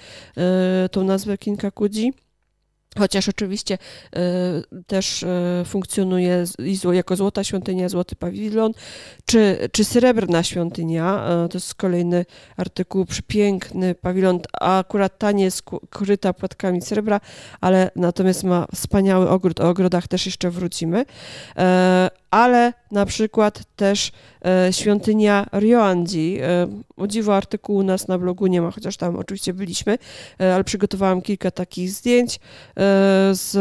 [0.91, 2.13] tą nazwę Kinkakudzi.
[2.97, 5.27] Chociaż oczywiście y, też y,
[5.65, 6.43] funkcjonuje
[6.93, 8.71] jako złota świątynia, złoty pawilon,
[9.25, 12.25] czy, czy srebrna świątynia, y, to jest kolejny
[12.57, 17.21] artykuł, przepiękny pawilon, a akurat ta nie jest kryta płatkami srebra,
[17.61, 21.05] ale natomiast ma wspaniały ogród, o ogrodach też jeszcze wrócimy
[22.31, 24.11] ale na przykład też
[24.45, 26.39] e, świątynia Ryoanji.
[26.41, 26.67] E,
[26.97, 29.97] o dziwo artykułu u nas na blogu nie ma, chociaż tam oczywiście byliśmy,
[30.41, 32.39] e, ale przygotowałam kilka takich zdjęć
[33.31, 33.51] z,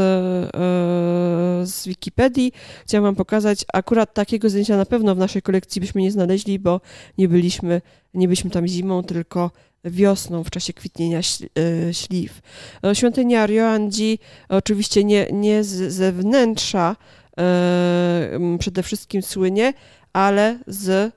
[1.70, 2.52] z Wikipedii.
[2.84, 6.80] Chciałam wam pokazać, akurat takiego zdjęcia na pewno w naszej kolekcji byśmy nie znaleźli, bo
[7.18, 7.82] nie byliśmy,
[8.14, 9.50] nie byliśmy tam zimą, tylko
[9.84, 11.20] wiosną w czasie kwitnienia
[11.92, 12.40] śliw.
[12.92, 16.96] Świątynia Ryoanji oczywiście nie, nie z zewnętrza,
[18.58, 19.72] przede wszystkim słynie,
[20.12, 21.12] ale z, e,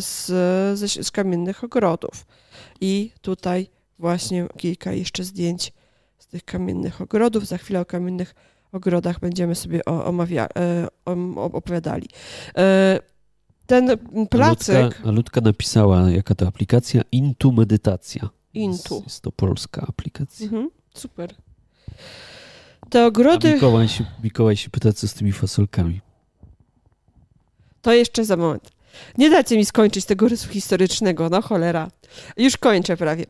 [0.00, 0.26] z,
[0.78, 2.26] z, z kamiennych ogrodów.
[2.80, 3.66] I tutaj
[3.98, 5.72] właśnie kilka jeszcze zdjęć
[6.18, 7.46] z tych kamiennych ogrodów.
[7.46, 8.34] Za chwilę o kamiennych
[8.72, 10.88] ogrodach będziemy sobie omawia, e,
[11.36, 12.08] opowiadali.
[12.58, 13.00] E,
[13.66, 13.90] ten
[14.30, 14.84] placyk...
[14.84, 17.02] Ludka, Ludka napisała, jaka to aplikacja?
[17.12, 18.28] Intu Medytacja.
[18.54, 18.94] Intu.
[18.94, 20.44] Jest, jest to polska aplikacja.
[20.44, 21.34] Mhm, super.
[22.90, 23.50] Te ogrody...
[23.50, 26.00] A Mikołaj się, Mikołaj się pyta, co z tymi fasolkami.
[27.82, 28.75] To jeszcze za moment.
[29.18, 31.88] Nie dacie mi skończyć tego rysu historycznego, no cholera.
[32.36, 33.24] Już kończę prawie.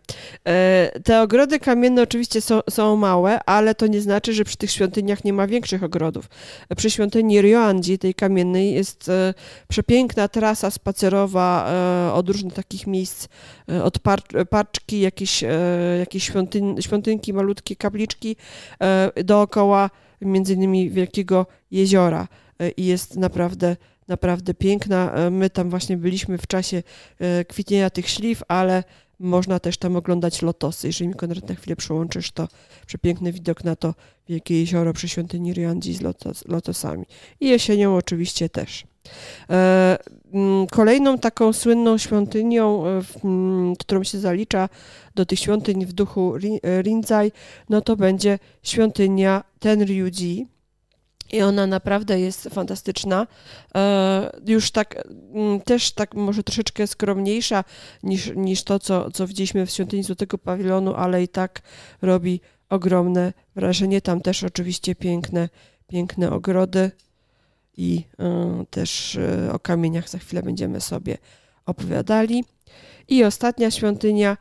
[0.44, 4.70] E, te ogrody kamienne oczywiście są, są, małe, ale to nie znaczy, że przy tych
[4.70, 6.28] świątyniach nie ma większych ogrodów.
[6.76, 9.34] Przy świątyni Ryoanji, tej kamiennej, jest e,
[9.68, 11.70] przepiękna trasa spacerowa
[12.08, 13.28] e, od różnych takich miejsc,
[13.82, 13.98] od
[14.50, 15.44] parczki, jakieś,
[15.98, 18.36] jakieś świątyn, świątynki, malutkie kapliczki
[19.24, 19.90] dookoła
[20.20, 22.28] między innymi wielkiego jeziora
[22.76, 23.76] i jest naprawdę
[24.08, 25.12] naprawdę piękna.
[25.12, 26.82] E, my tam właśnie byliśmy w czasie
[27.18, 28.84] e, kwitnienia tych śliw, ale
[29.18, 30.86] można też tam oglądać lotosy.
[30.86, 32.48] Jeżeli mi Konrad na chwilę przełączysz, to
[32.86, 33.94] przepiękny widok na to
[34.28, 37.04] wielkie jezioro przy świątyni Ryandzi z lotos, lotosami.
[37.40, 38.84] I jesienią oczywiście też.
[39.50, 39.98] E,
[40.70, 42.84] kolejną taką słynną świątynią,
[43.78, 44.68] którą się zalicza
[45.14, 46.34] do tych świątyń w duchu
[46.82, 47.32] Rinzai,
[47.68, 50.46] no to będzie świątynia Tenryuji,
[51.32, 53.26] i ona naprawdę jest fantastyczna.
[53.74, 55.04] E, już tak,
[55.34, 57.64] mm, też tak może troszeczkę skromniejsza
[58.02, 61.62] niż, niż to, co, co widzieliśmy w świątyni Złotego Pawilonu, ale i tak
[62.02, 64.00] robi ogromne wrażenie.
[64.00, 65.48] Tam też oczywiście piękne,
[65.88, 66.90] piękne ogrody
[67.76, 71.18] i e, też e, o kamieniach za chwilę będziemy sobie
[71.66, 72.44] opowiadali.
[73.08, 74.36] I ostatnia świątynia,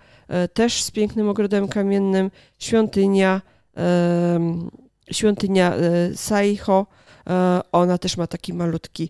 [0.53, 3.41] też z pięknym ogrodem kamiennym, świątynia
[5.11, 6.87] świątynia e, Saiho,
[7.29, 9.09] e, ona też ma taki malutki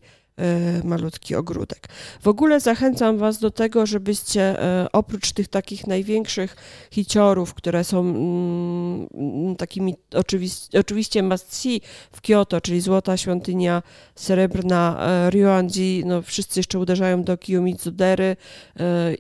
[0.84, 1.88] malutki ogródek.
[2.22, 6.56] W ogóle zachęcam Was do tego, żebyście e, oprócz tych takich największych
[6.92, 11.68] hiciorów, które są mm, mm, takimi oczywiście, oczywiście must
[12.12, 13.84] w Kyoto, czyli Złota Świątynia,
[14.16, 18.36] Srebrna e, Ryoanji, no wszyscy jeszcze uderzają do Kiyomizudery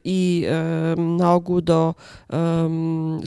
[0.03, 0.45] i
[0.97, 1.95] na ogół do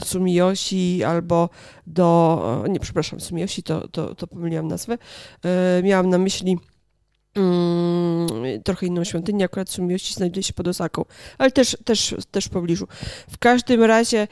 [0.03, 1.49] Sumiyoshi albo
[1.87, 4.97] do, nie przepraszam, Sumiyoshi to, to, to pomyliłam nazwę,
[5.83, 6.57] miałam na myśli
[7.39, 8.27] Mm,
[8.63, 11.05] trochę inną świątynię, akurat Sumiości znajduje się pod Osaką,
[11.37, 12.87] ale też, też, też w pobliżu.
[13.29, 14.27] W każdym razie,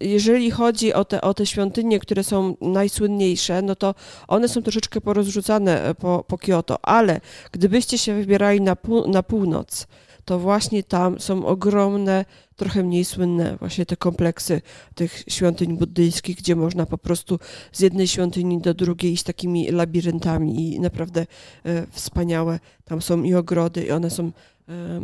[0.00, 3.94] jeżeli chodzi o te, o te świątynie, które są najsłynniejsze, no to
[4.28, 7.20] one są troszeczkę porozrzucane e, po, po Kyoto, ale
[7.52, 9.86] gdybyście się wybierali na, pół, na północ,
[10.30, 12.24] to właśnie tam są ogromne,
[12.56, 14.62] trochę mniej słynne właśnie te kompleksy
[14.94, 17.38] tych świątyń buddyjskich, gdzie można po prostu
[17.72, 21.26] z jednej świątyni do drugiej iść takimi labiryntami i naprawdę
[21.64, 22.60] e, wspaniałe.
[22.84, 24.32] Tam są i ogrody i one są
[24.68, 25.00] e,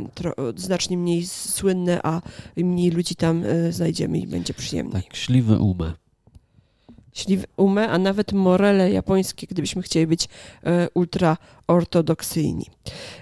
[0.57, 2.23] znacznie mniej słynne, a
[2.57, 4.93] mniej ludzi tam e, znajdziemy i będzie przyjemnie.
[4.93, 6.06] Tak, śliwe umę
[7.17, 10.29] śliwe umę, a nawet morele japońskie, gdybyśmy chcieli być
[10.65, 11.37] e, ultra
[11.67, 12.71] ortodoksyjni.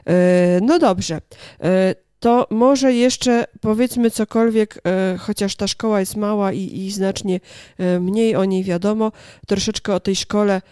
[0.07, 1.21] E, no dobrze.
[1.61, 4.83] E, to może jeszcze powiedzmy cokolwiek,
[5.19, 7.41] chociaż ta szkoła jest mała i, i, znacznie
[8.01, 9.13] mniej o niej wiadomo,
[9.47, 10.63] troszeczkę o tej szkole,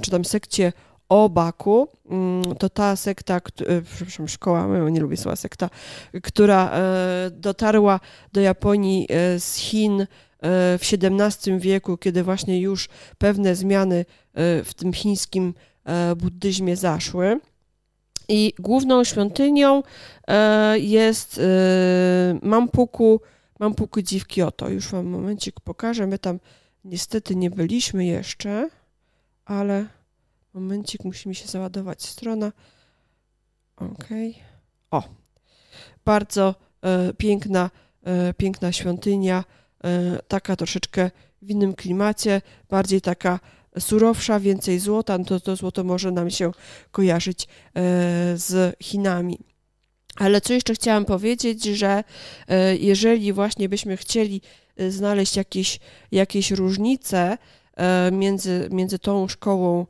[0.00, 0.72] czy tam sekcie
[1.08, 3.40] Obaku, mm, to ta sekta,
[3.94, 5.70] przepraszam, szkoła, nie lubię słowa sekta,
[6.22, 6.70] która
[7.30, 8.00] dotarła
[8.32, 9.06] do Japonii
[9.38, 10.06] z Chin
[10.42, 12.88] w XVII wieku, kiedy właśnie już
[13.18, 14.04] pewne zmiany e,
[14.64, 17.40] w tym chińskim e, buddyzmie zaszły.
[18.28, 19.82] I główną świątynią
[20.74, 21.40] jest
[22.42, 23.20] Mampuku,
[23.58, 24.68] Mampuku-ji w Kyoto.
[24.68, 26.06] Już wam momencik pokażę.
[26.06, 26.40] My tam
[26.84, 28.70] niestety nie byliśmy jeszcze,
[29.44, 29.86] ale
[30.54, 32.52] momencik, musi mi się załadować strona.
[33.76, 34.08] Ok.
[34.90, 35.02] O,
[36.04, 36.54] bardzo
[37.18, 37.70] piękna,
[38.36, 39.61] piękna świątynia E,
[40.28, 41.10] taka troszeczkę
[41.42, 43.40] w innym klimacie, bardziej taka
[43.78, 46.50] surowsza, więcej złota, no to to złoto może nam się
[46.90, 47.48] kojarzyć e,
[48.36, 49.38] z Chinami.
[50.16, 52.04] Ale co jeszcze chciałam powiedzieć, że
[52.48, 54.40] e, jeżeli właśnie byśmy chcieli
[54.88, 55.80] znaleźć jakieś,
[56.12, 57.38] jakieś różnice
[58.12, 59.86] między, między tą szkołą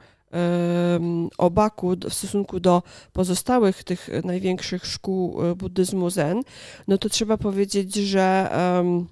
[1.38, 2.82] Obaku w stosunku do
[3.12, 6.42] pozostałych tych największych szkół buddyzmu Zen,
[6.88, 9.04] no to trzeba powiedzieć, że e,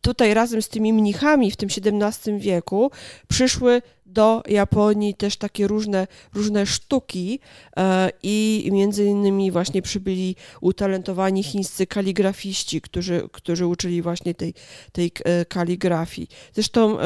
[0.00, 2.90] tutaj razem z tymi mnichami w tym XVII wieku
[3.28, 7.40] przyszły do Japonii też takie różne, różne sztuki
[7.76, 14.54] e, i między innymi właśnie przybyli utalentowani chińscy kaligrafiści, którzy, którzy uczyli właśnie tej,
[14.92, 16.28] tej e, kaligrafii.
[16.52, 16.96] Zresztą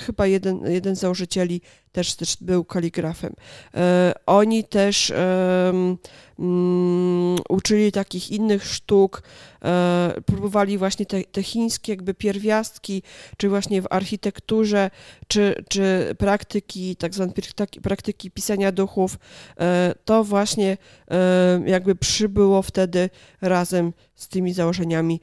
[0.00, 1.60] chyba jeden, jeden z założycieli
[1.92, 3.34] też, też był kaligrafem.
[4.26, 5.12] Oni też
[5.66, 5.98] um,
[7.48, 9.22] uczyli takich innych sztuk,
[9.64, 13.02] e, próbowali właśnie te, te chińskie jakby pierwiastki,
[13.36, 14.90] czy właśnie w architekturze,
[15.28, 17.32] czy, czy praktyki, tak zwane
[17.82, 19.18] praktyki pisania duchów,
[19.60, 20.76] e, to właśnie
[21.10, 23.10] e, jakby przybyło wtedy
[23.40, 25.20] razem z tymi założeniami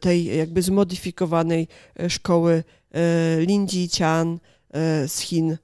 [0.00, 1.68] tej jakby zmodyfikowanej
[2.08, 2.64] szkoły
[3.38, 4.38] Lin Jichan
[5.06, 5.56] z Chin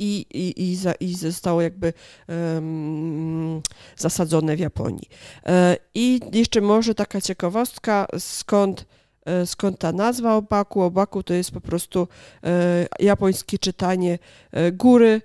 [0.00, 1.92] i, i, i, za, i zostało jakby
[2.28, 3.62] um,
[3.96, 5.08] zasadzone w Japonii.
[5.46, 8.86] E, I jeszcze może taka ciekawostka, skąd,
[9.24, 10.82] e, skąd ta nazwa obaku.
[10.82, 12.08] Obaku to jest po prostu
[12.44, 14.18] e, japońskie czytanie
[14.72, 15.22] góry,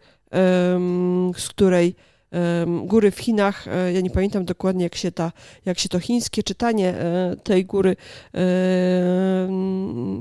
[1.38, 1.96] z której
[2.84, 3.68] góry w Chinach.
[3.68, 5.32] E, ja nie pamiętam dokładnie, jak się, ta,
[5.66, 7.96] jak się to chińskie czytanie e, tej góry,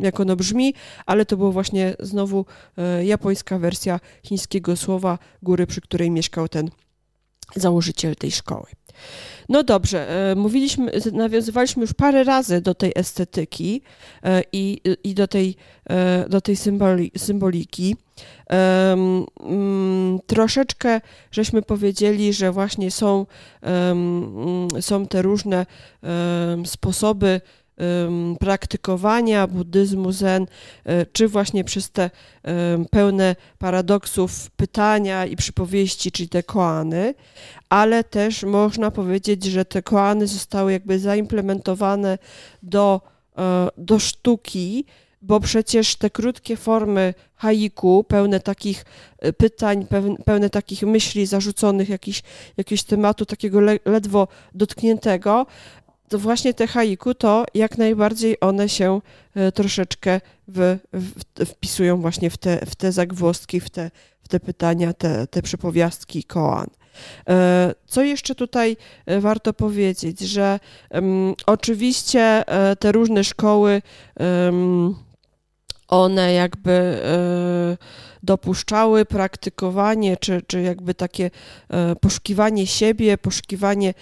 [0.01, 0.75] jak ono brzmi,
[1.07, 2.47] ale to było właśnie znowu
[2.79, 6.71] e, japońska wersja chińskiego słowa góry, przy której mieszkał ten
[7.57, 8.67] założyciel tej szkoły.
[9.49, 13.83] No dobrze, mówiliśmy, nawiązywaliśmy już parę razy do tej estetyki
[14.53, 15.57] i, i do tej,
[16.29, 17.97] do tej symboli, symboliki.
[18.91, 19.27] Um,
[20.27, 23.27] troszeczkę żeśmy powiedzieli, że właśnie są,
[23.63, 25.67] um, są te różne
[26.65, 27.41] sposoby
[28.41, 30.47] praktykowania buddyzmu zen,
[30.85, 32.11] e, czy właśnie przez te
[32.91, 37.15] pełne paradoksów pytania i przypowieści, czyli te koany,
[37.75, 42.18] ale też można powiedzieć, że te koany zostały jakby zaimplementowane
[42.62, 43.01] do,
[43.39, 44.85] e, do sztuki,
[45.22, 48.85] bo przecież te krótkie formy haiku, pełne takich
[49.18, 49.87] e, pytań,
[50.25, 52.22] pełne takich myśli zarzuconych, jakiś,
[52.57, 55.47] jakiegoś tematu takiego ledwo dotkniętego,
[56.09, 59.01] to właśnie te haiku to jak najbardziej one się
[59.35, 63.91] e, troszeczkę w, w, wpisują właśnie w te, w te zagwozdki, w te,
[64.22, 65.43] w te pytania, te, te
[66.27, 66.66] koan.
[67.29, 68.77] E, co jeszcze tutaj
[69.21, 72.43] warto powiedzieć, że um, oczywiście
[72.79, 73.83] te różne szkoły
[74.21, 74.95] um,
[75.89, 77.77] one jakby e,
[78.25, 81.31] dopuszczały praktykowanie, czy, czy jakby takie
[81.68, 83.95] e, poszukiwanie siebie, poszukiwanie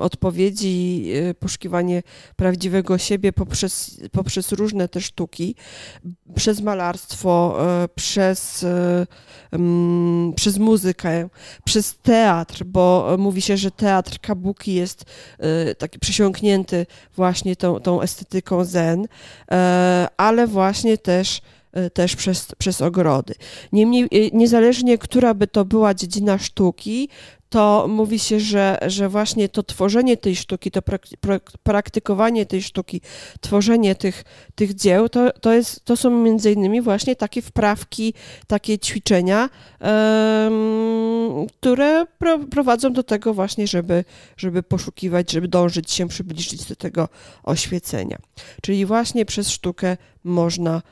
[0.00, 2.02] odpowiedzi, e, poszukiwanie
[2.36, 5.54] prawdziwego siebie poprzez, poprzez różne te sztuki,
[6.34, 7.58] przez malarstwo,
[7.94, 8.66] przez,
[10.36, 11.28] przez muzykę,
[11.64, 15.04] przez teatr, bo mówi się, że teatr kabuki jest
[15.78, 16.86] taki przesiąknięty
[17.16, 19.06] właśnie tą, tą estetyką zen,
[20.16, 21.63] ale właśnie też e,
[21.94, 23.34] też przez, przez ogrody.
[23.72, 27.08] Niemniej, e, niezależnie która by to była dziedzina sztuki,
[27.54, 30.82] to mówi się, że, że właśnie to tworzenie tej sztuki, to
[31.62, 33.00] praktykowanie tej sztuki,
[33.40, 38.14] tworzenie tych, tych dzieł, to, to, jest, to są między innymi właśnie takie wprawki,
[38.46, 39.48] takie ćwiczenia,
[39.80, 44.04] um, które pro, prowadzą do tego właśnie, żeby,
[44.36, 47.08] żeby poszukiwać, żeby dążyć się, przybliżyć do tego
[47.42, 48.18] oświecenia.
[48.62, 50.82] Czyli właśnie przez sztukę można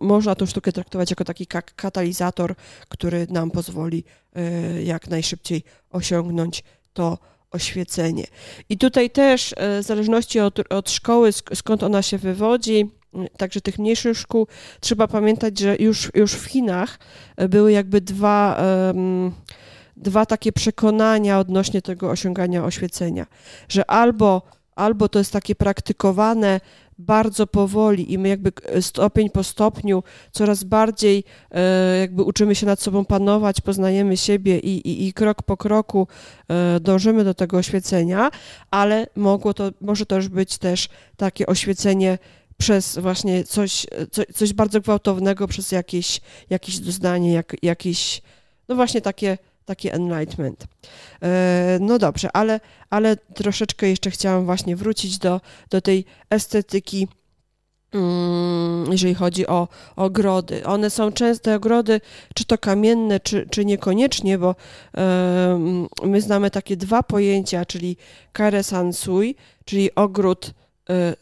[0.00, 1.46] można tą sztukę traktować jako taki
[1.76, 2.54] katalizator,
[2.88, 4.04] który nam pozwoli
[4.36, 7.18] e, jak najszybciej osiągnąć to
[7.50, 8.24] oświecenie.
[8.68, 12.90] I tutaj też, e, w zależności od, od szkoły, skąd ona się wywodzi,
[13.36, 14.46] także tych mniejszych szkół,
[14.80, 16.98] trzeba pamiętać, że już, już w Chinach
[17.48, 18.62] były jakby dwa,
[19.96, 23.26] dwa takie przekonania odnośnie tego osiągania oświecenia,
[23.68, 24.42] że albo,
[24.76, 26.60] albo to jest takie praktykowane
[26.98, 32.80] bardzo powoli i my jakby stopień po stopniu coraz bardziej e, jakby uczymy się nad
[32.80, 36.08] sobą panować, poznajemy siebie i, i, i krok po kroku
[36.48, 38.30] e, dążymy do tego oświecenia,
[38.70, 42.18] ale mogło to, może to już być też takie oświecenie
[42.56, 46.20] przez właśnie coś, coś, coś bardzo gwałtownego, przez jakieś,
[46.50, 48.22] jakieś doznanie, jak, jakieś,
[48.68, 49.38] no właśnie takie
[49.68, 50.66] taki enlightenment.
[51.22, 52.60] E, no dobrze, ale,
[52.90, 55.40] ale troszeczkę jeszcze chciałam właśnie wrócić do,
[55.70, 57.08] do tej estetyki
[57.94, 60.66] mm, jeżeli chodzi o ogrody.
[60.66, 62.00] One są częste ogrody,
[62.34, 64.54] czy to kamienne, czy, czy niekoniecznie, bo
[66.02, 67.96] my znamy takie dwa pojęcia, czyli
[68.32, 70.54] kare sansui, czyli ogród,
[70.90, 71.14] e,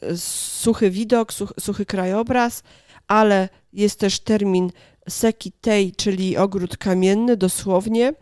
[0.63, 2.63] suchy widok, suchy, krajobraz,
[3.09, 4.71] ale jest też termin
[5.09, 8.13] sekitei, czyli ogród kamienny, dosłownie,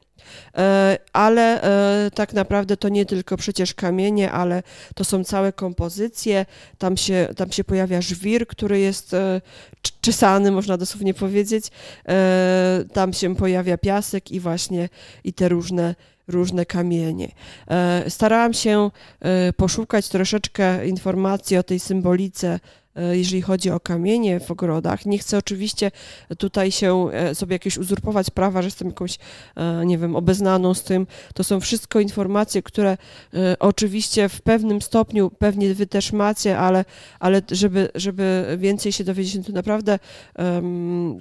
[1.13, 4.63] ale e, tak naprawdę to nie tylko przecież kamienie, ale
[4.95, 6.47] to są całe kompozycje.
[6.79, 9.41] Tam się, tam się pojawia żwir, który jest e,
[10.01, 11.65] czesany, można dosłownie powiedzieć.
[12.93, 14.89] Tam się pojawia piasek i właśnie
[15.25, 15.95] i te różne
[16.29, 17.33] różne kamienie.
[18.09, 18.91] Starałam się
[19.57, 22.61] poszukać troszeczkę informacji o tej symbolice e,
[23.13, 25.07] jeżeli chodzi o kamienie w ogrodach.
[25.07, 25.91] Nie chcę oczywiście
[26.39, 29.19] tutaj się e, sobie jakieś uzurpować prawa, że jestem jakąś,
[29.85, 31.07] nie wiem, obeznaną z tym.
[31.35, 32.97] To są wszystko informacje, które
[33.59, 36.85] oczywiście w pewnym stopniu pewnie wy też macie, ale,
[37.21, 39.99] ale żeby, żeby więcej się dowiedzieć, no to naprawdę
[40.39, 41.19] um,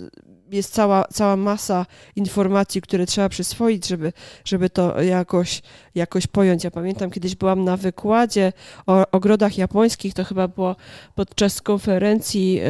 [0.52, 1.86] jest cała, cała masa
[2.16, 4.14] informacji, które trzeba przyswoić, żeby,
[4.46, 5.62] żeby to jakoś,
[5.96, 6.64] jakoś pojąć.
[6.64, 8.54] Ja pamiętam, kiedyś byłam na wykładzie
[8.88, 10.76] o ogrodach japońskich, to chyba było
[11.16, 12.62] podczas konferencji.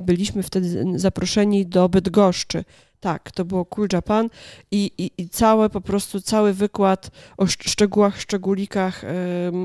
[0.00, 2.64] byliśmy wtedy zaproszeni do Bydgoszczy
[3.00, 4.30] tak, to było Cool Japan
[4.70, 9.02] i, i, i całe po prostu, cały wykład o szczegółach, szczególikach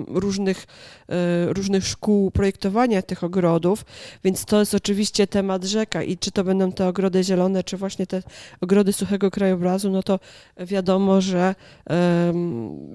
[0.08, 0.68] różnych,
[1.10, 3.86] e, różnych szkół projektowania tych ogrodów,
[4.24, 8.08] więc to jest oczywiście temat rzeka i czy to będą te ogrody zielone, czy właśnie
[8.08, 8.24] te
[8.62, 10.20] ogrody suchego krajobrazu, no to
[10.58, 11.56] wiadomo, że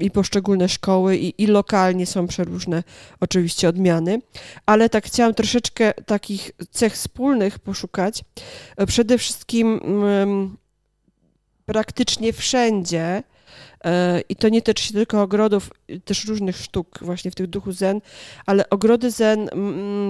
[0.00, 2.82] i poszczególne szkoły i, i lokalnie są przeróżne
[3.20, 4.20] oczywiście odmiany,
[4.66, 8.24] ale tak chciałam troszeczkę takich cech wspólnych poszukać.
[8.86, 9.80] Przede wszystkim
[11.70, 13.22] praktycznie wszędzie,
[13.84, 15.70] e, i to nie tyczy tylko ogrodów,
[16.04, 18.00] też różnych sztuk właśnie w tych duchu zen,
[18.46, 19.50] ale ogrody zen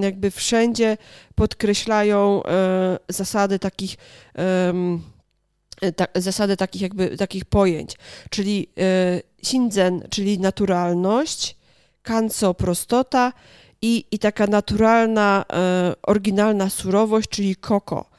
[0.02, 0.96] jakby wszędzie
[1.34, 3.96] podkreślają e, zasady takich
[5.96, 7.96] ta, zasady takich jakby takich pojęć,
[8.30, 11.56] czyli e, shinzen, czyli naturalność,
[12.02, 13.32] kanso prostota
[13.82, 15.44] i, i taka naturalna,
[16.02, 18.10] oryginalna surowość, czyli koko.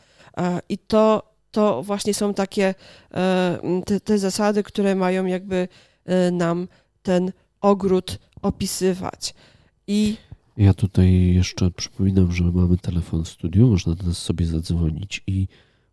[0.70, 2.76] I to to właśnie są takie
[3.14, 5.68] e, te, te zasady, które mają jakby
[6.06, 6.68] e, nam
[7.04, 7.32] ten
[7.62, 9.34] ogród opisywać.
[9.88, 10.18] I
[10.58, 15.48] ja tutaj jeszcze przypominam, że mamy telefon w studiu, można do nas sobie zadzwonić i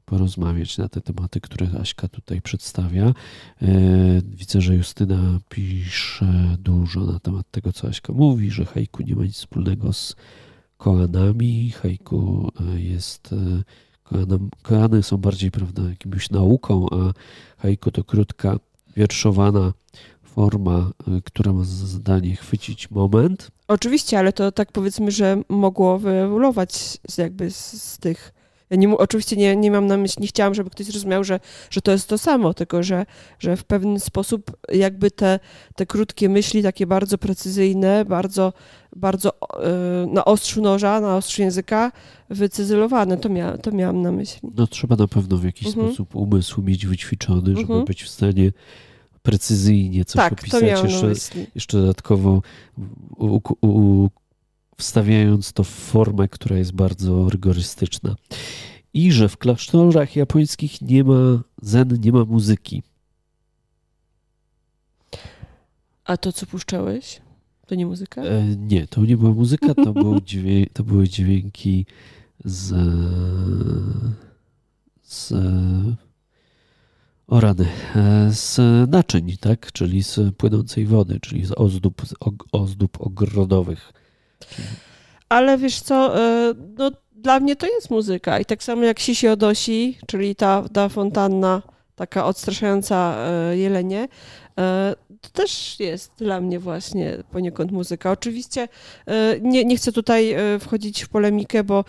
[0.05, 3.07] porozmawiać na te tematy, które Aśka tutaj przedstawia.
[3.07, 3.15] E,
[4.25, 9.25] widzę, że Justyna pisze dużo na temat tego, co Aśka mówi, że haiku nie ma
[9.25, 10.17] nic wspólnego z
[10.77, 11.71] koanami.
[11.71, 13.35] Haiku jest
[14.63, 17.13] Koany są bardziej, prawda, jakimś nauką, a
[17.63, 18.59] haiku to krótka,
[18.97, 19.73] wierszowana
[20.23, 23.51] forma, y, która ma za zadanie chwycić moment.
[23.69, 28.38] Oczywiście, ale to tak powiedzmy, że mogło wyewoluować jakby z, z tych
[28.71, 31.41] ja nie, oczywiście nie, nie mam na myśli, nie chciałam, żeby ktoś zrozumiał, że,
[31.71, 33.07] że to jest to samo, tylko że,
[33.39, 35.41] że w pewien sposób jakby te,
[35.77, 38.53] te krótkie myśli, takie bardzo precyzyjne, bardzo,
[38.97, 39.33] bardzo
[40.07, 41.93] yy, na ostrzu noża, na ostrzu języka,
[42.31, 44.51] wycyzelowane, to, mia, to miałam na myśli.
[44.57, 45.87] No trzeba na pewno w jakiś mhm.
[45.87, 47.85] sposób umysł mieć wyćwiczony, żeby mhm.
[47.85, 48.53] być w stanie
[49.23, 50.63] precyzyjnie coś tak, opisać.
[50.63, 51.13] Jeszcze,
[51.55, 52.43] jeszcze dodatkowo
[53.19, 54.09] u, u,
[54.79, 58.17] wstawiając to w formę, która jest bardzo rygorystyczna.
[58.95, 62.83] I że w klasztorach japońskich nie ma zen, nie ma muzyki.
[66.05, 67.21] A to, co puszczałeś,
[67.67, 68.23] to nie muzyka?
[68.23, 71.87] E, nie, to nie była muzyka, to, był dźwięk, to były dźwięki
[72.45, 72.75] z,
[75.03, 75.33] z
[77.27, 77.67] o rany,
[77.97, 78.61] e, z
[78.91, 79.73] naczyń, tak?
[79.73, 82.03] czyli z płynącej wody, czyli z ozdób,
[82.53, 83.93] ozdób ogrodowych.
[85.29, 89.29] Ale wiesz co, e, no, dla mnie to jest muzyka i tak samo jak Sisi
[89.29, 91.63] Odosi, czyli ta, ta fontanna
[91.97, 94.09] taka odstraszająca e, jelenie,
[94.59, 98.11] e, to też jest dla mnie właśnie poniekąd muzyka.
[98.11, 98.69] Oczywiście
[99.41, 101.85] nie, nie chcę tutaj wchodzić w polemikę, bo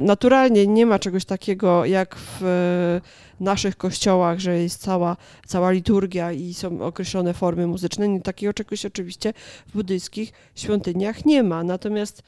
[0.00, 3.00] naturalnie nie ma czegoś takiego jak w
[3.40, 5.16] naszych kościołach, że jest cała,
[5.46, 8.20] cała liturgia i są określone formy muzyczne.
[8.20, 9.32] Takiego czegoś oczywiście
[9.66, 11.64] w buddyjskich świątyniach nie ma.
[11.64, 12.22] Natomiast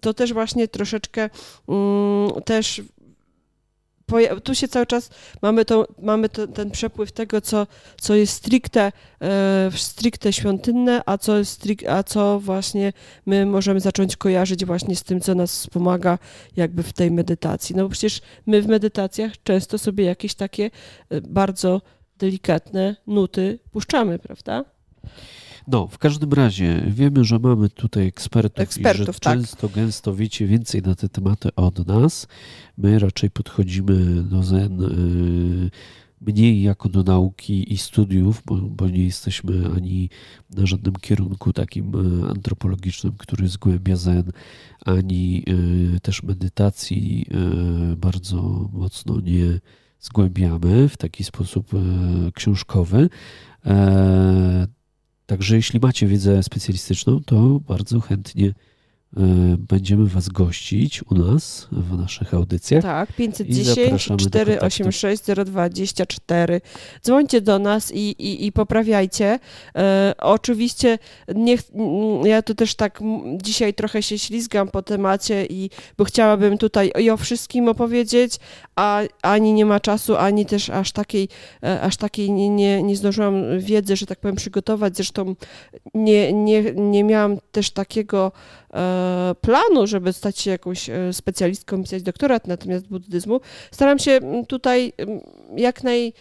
[0.00, 1.30] to też właśnie troszeczkę
[1.68, 2.82] mm, też
[4.44, 5.10] tu się cały czas
[5.42, 7.66] mamy, to, mamy to, ten przepływ tego, co,
[8.00, 8.92] co jest stricte,
[9.22, 11.32] e, stricte świątynne, a co,
[11.88, 12.92] a co właśnie
[13.26, 16.18] my możemy zacząć kojarzyć właśnie z tym, co nas wspomaga
[16.56, 17.76] jakby w tej medytacji.
[17.76, 20.70] No bo przecież my w medytacjach często sobie jakieś takie
[21.10, 21.82] e, bardzo
[22.18, 24.64] delikatne nuty puszczamy, prawda?
[25.68, 29.34] No, w każdym razie wiemy, że mamy tutaj ekspertów, ekspertów i że tak.
[29.34, 32.26] często, gęsto wiecie więcej na te tematy od nas.
[32.78, 35.70] My raczej podchodzimy do Zen y,
[36.20, 40.10] mniej jako do nauki i studiów, bo, bo, nie jesteśmy ani
[40.50, 41.94] na żadnym kierunku takim
[42.24, 44.32] y, antropologicznym, który zgłębia Zen,
[44.84, 45.42] ani
[45.96, 47.26] y, też medytacji
[47.96, 49.60] bardzo mocno nie
[50.00, 51.70] zgłębiamy w taki sposób
[52.34, 53.08] książkowy.
[55.26, 58.52] Także jeśli macie wiedzę specjalistyczną, to bardzo chętnie
[59.58, 62.82] będziemy Was gościć u nas w naszych audycjach.
[62.82, 66.60] Tak, 510 486 024.
[67.02, 69.38] Dzwońcie do nas i, i, i poprawiajcie.
[69.76, 70.98] E, oczywiście
[71.34, 71.56] nie,
[72.24, 73.00] ja tu też tak
[73.42, 78.36] dzisiaj trochę się ślizgam po temacie i bo chciałabym tutaj i o wszystkim opowiedzieć,
[78.76, 81.28] a ani nie ma czasu, ani też aż takiej,
[81.62, 84.96] e, aż takiej nie, nie, nie zdążyłam wiedzy, że tak powiem, przygotować.
[84.96, 85.34] Zresztą
[85.94, 88.32] nie, nie, nie miałam też takiego
[88.65, 88.65] E,
[89.40, 93.40] planu, żeby stać się jakąś e, specjalistką, pisać doktorat na temat buddyzmu.
[93.70, 94.92] Staram się tutaj
[95.56, 96.12] jak naj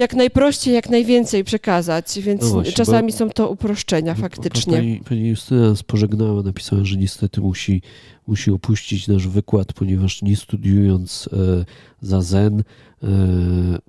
[0.00, 4.76] jak najprościej, jak najwięcej przekazać, więc no właśnie, czasami są to uproszczenia faktycznie.
[4.76, 7.82] Pani, pani Justyna nas pożegnała, napisała, że niestety musi,
[8.26, 11.64] musi opuścić nasz wykład, ponieważ nie studiując e,
[12.00, 12.62] za Zen,
[13.02, 13.06] e,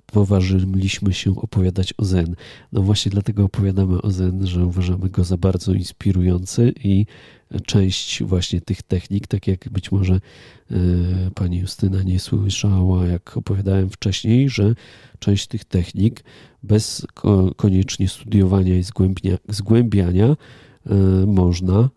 [0.06, 2.34] poważyliśmy się opowiadać o Zen.
[2.72, 7.06] No właśnie dlatego opowiadamy o Zen, że uważamy go za bardzo inspirujący i
[7.66, 10.20] część właśnie tych technik, tak jak być może e,
[11.34, 14.74] pani Justyna nie słyszała, jak opowiadałem wcześniej, że
[15.18, 16.24] część tych technik
[16.62, 17.06] bez
[17.56, 18.84] koniecznie studiowania i
[19.48, 20.94] zgłębiania e,
[21.26, 21.90] można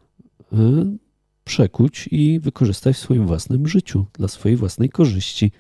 [0.54, 0.96] e,
[1.44, 5.52] przekuć i wykorzystać w swoim własnym życiu, dla swojej własnej korzyści.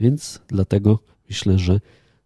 [0.00, 0.98] Więc dlatego
[1.28, 1.80] myślę, że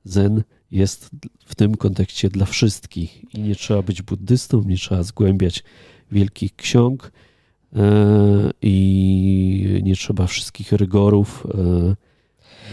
[0.04, 1.10] Zen jest
[1.46, 5.64] w tym kontekście dla wszystkich i nie trzeba być buddystą, nie trzeba zgłębiać
[6.12, 7.12] wielkich ksiąg
[7.76, 7.80] e,
[8.62, 12.12] i nie trzeba wszystkich rygorów e,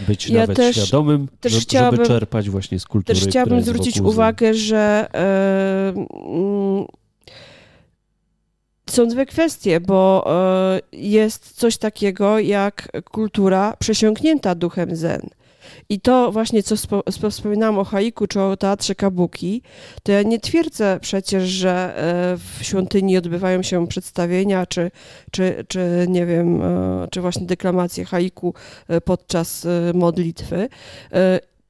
[0.06, 3.18] być ja nawet też, świadomym, też żeby chciałabym, czerpać właśnie z kultury.
[3.18, 5.08] Też chciałabym zwrócić uwagę, że
[5.96, 6.86] yy,
[8.90, 10.24] są dwie kwestie, bo
[10.92, 15.30] jest coś takiego jak kultura przesiąknięta duchem zen.
[15.90, 19.62] I to właśnie, co wspominałam o haiku czy o teatrze kabuki,
[20.02, 24.90] to ja nie twierdzę przecież, że e, w świątyni odbywają się przedstawienia, czy,
[25.30, 28.54] czy, czy nie wiem, e, czy właśnie deklamacje haiku
[28.88, 30.68] e, podczas modlitwy.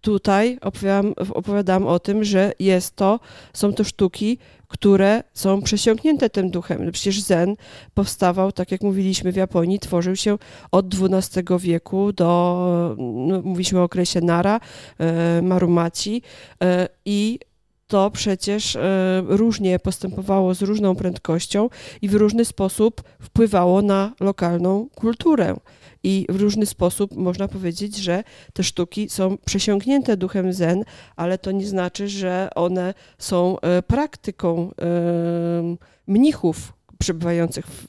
[0.01, 3.21] Tutaj opowiadam, opowiadam o tym, że jest to,
[3.53, 4.39] są to sztuki,
[4.71, 6.85] które są przesiąknięte tym duchem.
[6.85, 7.57] No przecież Zen
[7.95, 10.39] powstawał, tak jak mówiliśmy w Japonii, tworzył się
[10.73, 14.61] od XII wieku do, no, mówiliśmy o okresie Nara,
[14.99, 16.23] e, Marumaci
[16.63, 17.39] e, i
[17.87, 21.69] to przecież e, różnie postępowało z różną prędkością
[22.03, 25.57] i w różny sposób wpływało na lokalną kulturę
[26.03, 30.85] i w różny sposób można powiedzieć, że te sztuki są przesiąknięte duchem zen,
[31.17, 37.87] ale to nie znaczy, że one są e, praktyką e, mnichów przebywających w,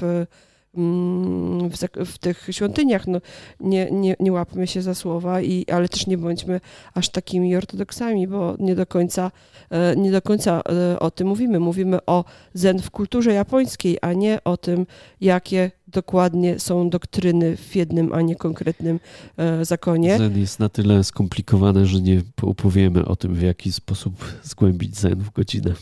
[0.00, 0.26] w
[0.74, 3.06] mm, w, w, tych świątyniach.
[3.06, 3.20] No,
[3.60, 6.60] nie, nie, nie łapmy się za słowa, i, ale też nie bądźmy
[6.94, 9.30] aż takimi ortodoksami, bo nie do końca,
[9.70, 10.62] e, nie do końca
[11.00, 11.60] o tym mówimy.
[11.60, 12.24] Mówimy o
[12.54, 14.86] zen w kulturze japońskiej, a nie o tym,
[15.20, 19.00] jakie dokładnie są doktryny w jednym, a nie konkretnym
[19.36, 20.18] e, zakonie.
[20.18, 25.14] Zen jest na tyle skomplikowane, że nie opowiemy o tym, w jaki sposób zgłębić zen
[25.14, 25.74] w godzinę.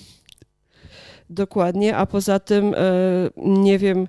[1.30, 2.80] Dokładnie, a poza tym e,
[3.36, 4.08] nie wiem,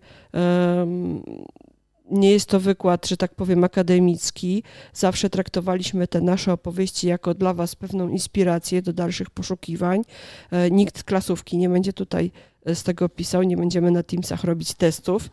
[2.12, 4.64] nie jest to wykład, że tak powiem, akademicki.
[4.94, 10.02] Zawsze traktowaliśmy te nasze opowieści jako dla Was pewną inspirację do dalszych poszukiwań.
[10.52, 12.32] E, nikt klasówki nie będzie tutaj
[12.66, 15.30] z tego pisał, nie będziemy na Teamsach robić testów.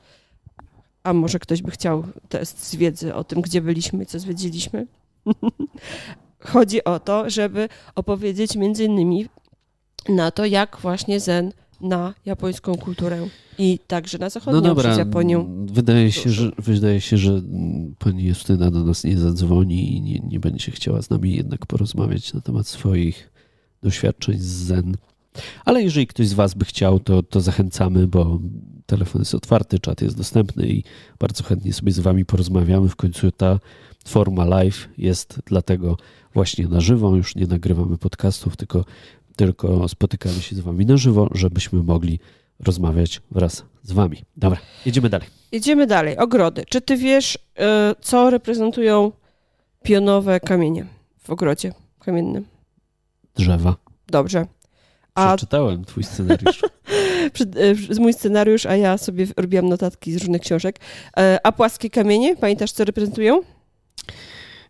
[1.08, 4.86] A może ktoś by chciał test z wiedzy o tym, gdzie byliśmy, co zwiedziliśmy?
[6.52, 9.26] Chodzi o to, żeby opowiedzieć między innymi
[10.08, 13.26] na to, jak właśnie Zen na japońską kulturę
[13.58, 15.66] i także na zachodnią no dobra, Japonią.
[15.66, 17.42] Wydaje się, że, wydaje się, że
[17.98, 22.34] pani Justyna do nas nie zadzwoni i nie, nie będzie chciała z nami jednak porozmawiać
[22.34, 23.30] na temat swoich
[23.82, 24.96] doświadczeń z Zen.
[25.64, 28.38] Ale jeżeli ktoś z Was by chciał, to, to zachęcamy, bo
[28.86, 30.84] telefon jest otwarty, czat jest dostępny i
[31.18, 32.88] bardzo chętnie sobie z Wami porozmawiamy.
[32.88, 33.58] W końcu ta
[34.06, 35.96] forma live jest dlatego
[36.34, 37.16] właśnie na żywo.
[37.16, 38.84] Już nie nagrywamy podcastów, tylko,
[39.36, 42.18] tylko spotykamy się z Wami na żywo, żebyśmy mogli
[42.60, 44.18] rozmawiać wraz z Wami.
[44.36, 45.28] Dobra, jedziemy dalej.
[45.52, 46.16] Jedziemy dalej.
[46.16, 46.64] Ogrody.
[46.68, 49.12] Czy Ty wiesz, e, co reprezentują
[49.82, 50.86] pionowe kamienie
[51.18, 52.44] w ogrodzie kamiennym?
[53.36, 53.76] Drzewa.
[54.06, 54.46] Dobrze.
[55.18, 55.36] A...
[55.36, 56.60] Przeczytałem twój scenariusz.
[57.38, 60.80] E, mój scenariusz, a ja sobie robiłam notatki z różnych książek.
[61.16, 63.40] E, a płaskie kamienie, pamiętasz, co reprezentują?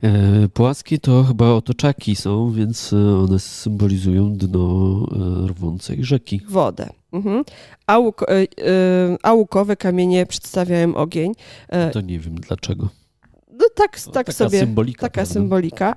[0.02, 5.06] E, płaskie to chyba otoczaki są, więc one symbolizują dno
[5.46, 6.40] rwącej rzeki.
[6.48, 6.88] Wodę.
[7.12, 7.44] Mhm.
[7.86, 8.26] Auk,
[9.22, 11.32] a łukowe kamienie przedstawiają ogień.
[11.92, 12.88] To nie wiem dlaczego.
[13.50, 14.60] No tak, tak taka sobie.
[14.60, 15.32] Symbolika, taka prawda?
[15.32, 15.94] symbolika.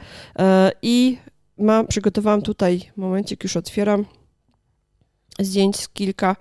[0.82, 1.18] I
[1.58, 4.06] mam, przygotowałam tutaj, momencik już otwieram
[5.46, 6.36] zdjęć z kilka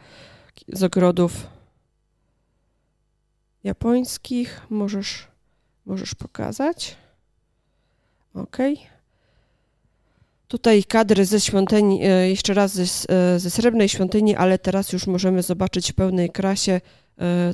[0.69, 1.47] z ogrodów
[3.65, 4.61] japońskich.
[4.71, 5.29] Możesz,
[5.87, 6.97] możesz pokazać.
[8.35, 8.57] Ok.
[10.49, 15.07] Tutaj kadry ze świątyni, e, jeszcze raz ze, e, ze srebrnej świątyni, ale teraz już
[15.07, 16.81] możemy zobaczyć w pełnej krasie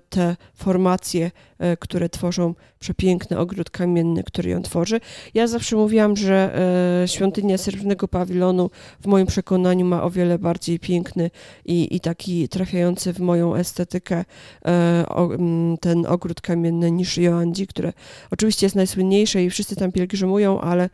[0.09, 5.01] te formacje, e, które tworzą przepiękny ogród kamienny, który ją tworzy.
[5.35, 6.59] Ja zawsze mówiłam, że
[7.03, 8.71] e, świątynia Srebrnego Pawilonu
[9.01, 11.31] w moim przekonaniu ma o wiele bardziej piękny
[11.65, 14.25] i, i taki trafiający w moją estetykę
[15.81, 17.93] ten ogród kamienny niż Joandzi, które
[18.31, 20.91] oczywiście jest najsłynniejsze i wszyscy tam pielgrzymują, ale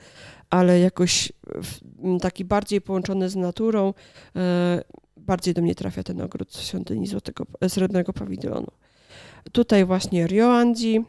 [0.50, 1.32] ale jakoś
[2.20, 3.94] taki bardziej połączony z naturą,
[5.32, 8.70] bardziej do mnie trafia ten ogród świątyni Złotego, Srebrnego Pawilonu.
[9.52, 11.04] Tutaj właśnie Rioandzi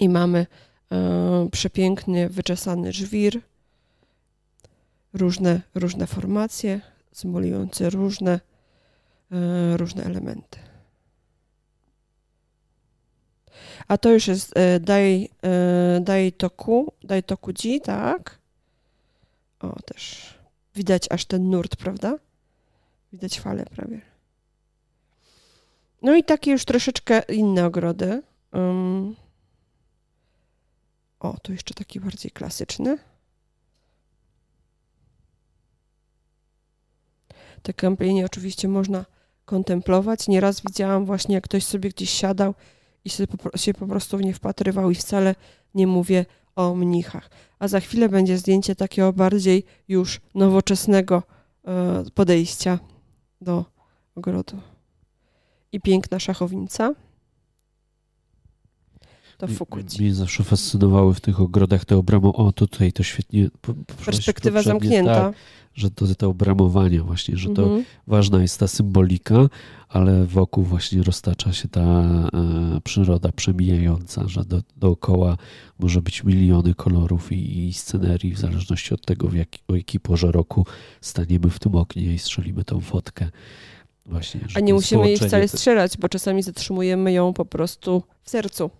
[0.00, 0.46] i mamy
[0.92, 3.40] e, przepiękny, wyczesany żwir,
[5.12, 6.80] różne, różne formacje
[7.12, 8.40] symulujące różne,
[9.32, 10.58] e, różne elementy.
[13.88, 18.38] A to już jest Dai, e, dai Toku, Dai Tokuji, tak?
[19.60, 20.34] O, też
[20.74, 22.25] widać aż ten nurt, prawda?
[23.12, 24.00] Widać fale prawie.
[26.02, 28.22] No i takie już troszeczkę inne ogrody.
[28.52, 29.16] Um.
[31.20, 32.98] O, tu jeszcze taki bardziej klasyczny.
[37.62, 39.04] Te kępienie oczywiście można
[39.44, 40.28] kontemplować.
[40.28, 42.54] Nieraz widziałam właśnie, jak ktoś sobie gdzieś siadał
[43.04, 43.10] i
[43.56, 45.34] się po prostu w nie wpatrywał i wcale
[45.74, 46.26] nie mówię
[46.56, 47.30] o mnichach.
[47.58, 51.22] A za chwilę będzie zdjęcie takiego bardziej już nowoczesnego
[51.64, 52.78] e, podejścia
[53.46, 53.64] do
[54.14, 54.60] ogrodu.
[55.72, 56.94] I piękna szachownica.
[59.38, 60.02] To Fukuci.
[60.02, 62.32] Mnie zawsze fascynowały w tych ogrodach te obramo...
[62.32, 63.48] O, tutaj to świetnie...
[64.04, 65.14] Perspektywa zamknięta.
[65.14, 65.34] Tak,
[65.74, 67.84] że to te obramowania właśnie, że to mhm.
[68.06, 69.48] ważna jest ta symbolika,
[69.88, 75.36] ale wokół właśnie roztacza się ta e, przyroda przemijająca, że do, dookoła
[75.78, 80.00] może być miliony kolorów i, i scenerii, w zależności od tego, w jak, o jakiej
[80.00, 80.66] porze roku
[81.00, 83.30] staniemy w tym oknie i strzelimy tą fotkę.
[84.06, 88.70] Właśnie, A nie musimy jej wcale strzelać, bo czasami zatrzymujemy ją po prostu w sercu.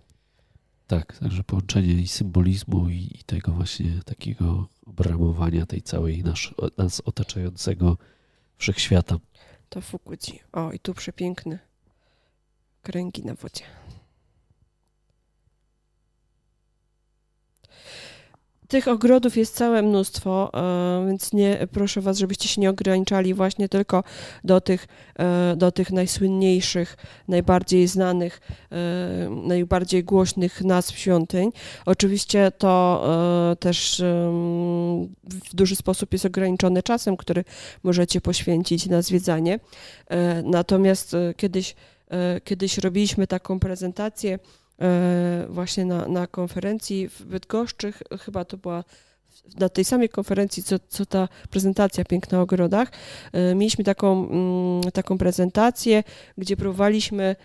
[0.87, 7.01] Tak, także połączenie i symbolizmu i, i tego właśnie takiego obramowania tej całej nasz, nas
[7.05, 7.97] otaczającego
[8.57, 9.19] wszechświata.
[9.69, 10.39] To Fukuji.
[10.51, 11.59] O, i tu przepiękne
[12.81, 13.63] kręgi na wodzie.
[18.67, 23.69] Tych ogrodów jest całe mnóstwo, e, więc nie, proszę Was, żebyście się nie ograniczali właśnie
[23.69, 24.03] tylko
[24.43, 24.87] do tych,
[25.19, 28.41] e, do tych najsłynniejszych, najbardziej znanych,
[28.71, 31.51] e, najbardziej głośnych nazw świątyń.
[31.85, 32.77] Oczywiście to
[33.59, 34.01] też
[35.23, 37.43] w duży sposób jest ograniczone czasem, który
[37.83, 39.59] możecie poświęcić na zwiedzanie.
[40.43, 41.75] Natomiast kiedyś,
[42.43, 44.39] kiedyś robiliśmy taką prezentację,
[45.49, 48.83] właśnie na, na konferencji w Bydgoszczy, chyba to była
[49.59, 52.91] na tej samej konferencji, co, co ta prezentacja Piękna o ogrodach,
[53.33, 56.03] e, mieliśmy taką, mm, taką prezentację,
[56.37, 57.35] gdzie próbowaliśmy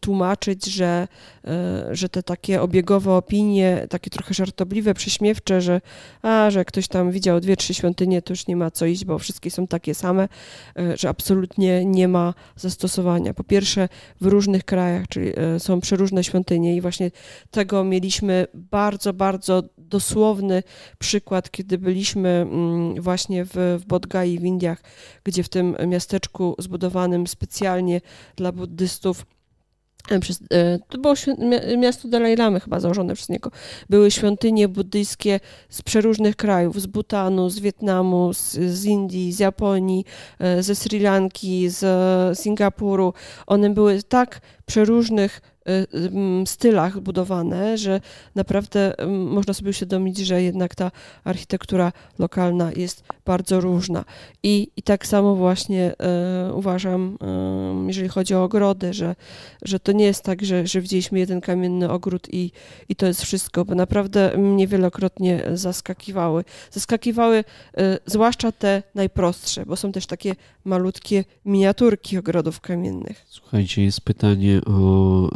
[0.00, 1.08] tłumaczyć, że,
[1.44, 5.80] e, że te takie obiegowe opinie, takie trochę żartobliwe, prześmiewcze, że,
[6.22, 9.18] a, że ktoś tam widział dwie, trzy świątynie, to już nie ma co iść, bo
[9.18, 10.28] wszystkie są takie same,
[10.78, 13.34] e, że absolutnie nie ma zastosowania.
[13.34, 13.88] Po pierwsze,
[14.20, 17.10] w różnych krajach, czyli są przeróżne świątynie i właśnie
[17.50, 20.62] tego mieliśmy bardzo, bardzo dosłowny
[20.98, 24.82] przykład, kiedy byliśmy mm, właśnie w, w Bodgai w Indiach,
[25.24, 28.00] gdzie w tym miasteczku zbudowanym specjalnie
[28.36, 29.26] dla buddystów
[30.10, 31.14] e, przez, e, to było
[31.78, 33.50] miasto Dalai Lamy chyba założone przez niego.
[33.90, 40.04] Były świątynie buddyjskie z przeróżnych krajów, z Butanu, z Wietnamu, z, z Indii, z Japonii,
[40.38, 43.12] e, ze Sri Lanki, z Singapuru.
[43.46, 45.55] One były tak przeróżnych
[46.46, 48.00] stylach budowane, że
[48.34, 50.90] naprawdę można sobie uświadomić, że jednak ta
[51.24, 54.04] architektura lokalna jest bardzo różna.
[54.42, 57.18] I, i tak samo właśnie e, uważam,
[57.86, 59.16] jeżeli chodzi o ogrody, że,
[59.62, 62.50] że to nie jest tak, że, że widzieliśmy jeden kamienny ogród i,
[62.88, 66.44] i to jest wszystko, bo naprawdę mnie wielokrotnie zaskakiwały.
[66.70, 67.44] Zaskakiwały
[67.76, 73.24] e, zwłaszcza te najprostsze, bo są też takie malutkie miniaturki ogrodów kamiennych.
[73.28, 75.28] Słuchajcie, jest pytanie o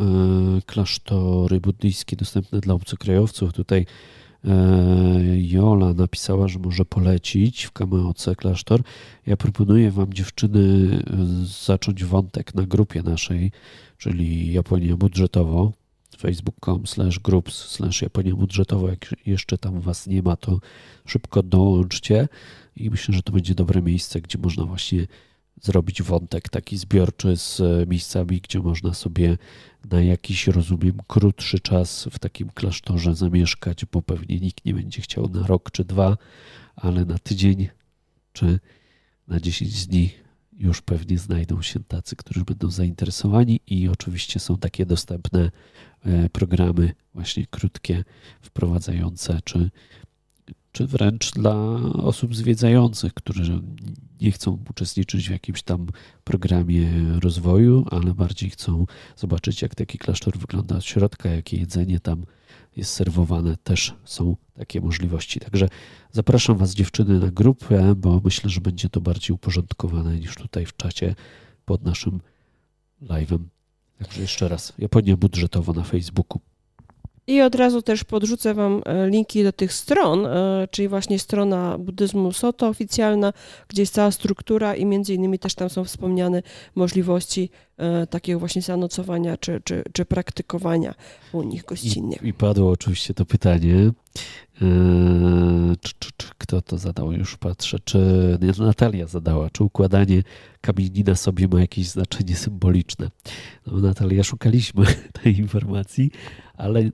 [0.67, 3.53] klasztory buddyjskie dostępne dla obcokrajowców.
[3.53, 3.87] Tutaj
[4.45, 4.51] e,
[5.37, 8.81] Jola napisała, że może polecić w Kameoce klasztor.
[9.27, 10.89] Ja proponuję Wam, dziewczyny,
[11.65, 13.53] zacząć wątek na grupie naszej,
[13.99, 15.73] czyli Japonia Budżetowo
[16.21, 18.89] facebook.com slash groups slash Japonia Budżetowo.
[18.89, 20.61] Jak jeszcze tam Was nie ma, to
[21.07, 22.29] szybko dołączcie
[22.77, 25.07] i myślę, że to będzie dobre miejsce, gdzie można właśnie
[25.63, 29.39] zrobić wątek taki zbiorczy z miejscami, gdzie można sobie
[29.91, 35.29] na jakiś, rozumiem, krótszy czas w takim klasztorze zamieszkać, bo pewnie nikt nie będzie chciał
[35.29, 36.17] na rok czy dwa,
[36.77, 37.69] ale na tydzień
[38.33, 38.61] czy
[39.29, 40.11] na 10 dni
[40.61, 45.51] już pewnie znajdą się tacy, którzy będą zainteresowani i oczywiście są takie dostępne
[46.05, 48.05] e, programy właśnie krótkie,
[48.41, 49.71] wprowadzające czy
[50.73, 51.55] czy wręcz dla
[51.95, 53.61] osób zwiedzających, którzy
[54.21, 55.87] nie chcą uczestniczyć w jakimś tam
[56.25, 56.89] programie
[57.21, 58.87] rozwoju, ale bardziej chcą
[59.17, 62.25] zobaczyć, jak taki klasztor wygląda od środka, jakie jedzenie tam
[62.77, 63.57] jest serwowane.
[63.57, 65.41] Też są takie możliwości.
[65.41, 65.69] Także
[66.13, 70.77] zapraszam Was, dziewczyny, na grupę, bo myślę, że będzie to bardziej uporządkowane niż tutaj w
[70.77, 71.15] czacie
[71.65, 72.21] pod naszym
[73.03, 73.39] live'em.
[73.99, 76.41] Także jeszcze raz, Japonia budżetowo na Facebooku.
[77.31, 81.79] I od razu też podrzucę Wam e, linki do tych stron, e, czyli właśnie strona
[81.79, 83.33] buddyzmu Soto oficjalna,
[83.69, 86.43] gdzie jest cała struktura i między innymi też tam są wspomniane
[86.75, 90.95] możliwości e, takiego właśnie zanocowania czy, czy, czy praktykowania
[91.33, 92.19] u nich gościnnie.
[92.23, 93.91] I, I, padło oczywiście to pytanie,
[95.81, 100.23] czy, czy, czy, kto to zadał, już patrzę, czy Natalia zadała, czy układanie
[100.61, 103.11] kamieni na sobie ma jakieś znaczenie symboliczne.
[103.67, 104.85] No, Natalia, szukaliśmy
[105.23, 106.11] tej informacji,
[106.57, 106.91] ale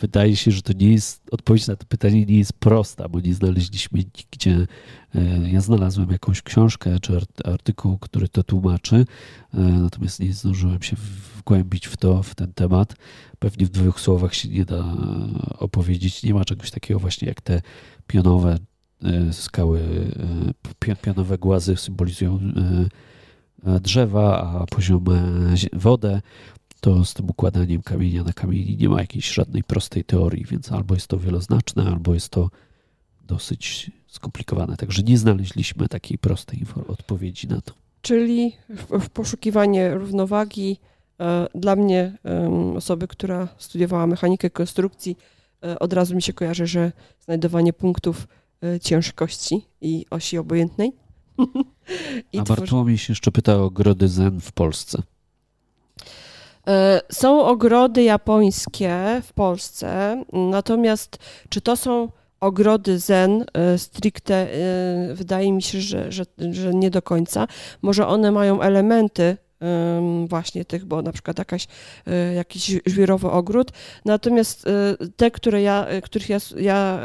[0.00, 3.34] wydaje się, że to nie jest, odpowiedź na to pytanie nie jest prosta, bo nie
[3.34, 4.66] znaleźliśmy nigdzie,
[5.14, 8.96] e, ja znalazłem jakąś książkę czy artykuł, który to tłumaczy,
[9.54, 10.96] e, natomiast nie zdążyłem się
[11.36, 12.94] wgłębić w to, w ten temat.
[13.38, 14.96] Pewnie w dwóch słowach się nie da
[15.58, 16.22] opowiedzieć.
[16.22, 17.62] Nie ma czegoś takiego właśnie jak te
[18.06, 18.58] pionowe
[19.02, 19.80] e, skały,
[21.02, 22.40] pionowe głazy symbolizują
[23.80, 25.22] drzewa, a poziome
[25.72, 26.20] wodę
[26.80, 30.94] to z tym układaniem kamienia na kamieni nie ma jakiejś żadnej prostej teorii, więc albo
[30.94, 32.50] jest to wieloznaczne, albo jest to
[33.26, 34.76] dosyć skomplikowane.
[34.76, 37.72] Także nie znaleźliśmy takiej prostej odpowiedzi na to.
[38.02, 38.56] Czyli
[39.00, 40.76] w, poszukiwanie równowagi
[41.20, 42.18] e, dla mnie,
[42.76, 45.16] osoby, która studiowała mechanikę konstrukcji,
[45.64, 48.28] e, od razu mi się kojarzy, że znajdowanie punktów
[48.62, 50.92] e, ciężkości i osi obojętnej.
[52.32, 55.02] I A Bartłomiej się jeszcze pyta o grody zen w Polsce.
[56.68, 61.18] E, są ogrody japońskie w Polsce, natomiast
[61.48, 62.08] czy to są
[62.40, 67.46] ogrody zen e, stricte, e, wydaje mi się, że, że, że nie do końca.
[67.82, 69.36] Może one mają elementy
[70.28, 71.66] właśnie tych, bo na przykład jakaś,
[72.34, 73.72] jakiś żwirowy ogród.
[74.04, 74.66] Natomiast
[75.16, 77.00] te, które ja, których ja, ja,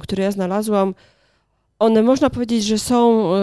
[0.00, 0.94] które ja znalazłam,
[1.78, 3.40] one można powiedzieć, że są, e,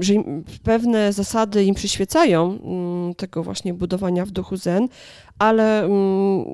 [0.00, 0.14] że
[0.62, 4.88] pewne zasady im przyświecają mm, tego właśnie budowania w duchu zen,
[5.38, 6.44] ale mm,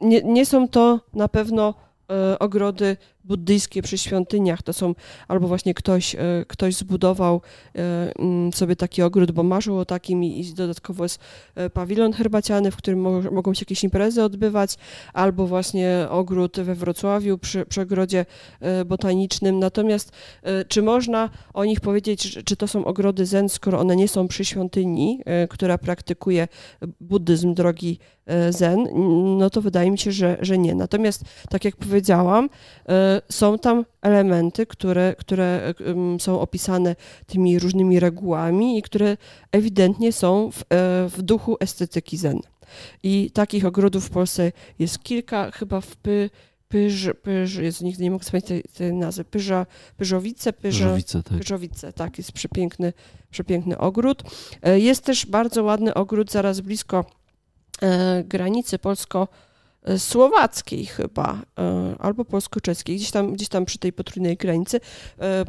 [0.00, 1.74] nie, nie są to na pewno
[2.10, 2.96] e, ogrody
[3.28, 4.62] buddyjskie przy świątyniach.
[4.62, 4.94] To są
[5.28, 6.18] albo właśnie ktoś, e,
[6.48, 7.40] ktoś zbudował
[7.74, 11.20] e, mm, sobie taki ogród, bo marzył o takim i, dodatkowo jest
[11.54, 13.00] e, pawilon herbaciany, w którym
[13.34, 14.76] mogą się jakieś imprezy odbywać,
[15.12, 18.26] albo właśnie ogród we Wrocławiu przy, przy ogrodzie
[18.86, 19.58] botanicznym.
[19.58, 20.12] Natomiast
[20.68, 24.44] czy można o nich powiedzieć, czy to są ogrody zen, skoro one nie są przy
[24.44, 26.48] świątyni, która praktykuje
[27.00, 27.98] buddyzm drogi
[28.50, 28.88] zen,
[29.38, 30.74] no to wydaje mi się, że, że nie.
[30.74, 32.48] Natomiast, tak jak powiedziałam,
[33.30, 35.74] są tam elementy, które, które
[36.18, 36.96] są opisane
[37.26, 39.16] tymi różnymi regułami i które
[39.52, 40.64] ewidentnie są w, e,
[41.08, 42.40] w duchu estetyki zen.
[43.02, 46.30] I takich ogrodów w Polsce jest kilka, chyba w Py,
[46.68, 49.66] Pyż, Pyż, jest, nigdy nie mogę wspomnieć tej, tej nazwy, Pyża,
[49.96, 51.38] Pyżowice, Pyża, Pyżowice, tak.
[51.38, 52.92] Pyżowice, tak, jest przepiękny,
[53.30, 54.22] przepiękny ogród.
[54.62, 57.04] E, jest też bardzo ładny ogród zaraz blisko
[57.82, 59.28] e, granicy polsko
[59.96, 64.80] słowackiej chyba, e, albo polsko-czeskiej, gdzieś tam, gdzieś tam przy tej potrójnej granicy.
[65.20, 65.44] E,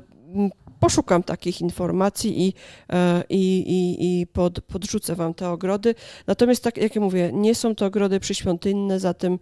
[0.79, 2.53] poszukam takich informacji i,
[2.89, 5.95] e, i, i, i pod, podrzucę Wam te ogrody.
[6.27, 9.39] Natomiast, tak jak ja mówię, nie są to ogrody przyświątynne, zatem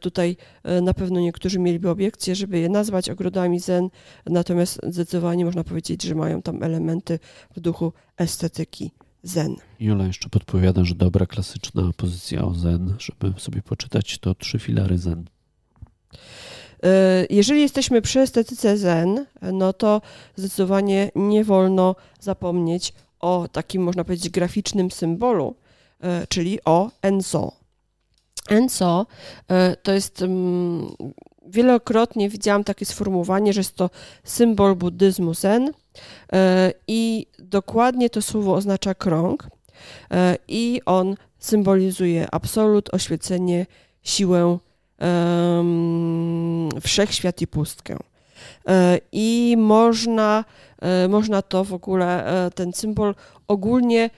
[0.00, 0.36] tutaj
[0.82, 3.88] na pewno niektórzy mieliby obiekcje, żeby je nazwać ogrodami zen,
[4.26, 7.18] natomiast zdecydowanie można powiedzieć, że mają tam elementy
[7.56, 8.90] w duchu estetyki
[9.28, 9.56] zen.
[9.80, 14.98] Jola jeszcze podpowiada, że dobra klasyczna pozycja o zen, żeby sobie poczytać, to trzy filary
[14.98, 15.24] zen.
[16.82, 20.02] E, jeżeli jesteśmy przy estetyce zen, no to
[20.36, 25.56] zdecydowanie nie wolno zapomnieć o takim, można powiedzieć, graficznym symbolu,
[26.00, 27.52] e, czyli o enso.
[28.48, 29.06] Enso
[29.48, 30.86] e, to jest mm,
[31.48, 33.90] wielokrotnie widziałam takie sformułowanie, że jest to
[34.24, 35.72] symbol buddyzmu zen
[36.88, 39.48] i dokładnie to słowo oznacza krąg
[40.10, 43.66] e, i on symbolizuje absolut, oświecenie,
[44.02, 44.58] siłę,
[46.80, 47.96] wszechświat i pustkę.
[49.12, 50.44] i można,
[51.08, 52.24] można to w ogóle,
[52.54, 53.14] ten symbol
[53.48, 54.10] ogólnie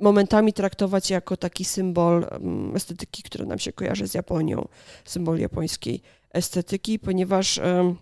[0.00, 4.68] momentami traktować jako taki symbol mm, estetyki, która nam się kojarzy z Japonią,
[5.04, 6.02] symbol japońskiej
[6.32, 7.96] estetyki, ponieważ um,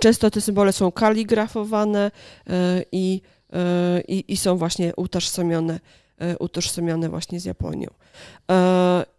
[0.00, 2.10] często te symbole są kaligrafowane
[2.46, 3.20] e, i,
[3.52, 5.80] e, i, i są właśnie utożsamione,
[6.18, 7.88] e, utożsamione właśnie z Japonią.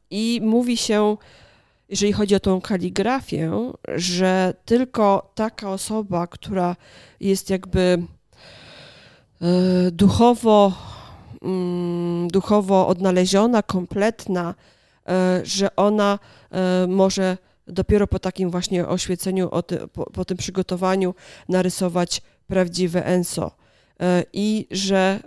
[0.10, 1.18] I mówi się,
[1.90, 3.52] jeżeli chodzi o tą kaligrafię,
[3.96, 6.76] że tylko taka osoba, która
[7.20, 7.98] jest jakby
[9.92, 10.74] duchowo,
[11.42, 14.56] mm, duchowo odnaleziona, kompletna,
[15.44, 16.20] że ona
[16.88, 17.38] może
[17.68, 19.50] dopiero po takim właśnie oświeceniu,
[20.14, 21.16] po, tym przygotowaniu
[21.50, 23.52] narysować prawdziwe ENSO.
[24.00, 25.20] E, I że,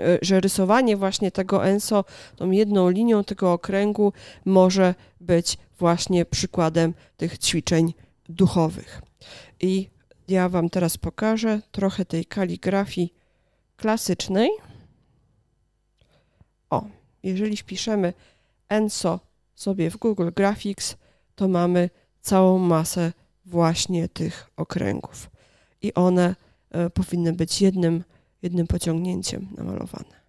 [0.00, 2.04] e, że rysowanie właśnie tego ENSO,
[2.36, 4.12] tą jedną linią tego okręgu
[4.44, 7.94] może być właśnie przykładem tych ćwiczeń
[8.28, 9.02] duchowych.
[9.60, 9.88] I
[10.28, 13.14] ja Wam teraz pokażę trochę tej kaligrafii
[13.76, 14.50] klasycznej.
[16.70, 16.84] O,
[17.22, 18.12] jeżeli wpiszemy
[18.68, 19.20] ENSO
[19.54, 20.96] sobie w Google Graphics,
[21.34, 21.90] to mamy
[22.20, 23.12] całą masę
[23.46, 25.30] właśnie tych okręgów.
[25.82, 26.36] I one
[26.70, 28.04] e, powinny być jednym,
[28.42, 30.21] jednym pociągnięciem namalowane.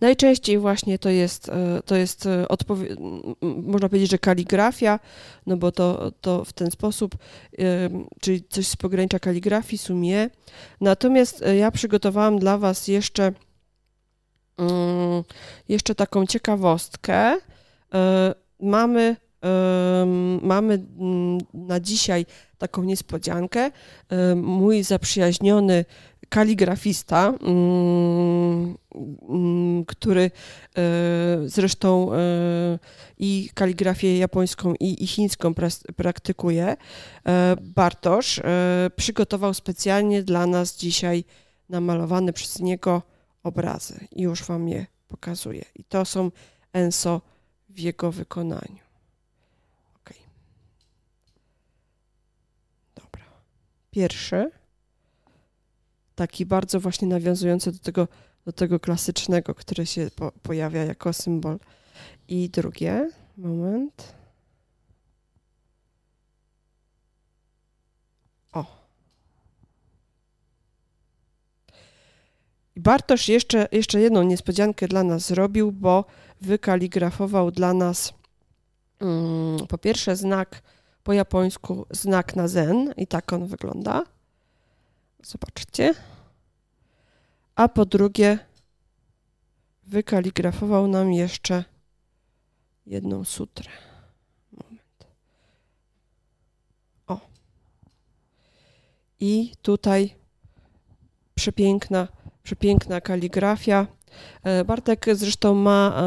[0.00, 2.46] Najczęściej właśnie to jest, e, to jest e,
[3.62, 4.98] można powiedzieć, że kaligrafia,
[5.46, 7.16] no bo to, to w ten sposób,
[8.20, 10.30] czyli coś z pogranicza kaligrafii, sumie.
[10.80, 13.32] Natomiast ja przygotowałam dla Was jeszcze
[14.60, 15.24] Mm,
[15.68, 17.38] jeszcze taką ciekawostkę.
[17.94, 19.16] E, mamy,
[20.42, 22.26] mamy mm, na dzisiaj
[22.58, 23.70] taką niespodziankę.
[24.08, 25.84] E, mój zaprzyjaźniony
[26.30, 28.76] kaligrafista, mm,
[29.86, 30.30] który e,
[31.44, 32.10] zresztą
[33.18, 35.54] i kaligrafię japońską i, chińską
[35.96, 36.76] praktykuje,
[37.60, 38.40] Bartosz,
[38.96, 41.24] przygotował specjalnie dla nas dzisiaj
[41.68, 43.02] namalowany przez niego
[43.42, 44.06] obrazy.
[44.12, 45.64] I już Wam je pokazuję.
[45.74, 46.30] I to są
[46.72, 47.20] Enso
[47.68, 48.84] w jego wykonaniu.
[49.96, 50.14] Ok.
[52.94, 53.24] Dobra.
[53.90, 54.50] Pierwszy,
[56.20, 58.08] taki bardzo właśnie nawiązujący do tego,
[58.44, 61.58] do tego klasycznego, które się po, pojawia jako symbol.
[62.28, 64.14] I drugie, moment.
[72.76, 76.04] Bartosz jeszcze, jeszcze jedną niespodziankę dla nas zrobił, bo
[76.40, 78.12] wykaligrafował dla nas
[79.00, 80.62] um, po pierwsze znak
[81.02, 84.04] po japońsku, znak na zen i tak on wygląda.
[85.22, 85.94] Zobaczcie.
[87.54, 88.38] A po drugie
[89.82, 91.64] wykaligrafował nam jeszcze
[92.86, 93.70] jedną sutrę.
[94.52, 95.06] Moment.
[97.06, 97.20] O.
[99.20, 100.14] I tutaj
[101.34, 102.08] przepiękna
[102.42, 103.86] przepiękna kaligrafia.
[104.44, 106.02] E, Bartek zresztą ma,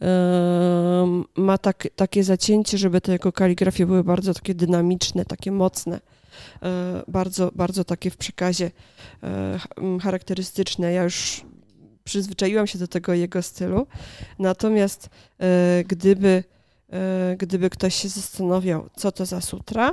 [0.00, 6.00] um, ma tak, takie zacięcie, żeby te jego kaligrafie były bardzo takie dynamiczne, takie mocne,
[7.08, 8.70] bardzo, bardzo takie w przekazie
[9.22, 9.58] e,
[10.02, 10.92] charakterystyczne.
[10.92, 11.44] Ja już
[12.04, 13.86] przyzwyczaiłam się do tego jego stylu.
[14.38, 15.10] Natomiast
[15.86, 16.44] gdyby,
[17.38, 19.92] gdyby ktoś się zastanawiał, co to za sutra,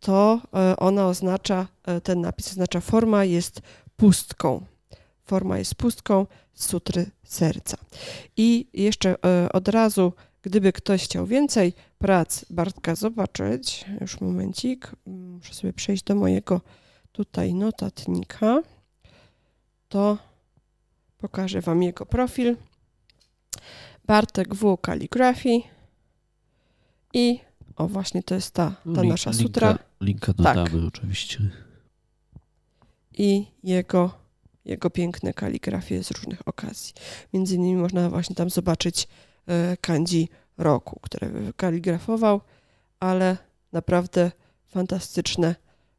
[0.00, 0.40] to
[0.78, 1.66] ona oznacza,
[2.02, 3.60] ten napis oznacza forma jest
[3.96, 4.66] pustką
[5.26, 7.76] forma jest pustką, sutry serca.
[8.36, 10.12] I jeszcze e, od razu,
[10.42, 16.60] gdyby ktoś chciał więcej prac Bartka zobaczyć, już momencik, muszę sobie przejść do mojego
[17.12, 18.62] tutaj notatnika,
[19.88, 20.18] to
[21.18, 22.56] pokażę Wam jego profil.
[24.06, 24.78] Bartek W.
[24.86, 25.60] Calligraphy
[27.12, 27.40] i
[27.76, 29.68] o właśnie to jest ta, ta Link, nasza sutra.
[29.68, 30.88] Linka, linka dodamy tak.
[30.88, 31.50] oczywiście.
[33.18, 34.26] I jego
[34.66, 36.94] jego piękne kaligrafie z różnych okazji.
[37.32, 39.08] Między innymi można właśnie tam zobaczyć
[39.46, 40.28] e, kanji
[40.58, 42.40] roku, które kaligrafował,
[43.00, 43.36] ale
[43.72, 44.30] naprawdę
[44.66, 45.54] fantastyczne,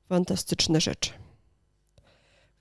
[0.09, 1.11] fantastyczne rzeczy.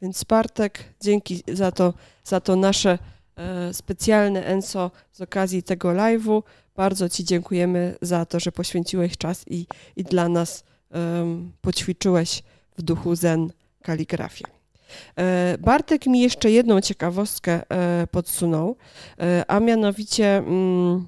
[0.03, 1.95] Więc Bartek, dzięki za to,
[2.25, 2.99] za to nasze
[3.37, 6.43] e, specjalne ENSO z okazji tego live'u.
[6.77, 9.67] Bardzo Ci dziękujemy za to, że poświęciłeś czas i,
[9.97, 12.43] i dla nas um, poćwiczyłeś
[12.79, 13.53] w duchu zen
[13.83, 14.45] kaligrafię.
[15.19, 18.77] E, Bartek mi jeszcze jedną ciekawostkę e, podsunął,
[19.49, 21.07] a mianowicie mm,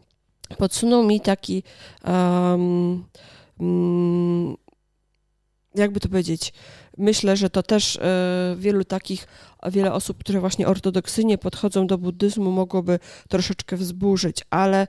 [0.58, 1.62] podsunął mi taki,
[2.04, 3.04] um,
[5.74, 6.52] jakby to powiedzieć,
[6.98, 7.98] myślę, że to też
[8.56, 9.26] wielu takich
[9.70, 12.98] wiele osób, które właśnie ortodoksyjnie podchodzą do buddyzmu, mogłoby
[13.28, 14.86] troszeczkę wzburzyć, ale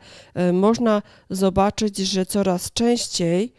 [0.53, 3.53] można zobaczyć, że coraz częściej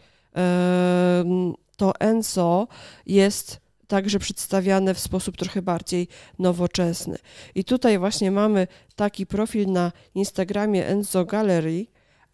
[1.77, 2.67] to Enso
[3.05, 3.61] jest
[3.91, 6.07] także przedstawiane w sposób trochę bardziej
[6.39, 7.17] nowoczesny.
[7.55, 11.85] I tutaj właśnie mamy taki profil na Instagramie Enzo Gallery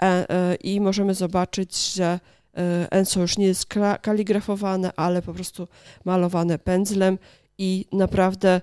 [0.01, 2.19] e, e, i możemy zobaczyć, że
[2.57, 3.65] e, Enzo już nie jest
[4.01, 5.67] kaligrafowane, ale po prostu
[6.05, 7.17] malowane pędzlem
[7.57, 8.61] i naprawdę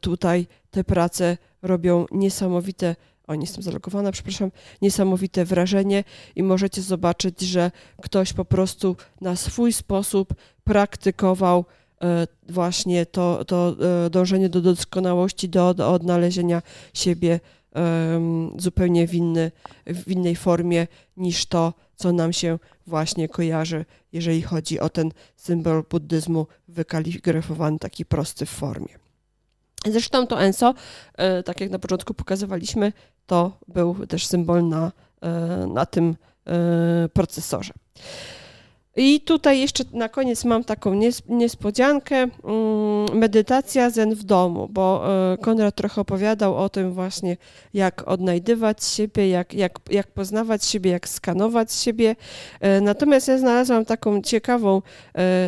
[0.00, 4.50] tutaj te prace robią niesamowite o, nie jestem zalogowana, przepraszam,
[4.82, 6.04] niesamowite wrażenie
[6.36, 7.70] i możecie zobaczyć, że
[8.02, 10.34] ktoś po prostu na swój sposób
[10.64, 11.64] praktykował
[12.48, 16.62] właśnie to, to e, dążenie do doskonałości, do, do odnalezienia
[16.94, 17.40] siebie
[18.58, 19.52] zupełnie w, inny,
[19.86, 20.86] w innej formie
[21.16, 28.04] niż to, co nam się właśnie kojarzy, jeżeli chodzi o ten symbol buddyzmu wykaligrafowany taki
[28.04, 28.98] prosty w formie.
[29.86, 30.74] Zresztą to ENSO,
[31.14, 32.92] e, tak jak na początku pokazywaliśmy,
[33.26, 36.16] to był też symbol na, e, na tym
[36.46, 37.72] e, procesorze.
[38.96, 42.16] I tutaj jeszcze na koniec mam taką niespodziankę.
[42.16, 45.04] Mm, medytacja zen w domu, bo
[45.40, 47.36] Konrad trochę opowiadał o tym właśnie,
[47.74, 52.16] jak odnajdywać siebie, jak, jak, jak poznawać siebie, jak skanować siebie.
[52.82, 54.82] Natomiast ja znalazłam taką ciekawą,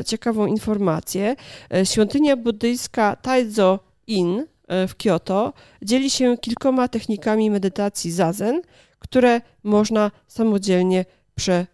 [0.06, 1.36] ciekawą informację.
[1.84, 5.52] Świątynia buddyjska Taizo In e, w Kyoto
[5.82, 8.62] dzieli się kilkoma technikami medytacji zazen,
[8.98, 11.04] które można samodzielnie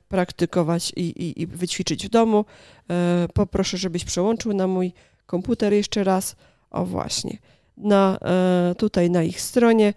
[0.08, 2.44] przepraktykować i, i, i wyćwiczyć w domu.
[2.90, 4.92] E, poproszę, żebyś przełączył na mój
[5.26, 6.36] komputer jeszcze raz.
[6.70, 7.38] O właśnie.
[7.76, 9.94] Na, e, tutaj na ich stronie,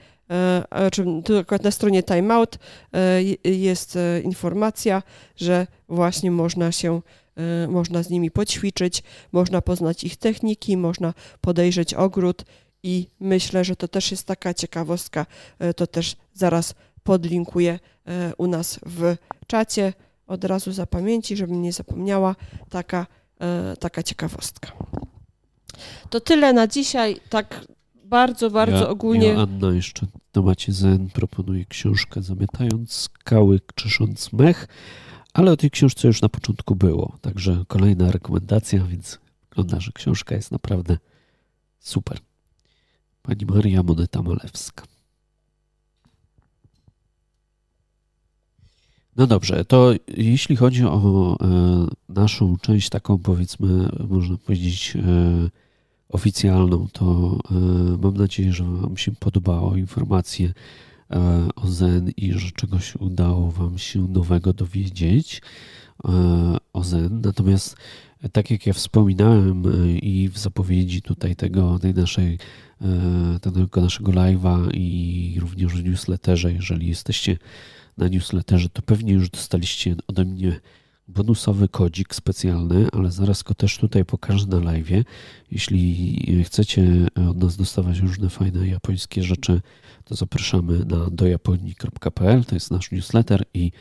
[0.91, 1.05] czy
[1.63, 2.59] na stronie Timeout
[3.43, 5.03] jest informacja,
[5.35, 7.01] że właśnie można się
[7.67, 12.45] można z nimi poćwiczyć, można poznać ich techniki, można podejrzeć ogród
[12.83, 15.25] i myślę, że to też jest taka ciekawostka,
[15.75, 17.79] to też zaraz podlinkuję
[18.29, 19.15] y, u nas w
[19.47, 19.93] czacie,
[20.27, 22.35] od razu za pamięci, żebym nie zapomniała,
[22.69, 23.07] taka,
[23.79, 24.71] taka ciekawostka.
[26.09, 27.65] To tyle na dzisiaj, tak
[28.05, 29.27] bardzo, bardzo ja, ogólnie.
[29.27, 34.67] Ja, Anna, jeszcze w temacie Zen proponuję książkę Zamiatając skały, czysząc mech.
[35.33, 39.19] Ale o tej książce już na początku było, także kolejna rekomendacja, więc
[39.49, 40.97] wygląda, że książka jest naprawdę
[41.79, 42.17] super.
[43.21, 44.90] Pani Maria Moneta Malewska.
[49.15, 55.01] No dobrze, to jeśli chodzi o e, naszą część taką powiedzmy, można powiedzieć e,
[56.09, 57.53] oficjalną, to e,
[57.97, 60.53] mam nadzieję, że Wam się podobało informacje
[61.55, 65.41] o Zen i że czegoś udało Wam się nowego dowiedzieć
[66.73, 67.21] o Zen.
[67.21, 67.75] Natomiast
[68.31, 69.63] tak jak ja wspominałem
[70.01, 72.37] i w zapowiedzi tutaj tego, tej naszej,
[73.41, 77.37] tego naszego live'a i również w newsletterze, jeżeli jesteście
[77.97, 80.59] na newsletterze, to pewnie już dostaliście ode mnie
[81.07, 85.05] bonusowy kodzik specjalny, ale zaraz go też tutaj pokażę na live.
[85.51, 89.61] Jeśli chcecie od nas dostawać różne fajne japońskie rzeczy,
[90.05, 93.71] to zapraszamy na dojaponii.pl, to jest nasz newsletter i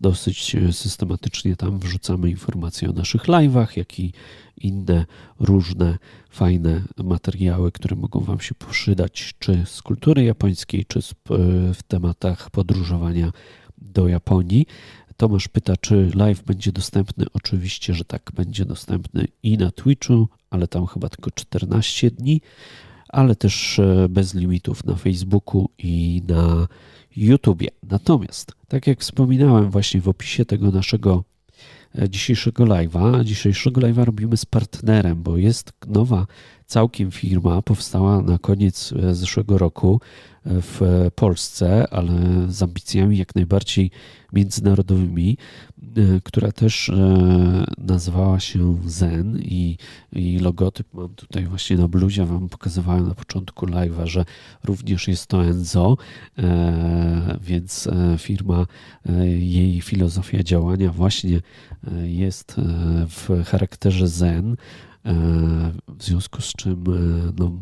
[0.00, 4.12] dosyć systematycznie tam wrzucamy informacje o naszych live'ach, jak i
[4.56, 5.06] inne
[5.40, 5.98] różne
[6.30, 11.00] fajne materiały, które mogą Wam się przydać, czy z kultury japońskiej, czy
[11.74, 13.32] w tematach podróżowania
[13.78, 14.66] do Japonii.
[15.16, 17.24] Tomasz pyta, czy live będzie dostępny.
[17.32, 22.40] Oczywiście, że tak, będzie dostępny i na Twitchu, ale tam chyba tylko 14 dni,
[23.08, 26.68] ale też e, bez limitów na Facebooku i na
[27.16, 27.68] YouTubie.
[27.90, 31.24] Natomiast, tak jak wspominałem właśnie w opisie tego naszego
[31.98, 36.26] e, dzisiejszego live'a, dzisiejszego live'a robimy z partnerem, bo jest nowa
[36.66, 40.00] całkiem firma, powstała na koniec e, zeszłego roku
[40.44, 42.12] w Polsce, ale
[42.48, 43.90] z ambicjami jak najbardziej
[44.32, 45.71] międzynarodowymi, e,
[46.24, 49.76] która też e, nazywała się Zen i,
[50.12, 54.24] i logotyp mam tutaj właśnie na bluzie, wam pokazywałem na początku live'a, że
[54.64, 55.96] również jest to Enzo,
[56.38, 57.88] e, więc
[58.18, 58.66] firma,
[59.38, 61.40] jej filozofia działania właśnie
[62.02, 62.56] jest
[63.08, 64.56] w charakterze Zen,
[65.88, 66.84] w związku z czym
[67.38, 67.52] no,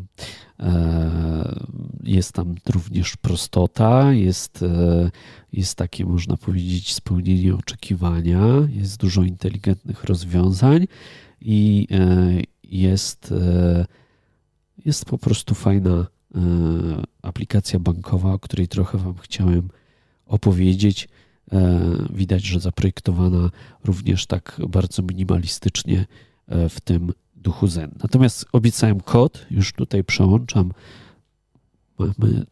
[2.03, 4.65] jest tam również prostota, jest,
[5.53, 10.87] jest takie, można powiedzieć, spełnienie oczekiwania, jest dużo inteligentnych rozwiązań
[11.41, 11.87] i
[12.63, 13.33] jest,
[14.85, 16.07] jest po prostu fajna
[17.21, 19.69] aplikacja bankowa, o której trochę Wam chciałem
[20.25, 21.07] opowiedzieć.
[22.13, 23.49] Widać, że zaprojektowana
[23.83, 26.05] również tak bardzo minimalistycznie
[26.47, 27.91] w tym duchu zen.
[28.03, 30.71] Natomiast obiecałem kod, już tutaj przełączam.
[31.99, 32.45] Mamy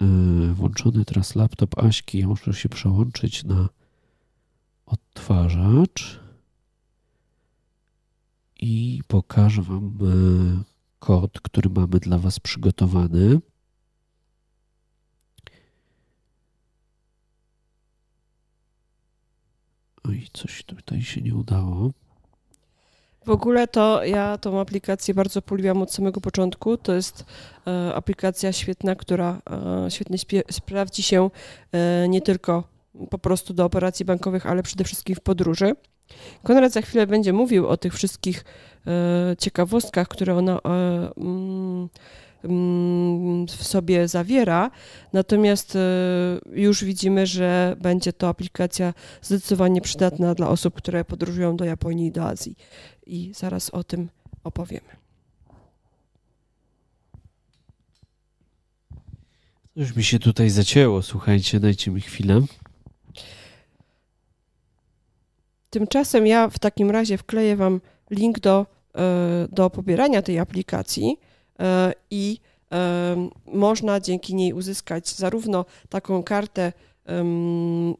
[0.00, 2.18] yy, włączony teraz laptop Aśki.
[2.18, 3.68] Ja muszę się przełączyć na
[4.86, 6.20] odtwarzacz
[8.60, 10.64] i pokażę Wam yy,
[10.98, 13.40] kod, który mamy dla Was przygotowany.
[20.04, 21.92] Oj, coś tutaj się nie udało.
[23.26, 26.76] W ogóle to ja tą aplikację bardzo polubiłam od samego początku.
[26.76, 27.24] To jest
[27.66, 29.42] e, aplikacja świetna, która
[29.86, 30.18] e, świetnie
[30.50, 31.30] sprawdzi się
[31.72, 32.64] e, nie tylko
[33.10, 35.72] po prostu do operacji bankowych, ale przede wszystkim w podróży.
[36.42, 38.44] Konrad za chwilę będzie mówił o tych wszystkich
[38.86, 40.58] e, ciekawostkach, które ona e,
[41.16, 41.88] mm,
[42.44, 44.70] mm, w sobie zawiera.
[45.12, 45.80] Natomiast e,
[46.52, 52.12] już widzimy, że będzie to aplikacja zdecydowanie przydatna dla osób, które podróżują do Japonii i
[52.12, 52.56] do Azji
[53.06, 54.08] i zaraz o tym
[54.44, 54.96] opowiemy.
[59.76, 62.40] Już mi się tutaj zacięło, słuchajcie, dajcie mi chwilę.
[65.70, 67.80] Tymczasem ja w takim razie wkleję Wam
[68.10, 71.16] link do, e, do pobierania tej aplikacji
[71.60, 72.38] e, i
[72.72, 76.72] e, można dzięki niej uzyskać zarówno taką kartę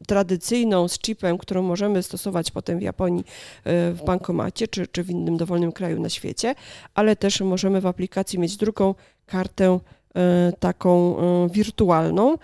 [0.06, 3.24] tradycyjną z chipem, którą możemy stosować potem w Japonii
[3.64, 6.54] e, w bankomacie czy, czy w innym dowolnym kraju na świecie,
[6.94, 8.94] ale też możemy w aplikacji mieć drugą
[9.26, 9.78] kartę
[10.14, 12.36] e, taką e, wirtualną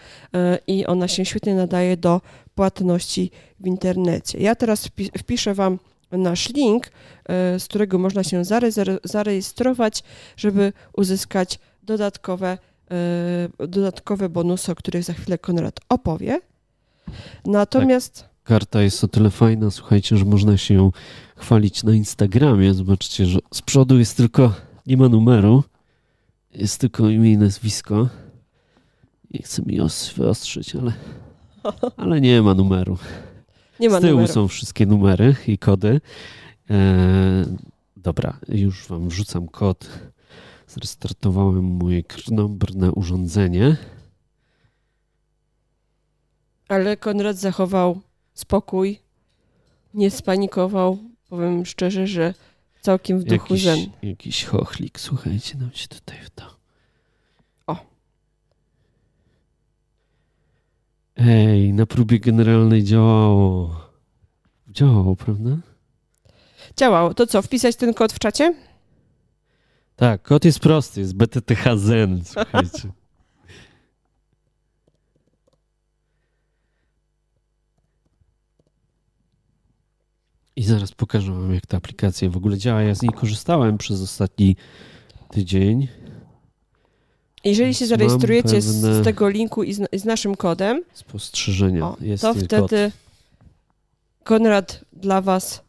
[0.67, 2.21] i ona się świetnie nadaje do
[2.55, 3.31] płatności
[3.61, 4.39] w internecie.
[4.39, 5.79] Ja teraz wpiszę Wam
[6.13, 6.91] nasz link,
[7.59, 8.43] z którego można się
[9.05, 10.03] zarejestrować,
[10.37, 12.59] żeby uzyskać dodatkowe,
[13.59, 16.41] dodatkowe bonusy, o których za chwilę Konrad opowie.
[17.45, 18.21] Natomiast.
[18.21, 18.33] Tak.
[18.45, 20.91] Karta jest o tyle fajna, słuchajcie, że można się ją
[21.37, 22.75] chwalić na Instagramie.
[22.75, 24.55] Zobaczcie, że z przodu jest tylko,
[24.87, 25.65] nie ma numeru,
[26.55, 28.09] jest tylko imię i nazwisko.
[29.31, 29.79] Nie chcę mi
[30.17, 30.93] wyostrzyć, ale,
[31.97, 32.99] ale nie ma numeru.
[33.81, 34.33] Nie ma z tyłu numeru.
[34.33, 36.01] są wszystkie numery i kody.
[36.71, 37.45] E,
[37.97, 39.89] dobra, już wam wrzucam kod.
[40.69, 43.77] Zrestartowałem moje krnobrne urządzenie.
[46.73, 48.01] Ale Konrad zachował
[48.35, 48.99] spokój,
[49.95, 50.99] nie spanikował.
[51.29, 52.35] Powiem szczerze, że
[52.81, 53.91] całkiem w duchu jakiś, zen.
[54.03, 56.49] Jakiś chochlik, słuchajcie, nam się tutaj wdał.
[57.67, 57.77] O.
[61.17, 63.81] Ej, na próbie generalnej działało.
[64.69, 65.51] Działało, prawda?
[66.77, 67.15] Działało.
[67.15, 68.55] To co, wpisać ten kod w czacie?
[69.97, 72.93] Tak, kod jest prosty, jest BTTH Zen, słuchajcie.
[80.57, 82.83] I zaraz pokażę Wam, jak ta aplikacja w ogóle działa.
[82.83, 84.57] Ja z niej korzystałem przez ostatni
[85.31, 85.89] tydzień.
[87.45, 92.35] Jeżeli się zarejestrujecie z, tego linku i z, z naszym kodem, spostrzeżenia, o, jest to
[92.35, 93.01] wtedy kod.
[94.25, 95.63] Konrad dla Was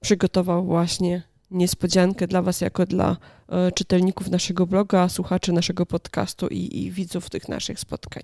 [0.00, 3.16] przygotował właśnie niespodziankę dla Was, jako dla
[3.48, 8.22] e, czytelników naszego bloga, słuchaczy naszego podcastu i, i widzów tych naszych spotkań.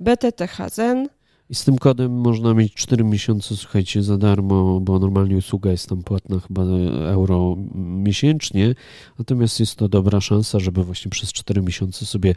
[0.00, 1.08] BTTH Zen
[1.50, 5.88] i z tym kodem można mieć 4 miesiące, słuchajcie, za darmo, bo normalnie usługa jest
[5.88, 6.62] tam płatna chyba
[7.06, 8.74] euro miesięcznie.
[9.18, 12.34] Natomiast jest to dobra szansa, żeby właśnie przez 4 miesiące sobie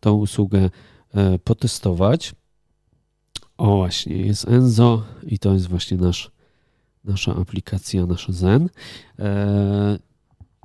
[0.00, 0.70] tą usługę
[1.14, 2.34] e, potestować.
[3.56, 6.30] O, właśnie, jest Enzo i to jest właśnie nasz,
[7.04, 8.68] nasza aplikacja, nasz Zen.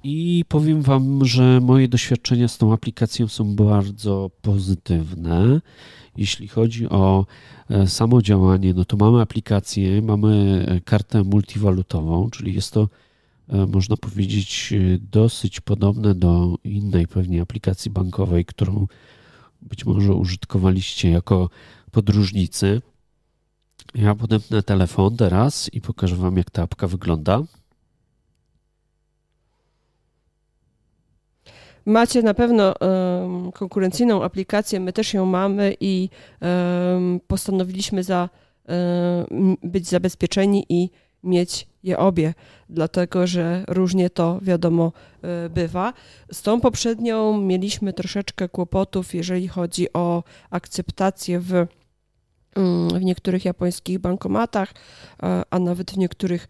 [0.10, 5.62] I powiem Wam, że moje doświadczenia z tą aplikacją są bardzo pozytywne.
[6.18, 7.26] Jeśli chodzi o
[7.70, 12.90] e, samo działanie, no to mamy aplikację, mamy e, kartę multiwalutową, czyli jest to,
[13.50, 14.74] e, można powiedzieć,
[15.12, 18.88] dosyć podobne do innej pewnie aplikacji bankowej, którą
[19.62, 21.50] być może użytkowaliście jako
[21.92, 22.82] podróżnicy.
[23.96, 27.44] Ja podepnę telefon teraz i pokażę Wam, jak ta apka wygląda.
[31.88, 36.10] Macie na pewno um, konkurencyjną aplikację, my też ją mamy i
[36.42, 38.30] um, postanowiliśmy za,
[39.30, 40.90] um, być zabezpieczeni i
[41.24, 42.34] mieć je obie,
[42.70, 44.92] dlatego że różnie to wiadomo
[45.22, 45.94] e, bywa.
[46.32, 51.68] Z tą poprzednią mieliśmy troszeczkę kłopotów, jeżeli chodzi o akceptację w, mm,
[52.90, 54.74] w niektórych japońskich bankomatach,
[55.50, 56.48] a nawet w niektórych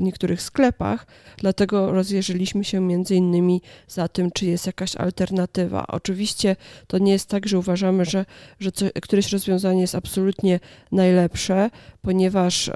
[0.00, 1.06] niektórych sklepach,
[1.36, 5.86] dlatego rozjeżyliśmy się między innymi za tym, czy jest jakaś alternatywa.
[5.86, 6.56] Oczywiście
[6.86, 8.24] to nie jest tak, że uważamy, że,
[8.60, 10.60] że co, któreś rozwiązanie jest absolutnie
[10.92, 11.70] najlepsze,
[12.02, 12.70] ponieważ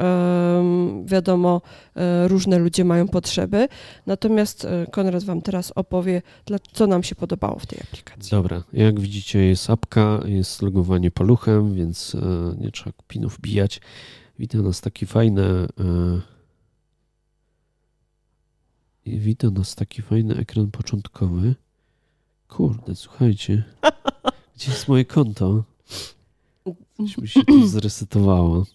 [1.05, 1.63] wiadomo,
[1.97, 3.69] e, różne ludzie mają potrzeby.
[4.07, 6.23] Natomiast e, Konrad Wam teraz opowie,
[6.73, 8.31] co nam się podobało w tej aplikacji.
[8.31, 12.19] Dobra, jak widzicie jest apka, jest logowanie paluchem, więc e,
[12.61, 13.81] nie trzeba pinów bijać.
[14.39, 15.07] Wita nas taki
[19.07, 21.55] fajny wita nas taki fajny ekran początkowy.
[22.49, 23.65] Kurde, słuchajcie.
[24.57, 25.65] Gdzie jest moje konto?
[26.97, 28.67] Coś mi się tu zresetowało.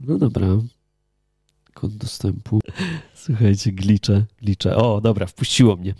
[0.00, 0.46] No dobra.
[1.80, 2.60] Kod dostępu.
[3.14, 4.76] Słuchajcie, glicze, glicze.
[4.76, 5.94] O, dobra, wpuściło mnie.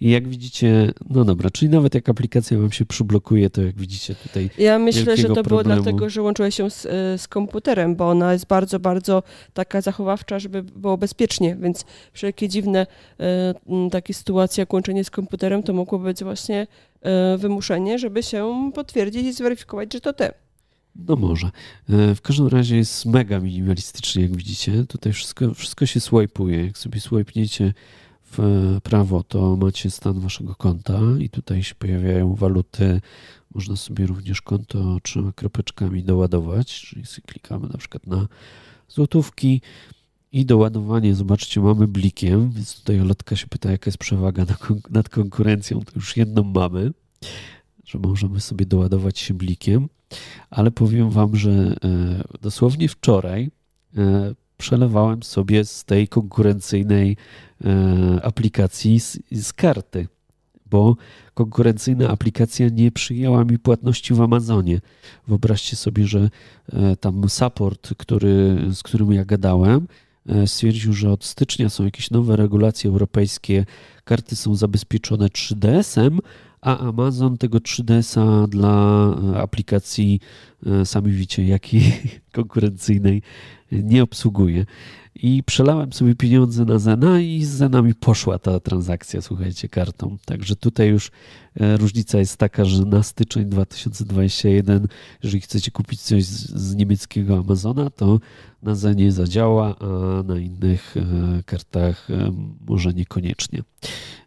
[0.00, 4.14] I jak widzicie, no dobra, czyli nawet jak aplikacja wam się przyblokuje, to jak widzicie
[4.14, 4.50] tutaj.
[4.58, 5.48] Ja myślę, że to problemu.
[5.48, 9.22] było dlatego, że łączyłeś się z, e, z komputerem, bo ona jest bardzo, bardzo
[9.54, 12.86] taka zachowawcza, żeby było bezpiecznie, więc wszelkie dziwne
[13.20, 13.54] e,
[13.90, 16.66] takie sytuacje jak łączenie z komputerem, to mogło być właśnie
[17.02, 20.30] e, wymuszenie, żeby się potwierdzić i zweryfikować, że to ty.
[20.96, 21.50] No może.
[21.88, 24.84] E, w każdym razie jest mega minimalistycznie, jak widzicie.
[24.84, 26.66] Tutaj wszystko, wszystko się swipe'uje.
[26.66, 27.72] Jak sobie swipe'niecie
[28.38, 33.00] w prawo, to macie stan waszego konta i tutaj się pojawiają waluty.
[33.54, 38.28] Można sobie również konto trzema kropeczkami doładować, czyli klikamy na przykład na
[38.88, 39.60] złotówki
[40.32, 44.46] i doładowanie, zobaczcie, mamy blikiem, więc tutaj Lotka się pyta, jaka jest przewaga
[44.90, 46.92] nad konkurencją, to już jedną mamy,
[47.84, 49.88] że możemy sobie doładować się blikiem
[50.50, 51.74] ale powiem Wam, że e,
[52.40, 53.50] dosłownie wczoraj
[53.96, 57.16] e, przelewałem sobie z tej konkurencyjnej
[57.64, 60.08] e, aplikacji z, z karty,
[60.66, 60.96] bo
[61.34, 64.80] konkurencyjna aplikacja nie przyjęła mi płatności w Amazonie.
[65.28, 66.30] Wyobraźcie sobie, że
[67.00, 69.86] tam support, który, z którym ja gadałem,
[70.46, 73.66] stwierdził, że od stycznia są jakieś nowe regulacje europejskie,
[74.04, 76.18] karty są zabezpieczone 3DS-em,
[76.62, 80.20] a Amazon tego 3DS-a dla e, aplikacji,
[80.66, 81.82] e, sami widzicie, jakiej
[82.32, 83.22] konkurencyjnej
[83.72, 84.66] nie obsługuje.
[85.14, 90.16] I przelałem sobie pieniądze na Zena i z Zenami poszła ta transakcja, słuchajcie, kartą.
[90.24, 91.10] Także tutaj już
[91.60, 94.88] e, różnica jest taka, że na styczeń 2021,
[95.22, 98.20] jeżeli chcecie kupić coś z, z niemieckiego Amazona, to
[98.62, 100.94] na Zenie zadziała, a na innych
[101.46, 102.08] kartach
[102.66, 103.62] może niekoniecznie.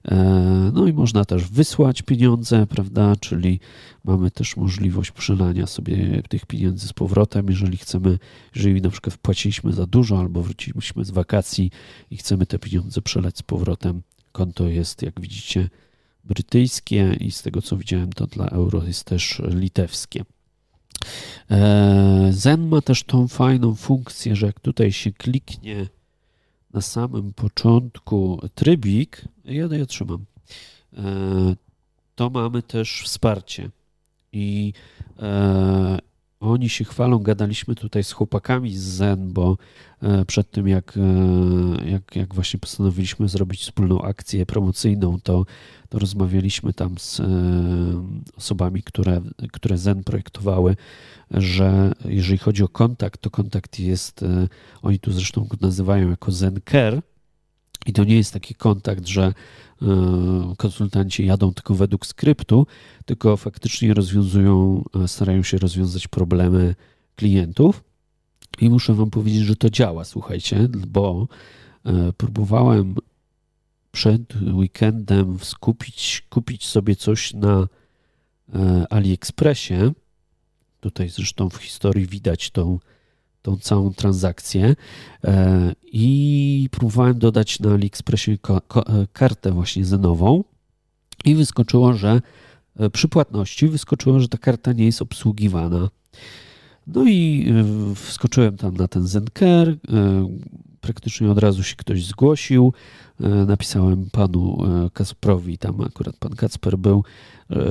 [0.05, 3.15] E, no i można też wysłać pieniądze, prawda?
[3.15, 3.59] Czyli
[4.03, 8.19] mamy też możliwość przelania sobie tych pieniędzy z powrotem, jeżeli chcemy,
[8.55, 11.71] jeżeli na przykład wpłaciliśmy za dużo albo wróciliśmy z wakacji
[12.11, 14.01] i chcemy te pieniądze przelać z powrotem.
[14.31, 15.69] Konto jest, jak widzicie,
[16.23, 20.25] brytyjskie i z tego co widziałem, to dla euro jest też litewskie.
[21.51, 25.87] E, Zen ma też tą fajną funkcję, że jak tutaj się kliknie
[26.73, 30.25] na samym początku trybik, ja je trzymam,
[30.97, 31.01] e,
[32.15, 33.69] to mamy też wsparcie.
[34.31, 34.73] I
[35.19, 35.99] e,
[36.39, 39.57] oni się chwalą, gadaliśmy tutaj z chłopakami z Zen, bo
[40.01, 40.99] e, przed tym jak,
[41.85, 45.45] jak, jak właśnie postanowiliśmy zrobić wspólną akcję promocyjną, to,
[45.89, 47.21] to rozmawialiśmy tam z
[48.37, 49.21] osobami, które,
[49.51, 50.75] które Zen projektowały
[51.31, 54.47] że jeżeli chodzi o kontakt, to kontakt jest, e,
[54.81, 57.01] oni tu zresztą go nazywają jako Zen Care.
[57.85, 59.33] I to nie jest taki kontakt, że e,
[60.57, 62.67] konsultanci jadą tylko według skryptu,
[63.05, 66.75] tylko faktycznie rozwiązują, e, starają się rozwiązać problemy
[67.15, 67.83] klientów.
[68.61, 71.27] I muszę Wam powiedzieć, że to działa, słuchajcie, bo
[72.17, 72.95] próbowałem
[73.91, 77.67] przed weekendem skupić, kupić sobie coś na
[78.89, 79.93] AliExpressie
[80.85, 82.79] Tutaj zresztą w historii widać tą,
[83.45, 84.75] tą całą transakcję.
[85.23, 88.37] E, I próbowałem dodać na AliExpressie e,
[89.13, 90.43] kartę właśnie zenową
[91.25, 92.21] i wyskoczyło, że
[92.79, 95.89] e, przy płatności wyskoczyło, że ta karta nie jest obsługiwana.
[96.87, 97.53] No i
[97.95, 99.77] wskoczyłem tam na ten Zenker.
[100.81, 102.73] Praktycznie od razu się ktoś zgłosił.
[103.19, 104.57] Napisałem panu
[104.93, 107.03] Kasprowi, tam akurat pan Kacper był,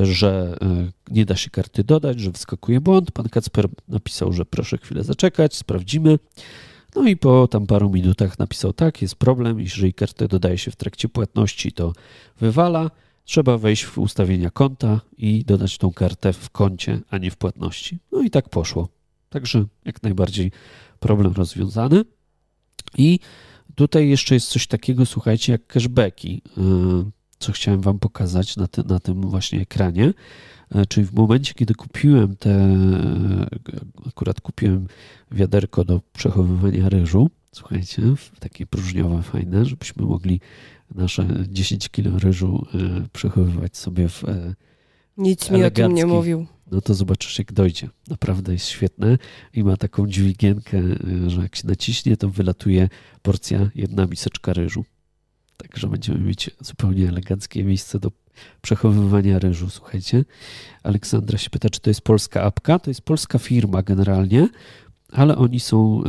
[0.02, 3.10] że e, nie da się karty dodać, że wyskakuje błąd.
[3.12, 6.18] Pan Kacper napisał, że proszę chwilę zaczekać, sprawdzimy.
[6.96, 10.76] No i po tam paru minutach napisał tak, jest problem, jeżeli kartę dodaje się w
[10.76, 11.92] trakcie płatności, to
[12.40, 12.90] wywala.
[13.24, 17.98] Trzeba wejść w ustawienia konta i dodać tą kartę w koncie, a nie w płatności.
[18.12, 18.88] No i tak poszło.
[19.30, 20.52] Także jak najbardziej
[21.00, 22.04] problem rozwiązany.
[22.98, 23.18] I
[23.74, 26.42] tutaj jeszcze jest coś takiego, słuchajcie, jak cashbacki.
[26.56, 27.05] Yy,
[27.38, 30.12] co chciałem Wam pokazać na, te, na tym właśnie ekranie.
[30.74, 32.76] E, czyli w momencie, kiedy kupiłem te,
[34.09, 34.86] akurat kupiłem
[35.30, 38.02] wiaderko do przechowywania ryżu, Słuchajcie,
[38.40, 40.40] takie próżniowe, fajne, żebyśmy mogli
[40.94, 44.24] nasze 10 kilo ryżu y, przechowywać sobie w.
[45.18, 46.46] Y, Nic mi o tym nie mówił.
[46.70, 47.88] No to zobaczysz, jak dojdzie.
[48.08, 49.18] Naprawdę jest świetne
[49.52, 52.88] i ma taką dźwigienkę, y, że jak się naciśnie, to wylatuje
[53.22, 54.84] porcja, jedna miseczka ryżu.
[55.56, 58.10] Także będziemy mieć zupełnie eleganckie miejsce do
[58.62, 59.70] przechowywania ryżu.
[59.70, 60.24] Słuchajcie,
[60.82, 62.78] Aleksandra się pyta, czy to jest polska apka.
[62.78, 64.48] To jest polska firma generalnie,
[65.12, 66.02] ale oni są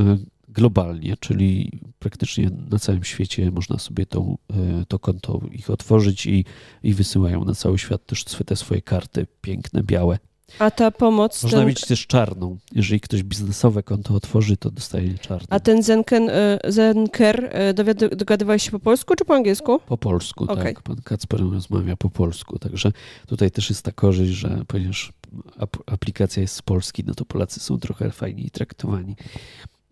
[0.55, 6.45] globalnie, czyli praktycznie na całym świecie można sobie to, e, to konto ich otworzyć i,
[6.83, 10.17] i wysyłają na cały świat też te swoje karty piękne, białe.
[10.59, 11.43] A ta pomoc.
[11.43, 11.67] Można ten...
[11.67, 12.57] mieć też czarną.
[12.71, 15.47] Jeżeli ktoś biznesowe konto otworzy, to dostaje czarną.
[15.49, 17.73] A ten Zenken, e, Zenker e,
[18.15, 19.79] dogadywałeś się po polsku czy po angielsku?
[19.79, 20.63] Po polsku, okay.
[20.63, 20.81] tak.
[20.81, 22.59] Pan Kacper rozmawia po polsku.
[22.59, 22.91] Także
[23.27, 25.13] tutaj też jest ta korzyść, że ponieważ
[25.85, 29.15] aplikacja jest z Polski, no to Polacy są trochę fajniej traktowani.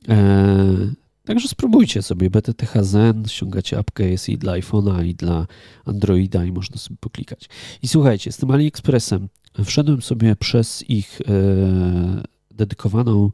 [0.10, 0.94] E,
[1.26, 5.48] także spróbujcie sobie BTTH Zen, ściągacie apkę, jest i dla iPhone'a, i dla
[5.86, 7.50] Androida i można sobie poklikać.
[7.82, 9.30] I słuchajcie, z tym AliExpressem
[9.66, 13.32] wszedłem sobie przez ich e, dedykowaną,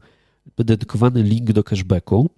[0.58, 2.30] dedykowany link do cashbacku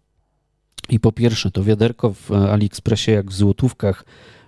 [0.88, 4.04] i po pierwsze to wiaderko w AliExpressie jak w złotówkach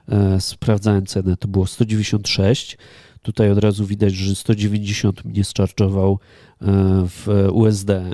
[0.09, 2.79] e, sprawdzałem cenę, to było 196
[3.25, 6.67] Tutaj od razu widać, że 190 mnie zcharge'ował e,
[7.09, 8.11] w USD e,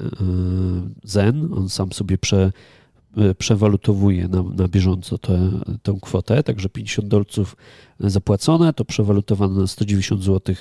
[1.05, 1.53] Zen.
[1.55, 2.53] On sam sobie prze,
[3.17, 5.51] e, przewalutowuje na, na bieżąco tę,
[5.83, 7.57] tę kwotę, także 50 dolców
[8.01, 10.55] zapłacone, to przewalutowane na 190 zł,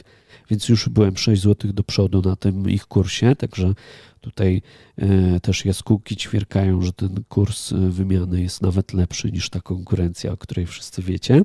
[0.49, 3.73] więc już byłem 6 zł do przodu na tym ich kursie, także
[4.21, 4.61] Tutaj
[4.97, 10.31] e, też jaskółki ćwierkają, że ten kurs e, wymiany jest nawet lepszy niż ta konkurencja,
[10.31, 11.41] o której wszyscy wiecie.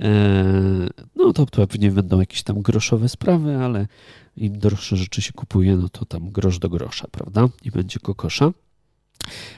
[0.00, 3.86] E, no to pewnie będą jakieś tam groszowe sprawy, ale
[4.36, 7.48] im droższe rzeczy się kupuje, no to tam grosz do grosza, prawda?
[7.64, 8.52] I będzie kokosza.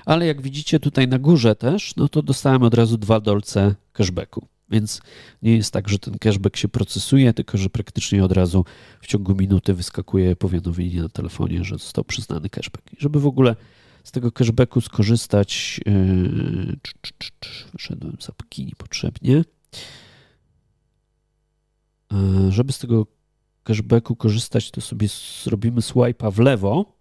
[0.04, 4.46] Ale jak widzicie tutaj na górze też, no to dostałem od razu dwa dolce cashbacku.
[4.70, 5.00] Więc
[5.42, 8.64] nie jest tak, że ten cashback się procesuje, tylko że praktycznie od razu
[9.00, 12.92] w ciągu minuty wyskakuje powiadomienie na telefonie, że został przyznany cashback.
[12.92, 13.56] I żeby w ogóle
[14.04, 16.76] z tego cashbacku skorzystać, yy,
[17.72, 19.44] wyszedłem z apki niepotrzebnie.
[22.12, 23.06] Yy, żeby z tego
[23.62, 25.08] cashbacku korzystać, to sobie
[25.44, 26.96] zrobimy swipe'a w lewo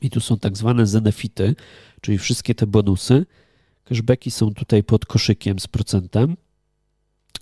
[0.00, 1.54] i tu są tak zwane zenefity,
[2.00, 3.26] czyli wszystkie te bonusy.
[3.84, 6.36] Cashbacki są tutaj pod koszykiem z procentem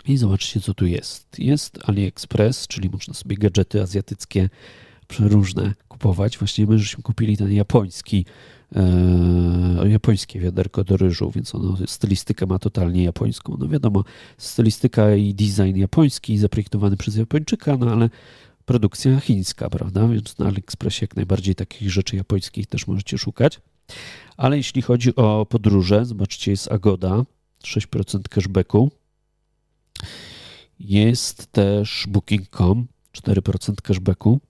[0.06, 1.38] i zobaczcie, co tu jest.
[1.38, 4.48] Jest AliExpress, czyli można sobie gadżety azjatyckie
[5.08, 6.38] przeróżne kupować.
[6.38, 8.26] Właśnie my żeśmy kupili ten japoński,
[8.76, 13.56] e, japońskie wiaderko do ryżu, więc ono stylistykę ma totalnie japońską.
[13.58, 14.04] No wiadomo,
[14.38, 18.10] stylistyka i design japoński, zaprojektowany przez Japończyka, no ale
[18.64, 20.08] produkcja chińska, prawda?
[20.08, 23.60] Więc na AliExpressie jak najbardziej takich rzeczy japońskich też możecie szukać.
[24.36, 27.24] Ale jeśli chodzi o podróże, zobaczcie, jest Agoda,
[27.64, 28.90] 6% cashbacku.
[30.80, 34.40] Jest też Booking.com, 4% cashbacku.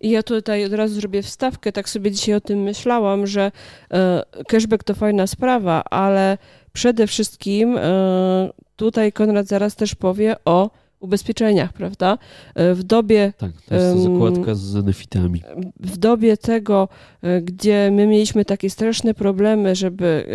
[0.00, 3.52] Ja tutaj od razu zrobię wstawkę, tak sobie dzisiaj o tym myślałam, że
[3.92, 6.38] e, cashback to fajna sprawa, ale
[6.72, 10.70] przede wszystkim e, tutaj Konrad zaraz też powie o
[11.02, 12.18] ubezpieczeniach, prawda?
[12.54, 13.32] E, w dobie.
[13.38, 15.42] Tak, to jest zakładka z benefitami.
[15.80, 16.88] W dobie tego,
[17.22, 20.26] e, gdzie my mieliśmy takie straszne problemy, żeby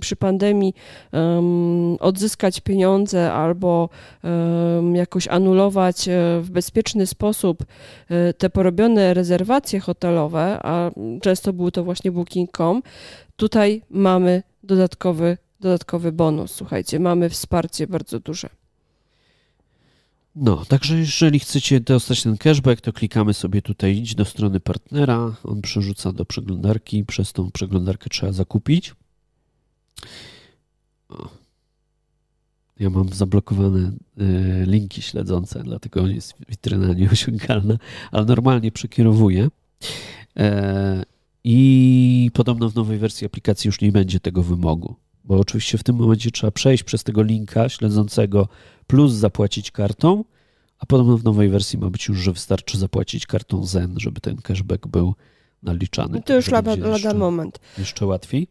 [0.00, 0.74] przy pandemii
[2.00, 3.88] odzyskać pieniądze albo
[4.92, 7.64] jakoś anulować e, w bezpieczny sposób
[8.38, 10.90] te porobione rezerwacje hotelowe, a
[11.22, 12.82] często był to właśnie Booking.com,
[13.36, 16.52] tutaj mamy dodatkowy, dodatkowy bonus.
[16.52, 18.48] Słuchajcie, mamy wsparcie bardzo duże.
[20.36, 25.36] No, także jeżeli chcecie dostać ten cashback, to klikamy sobie tutaj idź do strony partnera,
[25.44, 28.94] on przerzuca do przeglądarki, przez tą przeglądarkę trzeba zakupić.
[31.08, 31.28] O.
[32.78, 37.78] Ja mam zablokowane y, linki śledzące, dlatego jest witryna nieosiągalna,
[38.12, 39.48] ale normalnie przekierowuję.
[40.36, 41.04] E,
[41.44, 45.96] I podobno w nowej wersji aplikacji już nie będzie tego wymogu, bo oczywiście w tym
[45.96, 48.48] momencie trzeba przejść przez tego linka śledzącego
[48.86, 50.24] plus zapłacić kartą,
[50.78, 54.36] a podobno w nowej wersji ma być już, że wystarczy zapłacić kartą Zen, żeby ten
[54.36, 55.14] cashback był
[55.62, 56.22] naliczany.
[56.22, 57.60] To już lada, lada jeszcze, moment.
[57.78, 58.48] Jeszcze łatwiej.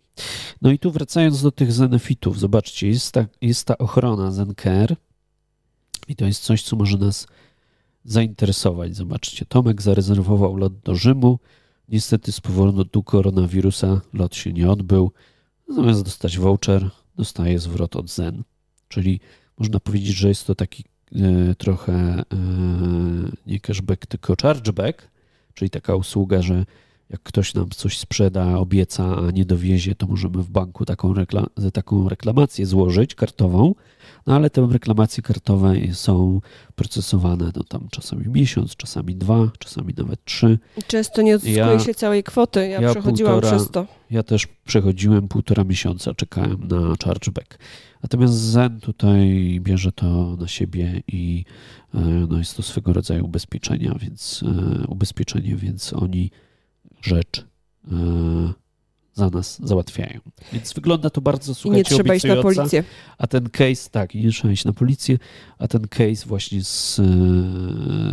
[0.62, 4.96] No i tu wracając do tych Zenefitów, zobaczcie, jest ta, jest ta ochrona ZenCare
[6.08, 7.28] i to jest coś, co może nas
[8.06, 8.96] zainteresować.
[8.96, 11.40] Zobaczcie, Tomek zarezerwował lot do Rzymu.
[11.90, 15.12] Niestety z powodu koronawirusa lot się nie odbył.
[15.70, 18.44] Zamiast dostać voucher, dostaje zwrot od Zen.
[18.88, 19.20] Czyli
[19.60, 20.84] można powiedzieć, że jest to taki
[21.16, 22.24] e, trochę e,
[23.48, 25.08] nie cashback, tylko chargeback,
[25.54, 26.66] czyli taka usługa, że
[27.10, 31.14] jak ktoś nam coś sprzeda, obieca, a nie dowiezie, to możemy w banku taką,
[31.74, 33.76] taką reklamację złożyć kartową,
[34.28, 36.42] no ale te reklamacje kartowe są
[36.76, 40.60] procesowane no tam czasami miesiąc, czasami dwa, czasami nawet trzy.
[40.88, 42.68] Często nie odzyskuje ja, się całej kwoty.
[42.68, 43.88] Ja, ja przechodziłam półtora, przez to.
[44.12, 47.58] Ja też przechodziłem półtora miesiąca, czekałem na chargeback.
[48.04, 51.46] Natomiast Zen tutaj bierze to na siebie i
[51.94, 52.00] e,
[52.30, 54.44] no jest to swego rodzaju ubezpieczenia, więc
[54.84, 56.32] e, ubezpieczenie, więc oni
[57.02, 57.46] rzecz
[57.92, 57.96] e,
[59.16, 60.20] za nas załatwiają.
[60.54, 62.84] Więc wygląda to bardzo słuchajcie, I nie trzeba iść na policję.
[63.18, 65.18] A ten case, tak, nie trzeba iść na policję,
[65.58, 67.02] a ten case właśnie z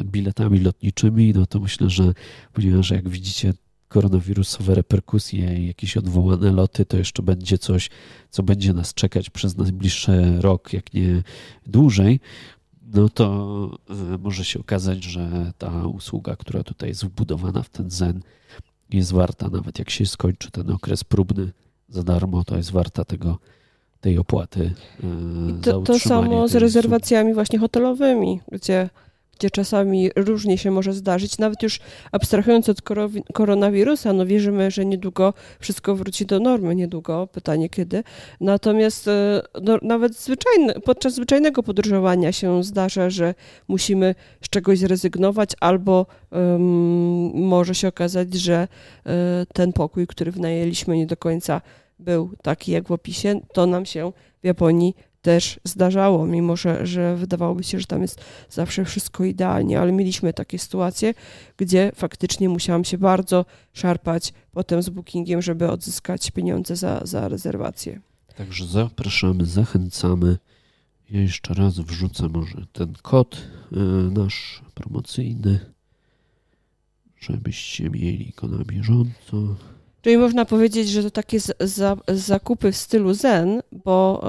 [0.04, 2.12] biletami lotniczymi, no to myślę, że
[2.52, 3.54] ponieważ jak widzicie
[3.88, 7.90] koronawirusowe reperkusje i jakieś odwołane loty, to jeszcze będzie coś,
[8.30, 11.22] co będzie nas czekać przez najbliższy rok, jak nie
[11.66, 12.20] dłużej,
[12.94, 17.90] no to e, może się okazać, że ta usługa, która tutaj jest wbudowana w ten
[17.90, 18.22] Zen,
[18.94, 21.52] jest warta, nawet jak się skończy ten okres próbny
[21.88, 23.38] za darmo, to jest warta tego,
[24.00, 24.74] tej opłaty.
[25.58, 28.90] E, to, to samo z rezerwacjami właśnie hotelowymi, gdzie
[29.42, 31.80] gdzie czasami różnie się może zdarzyć, nawet już
[32.12, 32.82] abstrahując od
[33.32, 38.02] koronawirusa, no wierzymy, że niedługo wszystko wróci do normy, niedługo, pytanie kiedy.
[38.40, 43.34] Natomiast e, no, nawet zwyczajne, podczas zwyczajnego podróżowania się zdarza, że
[43.68, 46.60] musimy z czegoś zrezygnować albo um,
[47.34, 48.68] może się okazać, że
[49.04, 49.14] um,
[49.54, 51.60] ten pokój, który wynajęliśmy nie do końca
[51.98, 54.12] był taki jak w opisie, to nam się
[54.42, 58.20] w Japonii też zdarzało, mimo że, że wydawałoby się, że tam jest
[58.50, 61.14] zawsze wszystko idealnie, ale mieliśmy takie sytuacje,
[61.56, 68.00] gdzie faktycznie musiałam się bardzo szarpać potem z bookingiem, żeby odzyskać pieniądze za, za rezerwację.
[68.36, 70.38] Także zapraszamy, zachęcamy.
[71.10, 73.76] Ja jeszcze raz wrzucę może ten kod y,
[74.10, 75.60] nasz promocyjny,
[77.20, 79.56] żebyście mieli go na bieżąco.
[80.02, 84.22] Czyli można powiedzieć, że to takie za, zakupy w stylu zen, bo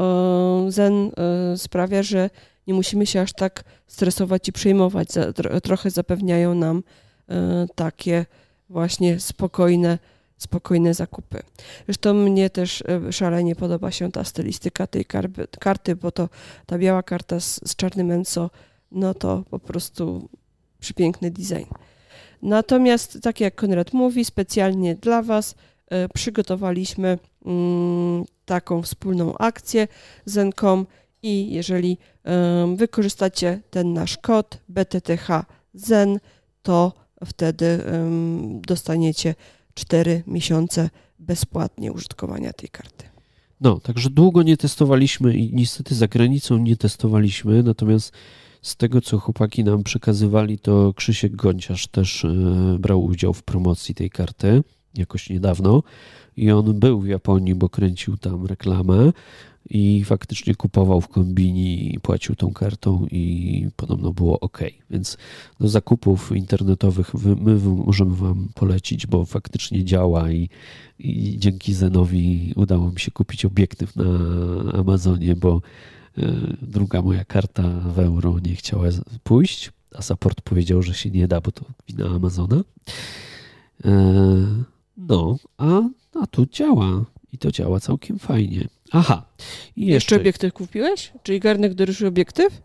[0.68, 2.30] e, zen e, sprawia, że
[2.68, 5.08] nie musimy się aż tak stresować i przejmować.
[5.64, 6.84] Trochę zapewniają nam
[7.30, 8.26] e, takie
[8.70, 10.00] właśnie spokojne,
[10.38, 11.40] spokojne zakupy.
[11.86, 15.06] Zresztą mnie też szalenie podoba się ta stylistyka tej
[15.60, 16.30] karty, bo to
[16.66, 18.50] ta biała karta z, z czarnym enso,
[18.92, 20.30] no to po prostu
[20.80, 21.66] przepiękny design.
[22.44, 25.56] Natomiast, tak jak Konrad mówi, specjalnie dla Was
[25.88, 29.88] e, przygotowaliśmy mm, taką wspólną akcję
[30.26, 30.86] Zencom
[31.24, 31.98] i jeżeli
[32.76, 35.28] wykorzystacie ten nasz kod BTTH
[35.74, 36.20] Zen,
[36.62, 36.94] to
[37.26, 37.84] wtedy
[38.68, 39.36] dostaniecie
[39.74, 40.90] 4 miesiące
[41.20, 43.06] bezpłatnie użytkowania tej karty.
[43.62, 48.12] No, także długo nie testowaliśmy i niestety za granicą nie testowaliśmy, natomiast
[48.64, 52.30] z tego, co chłopaki nam przekazywali, to Krzysiek Gonciarz też e,
[52.80, 54.64] brał udział w promocji tej karty
[54.96, 55.84] jakoś niedawno
[56.38, 59.12] i on był w Japonii, bo kręcił tam reklamę
[59.70, 64.60] i faktycznie kupował w kombini i płacił tą kartą i podobno było ok.
[64.90, 65.18] Więc
[65.60, 70.50] do zakupów internetowych my możemy Wam polecić, bo faktycznie działa i,
[71.00, 74.04] i dzięki Zenowi udało mi się kupić obiektyw na
[74.74, 75.62] Amazonie, bo
[76.62, 78.88] druga moja karta w euro nie chciała
[79.24, 82.64] pójść, a support powiedział, że się nie da, bo to wina Amazona.
[83.86, 83.92] E,
[84.98, 85.82] no, a,
[86.22, 88.68] a tu działa i to działa całkiem fajnie.
[88.92, 89.26] Aha.
[89.76, 91.12] I jeszcze, jeszcze obiektyw kupiłeś?
[91.24, 92.62] Czyli garnek do ryżu obiektyw?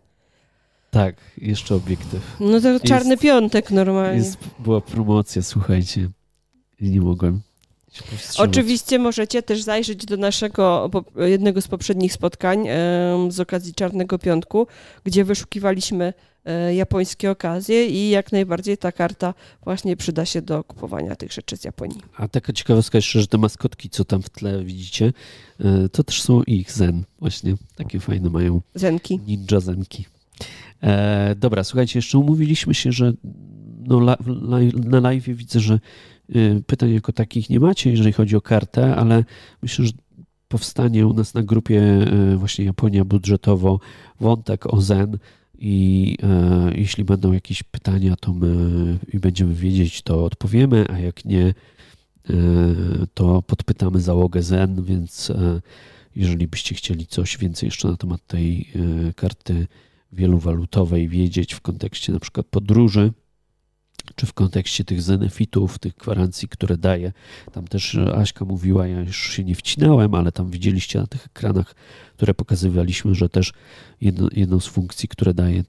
[0.91, 2.37] Tak, jeszcze obiektyw.
[2.39, 4.17] No to czarny jest, piątek normalnie.
[4.17, 6.09] Jest, była promocja, słuchajcie.
[6.81, 7.41] Nie mogłem
[8.37, 12.67] Oczywiście możecie też zajrzeć do naszego jednego z poprzednich spotkań
[13.29, 14.67] z okazji Czarnego Piątku,
[15.03, 16.13] gdzie wyszukiwaliśmy
[16.45, 19.33] e, japońskie okazje i jak najbardziej ta karta
[19.63, 22.01] właśnie przyda się do kupowania tych rzeczy z Japonii.
[22.17, 25.13] A taka ciekawostka jeszcze, że te maskotki, co tam w tle widzicie,
[25.59, 27.55] e, to też są ich zen właśnie.
[27.75, 28.61] Takie fajne mają.
[28.75, 29.19] Zenki.
[29.27, 30.05] Ninja zenki.
[30.83, 33.13] E, dobra, słuchajcie, jeszcze umówiliśmy się, że
[33.79, 34.15] no,
[34.73, 35.79] na live widzę, że
[36.67, 39.23] pytań jako takich nie macie, jeżeli chodzi o kartę, ale
[39.61, 39.91] myślę, że
[40.47, 41.81] powstanie u nas na grupie
[42.33, 43.79] y, właśnie Japonia budżetowo
[44.19, 45.17] wątek o Zen
[45.59, 51.25] i e, jeśli będą jakieś pytania, to my i będziemy wiedzieć, to odpowiemy, a jak
[51.25, 51.53] nie, e,
[53.13, 55.61] to podpytamy załogę Zen, więc e,
[56.15, 58.71] jeżeli byście chcieli coś więcej jeszcze na temat tej
[59.15, 59.67] karty
[60.11, 63.11] wielowalutowej wiedzieć w kontekście na przykład podróży,
[64.15, 67.11] czy w kontekście tych benefitów, tych gwarancji, które daje.
[67.51, 71.75] Tam też Aśka mówiła, ja już się nie wcinałem, ale tam widzieliście na tych ekranach,
[72.15, 73.53] które pokazywaliśmy, że też
[74.01, 75.63] jedno, jedną z funkcji, które daje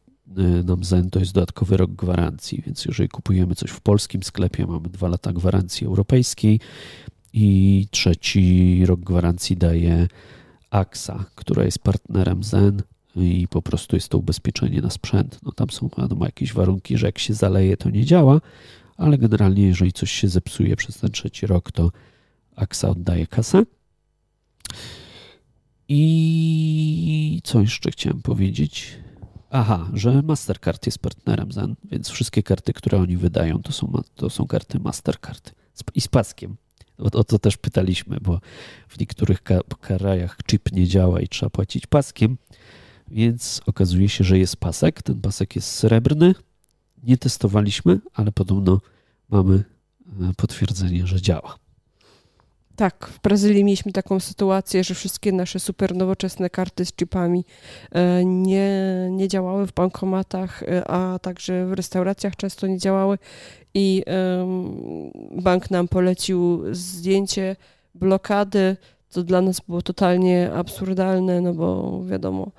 [0.64, 4.88] nam Zen, to jest dodatkowy rok gwarancji, więc jeżeli kupujemy coś w polskim sklepie, mamy
[4.88, 6.60] dwa lata gwarancji europejskiej
[7.32, 10.08] i trzeci rok gwarancji daje
[10.70, 12.82] AXA, która jest partnerem Zen
[13.16, 15.38] i po prostu jest to ubezpieczenie na sprzęt.
[15.42, 18.40] No tam są wiadomo jakieś warunki, że jak się zaleje, to nie działa,
[18.96, 21.90] ale generalnie jeżeli coś się zepsuje przez ten trzeci rok, to
[22.56, 23.62] AXA oddaje kasę.
[25.88, 28.98] I co jeszcze chciałem powiedzieć?
[29.50, 34.30] Aha, że Mastercard jest partnerem Zen, więc wszystkie karty, które oni wydają, to są, to
[34.30, 35.52] są karty Mastercard
[35.94, 36.56] i z paskiem.
[36.98, 38.40] O, o to też pytaliśmy, bo
[38.88, 39.42] w niektórych
[39.80, 42.36] krajach chip nie działa i trzeba płacić paskiem,
[43.10, 45.02] więc okazuje się, że jest pasek.
[45.02, 46.34] Ten pasek jest srebrny.
[47.02, 48.80] Nie testowaliśmy, ale podobno
[49.28, 51.58] mamy e, potwierdzenie, że działa.
[52.76, 57.44] Tak, w Brazylii mieliśmy taką sytuację, że wszystkie nasze super nowoczesne karty z chipami
[57.92, 58.70] e, nie,
[59.10, 63.18] nie działały w bankomatach, e, a także w restauracjach często nie działały
[63.74, 64.02] i
[65.36, 67.56] bank nam polecił zdjęcie
[67.94, 68.76] blokady
[69.10, 72.50] co dla nas było totalnie absurdalne, no bo wiadomo.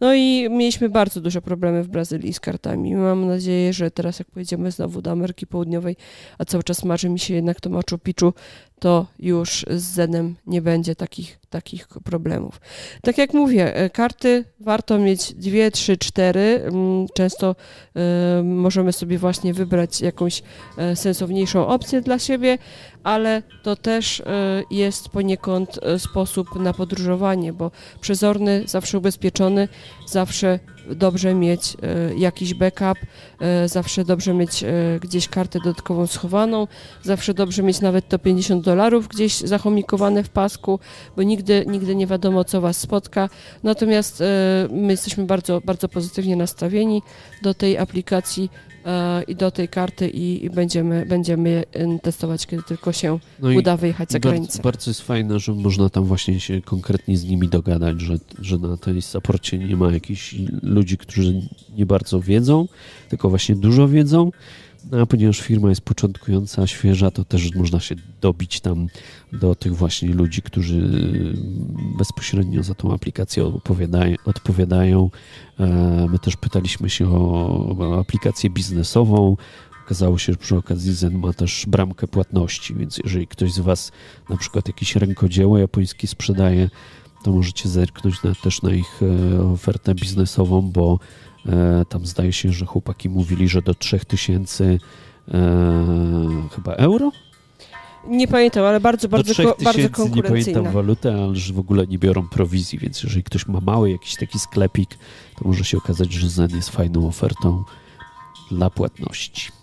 [0.00, 2.94] No i mieliśmy bardzo duże problemy w Brazylii z kartami.
[2.94, 5.96] Mam nadzieję, że teraz jak pojedziemy znowu do Ameryki Południowej,
[6.38, 8.32] a cały czas marzy mi się jednak to Machu Picchu,
[8.78, 12.60] to już z Zenem nie będzie takich, takich problemów.
[13.02, 16.62] Tak jak mówię, e, karty warto mieć dwie, trzy, cztery.
[16.64, 17.56] Mm, często
[18.40, 20.42] y, możemy sobie właśnie wybrać jakąś
[20.78, 22.58] e, sensowniejszą opcję dla siebie,
[23.02, 24.22] ale to też
[24.70, 29.68] jest poniekąd sposób na podróżowanie, bo przezorny, zawsze ubezpieczony,
[30.06, 30.58] zawsze
[30.94, 32.98] dobrze mieć e, jakiś backup,
[33.40, 34.68] e, zawsze dobrze mieć e,
[35.00, 36.66] gdzieś kartę dodatkową schowaną,
[37.02, 40.80] zawsze dobrze mieć nawet to 50 dolarów gdzieś zachomikowane w pasku,
[41.16, 43.28] bo nigdy, nigdy nie wiadomo, co Was spotka.
[43.62, 44.22] Natomiast
[44.70, 47.02] my jesteśmy bardzo, bardzo pozytywnie nastawieni
[47.42, 48.50] do tej aplikacji
[49.28, 51.64] i do tej karty i, i, będziemy, będziemy
[52.02, 54.46] testować, kiedy tylko się no uda wyjechać za granicę.
[54.46, 58.58] Bardzo, bardzo jest fajne, że można tam właśnie się konkretnie z nimi dogadać, że, że
[58.58, 60.34] na tej saporcie nie ma jakichś
[60.78, 61.42] ludzi, którzy
[61.76, 62.68] nie bardzo wiedzą,
[63.08, 64.30] tylko właśnie dużo wiedzą.
[64.90, 68.86] No, a ponieważ firma jest początkująca, świeża, to też można się dobić tam
[69.32, 70.88] do tych właśnie ludzi, którzy
[71.98, 74.16] bezpośrednio za tą aplikację odpowiadają.
[74.24, 75.10] odpowiadają.
[75.60, 75.66] E,
[76.10, 79.36] my też pytaliśmy się o aplikację biznesową.
[79.84, 83.92] Okazało się, że przy okazji Zen ma też bramkę płatności, więc jeżeli ktoś z Was
[84.30, 86.70] na przykład jakieś rękodzieło japońskie sprzedaje,
[87.22, 89.00] to możecie zerknąć na, też na ich
[89.38, 90.98] e, ofertę biznesową, bo
[91.46, 94.78] e, tam zdaje się, że chłopaki mówili, że do 3000 e,
[96.54, 97.12] chyba euro?
[98.06, 100.38] Nie pamiętam, ale bardzo, bardzo, ko bardzo konkurencyjna.
[100.38, 103.90] Nie pamiętam walutę, ale że w ogóle nie biorą prowizji, więc jeżeli ktoś ma mały
[103.90, 104.90] jakiś taki sklepik,
[105.38, 107.64] to może się okazać, że Zen jest fajną ofertą
[108.50, 109.57] dla płatności.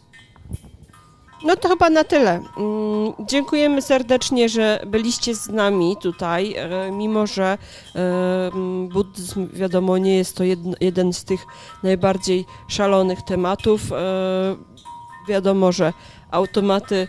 [1.46, 2.32] No to chyba na tyle.
[2.32, 7.58] Mm, dziękujemy serdecznie, że byliście z nami tutaj, e, mimo że
[7.96, 8.52] e,
[8.94, 10.44] buddyzm, wiadomo, nie jest to
[10.82, 11.46] jeden z tych
[11.84, 13.82] najbardziej szalonych tematów.
[13.92, 13.96] E,
[15.28, 15.94] wiadomo, że
[16.32, 17.08] automaty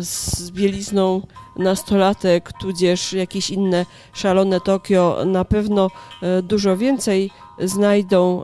[0.00, 1.22] z bielizną
[1.56, 5.90] nastolatek, tudzież jakieś inne szalone Tokio na pewno
[6.42, 7.30] dużo więcej
[7.64, 8.42] znajdą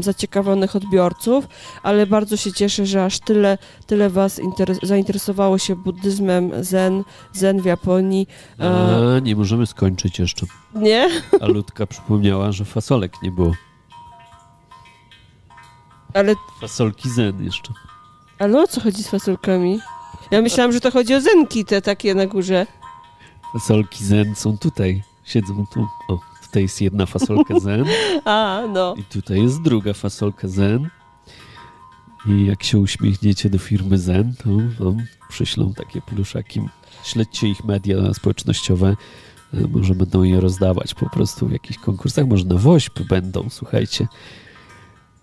[0.00, 1.48] zaciekawionych odbiorców,
[1.82, 4.40] ale bardzo się cieszę, że aż tyle, tyle Was
[4.82, 8.28] zainteresowało się buddyzmem zen, zen w Japonii.
[8.58, 10.46] A, nie możemy skończyć jeszcze.
[10.74, 11.08] Nie?
[11.40, 13.52] A Ludka przypomniała, że fasolek nie było.
[16.14, 16.34] Ale...
[16.60, 17.72] Fasolki zen jeszcze.
[18.38, 19.80] Ale o co chodzi z fasolkami?
[20.30, 22.66] Ja myślałam, że to chodzi o zenki te takie na górze.
[23.52, 25.02] Fasolki zen są tutaj.
[25.24, 25.86] Siedzą tu.
[26.08, 26.27] O.
[26.48, 27.84] Tutaj jest jedna fasolka zen.
[28.24, 28.94] A, no.
[28.98, 30.88] I tutaj jest druga fasolka zen.
[32.26, 34.50] I jak się uśmiechniecie do firmy Zen, to
[34.84, 36.60] wam przyślą takie pluszaki.
[37.04, 38.96] Śledźcie ich media społecznościowe.
[39.54, 42.26] E, może będą je rozdawać po prostu w jakichś konkursach.
[42.26, 44.08] Może na WOŚP będą, słuchajcie.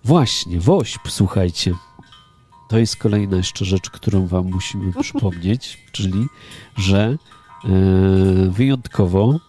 [0.03, 1.73] Właśnie, WOŚP, słuchajcie.
[2.69, 6.25] To jest kolejna jeszcze rzecz, którą wam musimy przypomnieć, czyli,
[6.77, 7.17] że
[7.65, 7.69] e,
[8.49, 9.39] wyjątkowo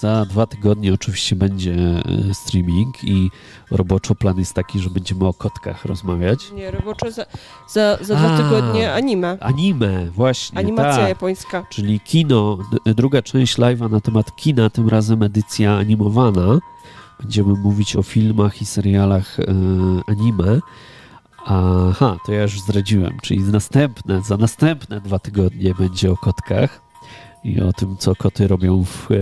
[0.00, 3.30] za dwa tygodnie oczywiście będzie e, streaming i
[3.70, 6.52] roboczo plan jest taki, że będziemy o kotkach rozmawiać.
[6.52, 7.26] Nie, roboczo za,
[7.68, 9.38] za, za dwa tygodnie anime.
[9.40, 10.58] Anime, właśnie.
[10.58, 11.08] Animacja tak.
[11.08, 11.66] japońska.
[11.70, 16.58] Czyli kino, druga część live'a na temat kina, tym razem edycja animowana.
[17.20, 19.44] Będziemy mówić o filmach i serialach e,
[20.06, 20.60] anime.
[21.46, 26.85] Aha, to ja już zdradziłem, czyli następne, za następne dwa tygodnie będzie o kotkach
[27.46, 29.16] i o tym, co koty robią w e,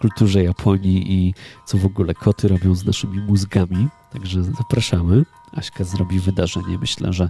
[0.00, 3.88] kulturze Japonii i co w ogóle koty robią z naszymi mózgami.
[4.12, 5.24] Także zapraszamy.
[5.52, 6.78] Aśka zrobi wydarzenie.
[6.78, 7.28] Myślę, że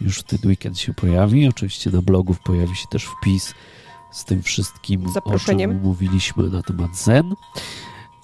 [0.00, 1.48] już w ten weekend się pojawi.
[1.48, 3.54] Oczywiście na blogu pojawi się też wpis
[4.10, 5.70] z tym wszystkim, Zaproszeniem.
[5.70, 7.34] o czym mówiliśmy na temat Zen.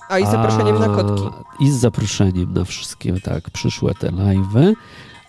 [0.09, 1.29] A i zaproszeniem na kotki.
[1.61, 4.75] I z zaproszeniem na wszystkie, tak, przyszłe te live'y.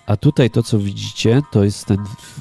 [0.07, 1.97] A tutaj to, co widzicie, to jest ten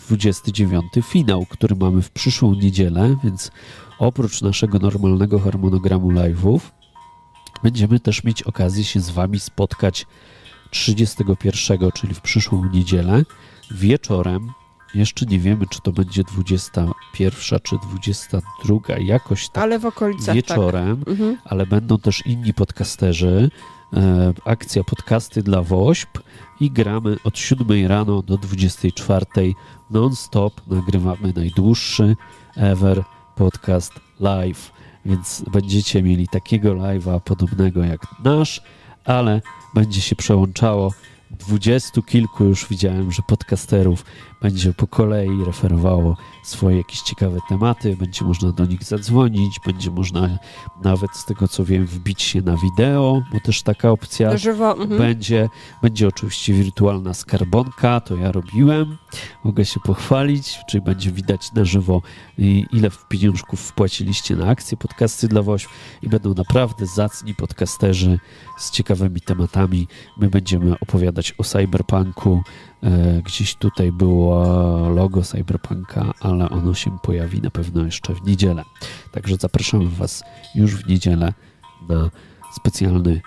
[0.06, 3.50] 29 finał, który mamy w przyszłą niedzielę, więc
[3.98, 6.60] oprócz naszego normalnego harmonogramu live'ów,
[7.62, 10.06] będziemy też mieć okazję się z Wami spotkać
[10.70, 13.22] 31, czyli w przyszłą niedzielę,
[13.70, 14.52] wieczorem.
[14.94, 20.98] Jeszcze nie wiemy, czy to będzie 21 czy 22, jakoś tak Ale w okolicach, wieczorem,
[20.98, 21.08] tak.
[21.08, 21.36] Mhm.
[21.44, 23.50] ale będą też inni podcasterzy.
[23.96, 26.18] E, akcja podcasty dla WOŚP
[26.60, 29.26] i gramy od 7 rano do 24
[29.90, 30.60] non-stop.
[30.66, 32.16] Nagrywamy najdłuższy
[32.56, 33.04] ever
[33.36, 34.72] podcast live,
[35.04, 38.62] więc będziecie mieli takiego live'a podobnego jak nasz,
[39.04, 39.40] ale
[39.74, 40.90] będzie się przełączało
[41.34, 44.04] dwudziestu kilku już widziałem, że podcasterów
[44.42, 50.38] będzie po kolei referowało swoje jakieś ciekawe tematy, będzie można do nich zadzwonić, będzie można
[50.82, 54.72] nawet z tego co wiem wbić się na wideo, bo też taka opcja Na żywo.
[54.72, 54.98] Mhm.
[54.98, 55.48] będzie.
[55.82, 58.96] Będzie oczywiście wirtualna skarbonka, to ja robiłem.
[59.44, 62.02] Mogę się pochwalić, czyli będzie widać na żywo,
[62.72, 65.68] ile w pieniążków wpłaciliście na akcję podcasty dla WOŚ
[66.02, 68.18] i będą naprawdę zacni podcasterzy
[68.56, 69.88] z ciekawymi tematami.
[70.18, 72.42] My będziemy opowiadać o cyberpunku.
[72.82, 74.44] E, Gdzieś tutaj było
[74.88, 78.64] logo cyberpunka, ale ono się pojawi na pewno jeszcze w niedzielę.
[79.12, 80.22] Także zapraszamy Was
[80.54, 81.32] już w niedzielę
[81.88, 82.10] na
[82.52, 83.20] specjalny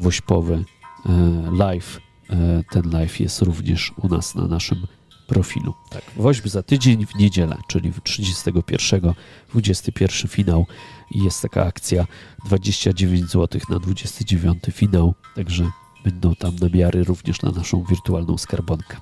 [0.00, 0.64] wośpowy
[1.06, 1.10] e,
[1.52, 2.00] live.
[2.30, 4.86] E, Ten live jest również u nas na naszym
[5.26, 5.74] profilu.
[5.90, 6.02] Tak.
[6.16, 9.12] Woźb za tydzień w niedzielę, czyli w 31,
[9.48, 10.66] 21 finał
[11.10, 12.06] i jest taka akcja
[12.44, 15.70] 29 zł na 29 finał, także
[16.04, 18.96] będą tam namiary również na naszą wirtualną skarbonkę.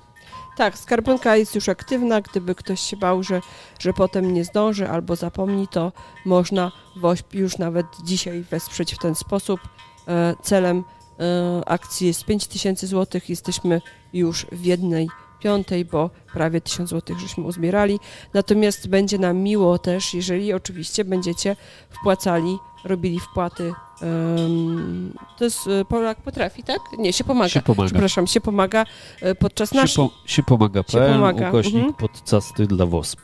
[0.55, 2.21] Tak, skarbonka jest już aktywna.
[2.21, 3.41] Gdyby ktoś się bał, że,
[3.79, 5.91] że potem nie zdąży albo zapomni, to
[6.25, 9.59] można WOŚP już nawet dzisiaj wesprzeć w ten sposób.
[10.07, 10.83] E, Celem
[11.19, 13.21] e, akcji jest 5000 zł.
[13.29, 13.81] Jesteśmy
[14.13, 15.09] już w jednej
[15.39, 17.99] piątej, bo prawie 1000 zł żeśmy uzbierali.
[18.33, 21.55] Natomiast będzie nam miło też, jeżeli oczywiście będziecie
[21.89, 23.73] wpłacali, robili wpłaty.
[24.01, 26.79] em, to jest e, Polak potrafi, tak?
[26.97, 27.49] Nie, się pomaga.
[27.49, 27.89] Się pomaga.
[27.89, 28.85] Przepraszam, się pomaga
[29.21, 30.09] e, podczas Się, naszej.
[30.09, 31.93] po, się pomaga Się pomaga, ukośnik mhm.
[31.93, 33.19] podcasty dla WOSP.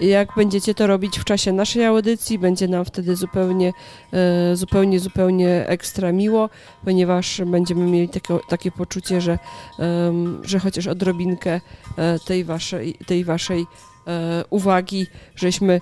[0.00, 3.72] Jak będziecie to robić w czasie naszej audycji, będzie nam wtedy zupełnie,
[4.12, 6.50] e, zupełnie, zupełnie ekstra miło,
[6.84, 9.38] ponieważ będziemy mieli takie, takie poczucie, że,
[10.42, 11.60] że chociaż odrobinkę
[11.96, 13.66] e, tej waszej, tej waszej
[14.06, 15.06] e, uwagi,
[15.36, 15.80] żeśmy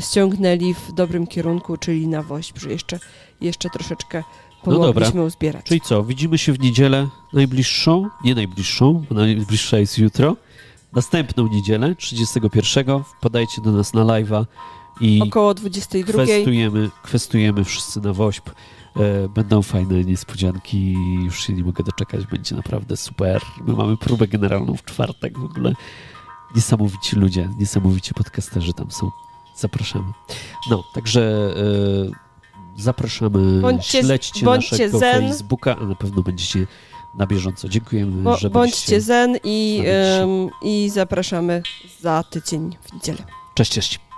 [0.00, 2.98] ściągnęli w dobrym kierunku, czyli na WOŚP, że jeszcze,
[3.40, 4.22] jeszcze troszeczkę
[4.66, 4.86] No dobra.
[4.86, 5.64] pomogliśmy uzbierać.
[5.64, 10.36] Czyli co, widzimy się w niedzielę najbliższą, nie najbliższą, bo najbliższa jest jutro,
[10.92, 13.04] następną niedzielę, 31.
[13.04, 14.44] Wpadajcie do nas na live'a
[15.00, 16.12] i Około 22.
[16.24, 18.50] kwestujemy, kwestujemy wszyscy na WOŚP.
[18.96, 20.92] E, Będą fajne niespodzianki,
[21.24, 23.42] już się nie mogę doczekać, będzie naprawdę super.
[23.66, 25.72] My mamy próbę generalną w czwartek w ogóle.
[26.56, 29.10] Niesamowici ludzie, niesamowici podcasterzy tam są.
[29.56, 30.12] Zapraszamy.
[30.70, 31.54] No, także
[32.76, 35.28] e, zapraszamy, Bądźcie- śledźcie bądźcie naszego zen.
[35.28, 36.66] Facebooka, a na pewno będziecie
[37.14, 37.68] na bieżąco.
[37.68, 39.84] Dziękujemy, Bo, że bądźcie zen i,
[40.62, 41.62] i zapraszamy
[42.00, 43.18] za tydzień w niedzielę.
[43.54, 44.09] Cześć, cześć.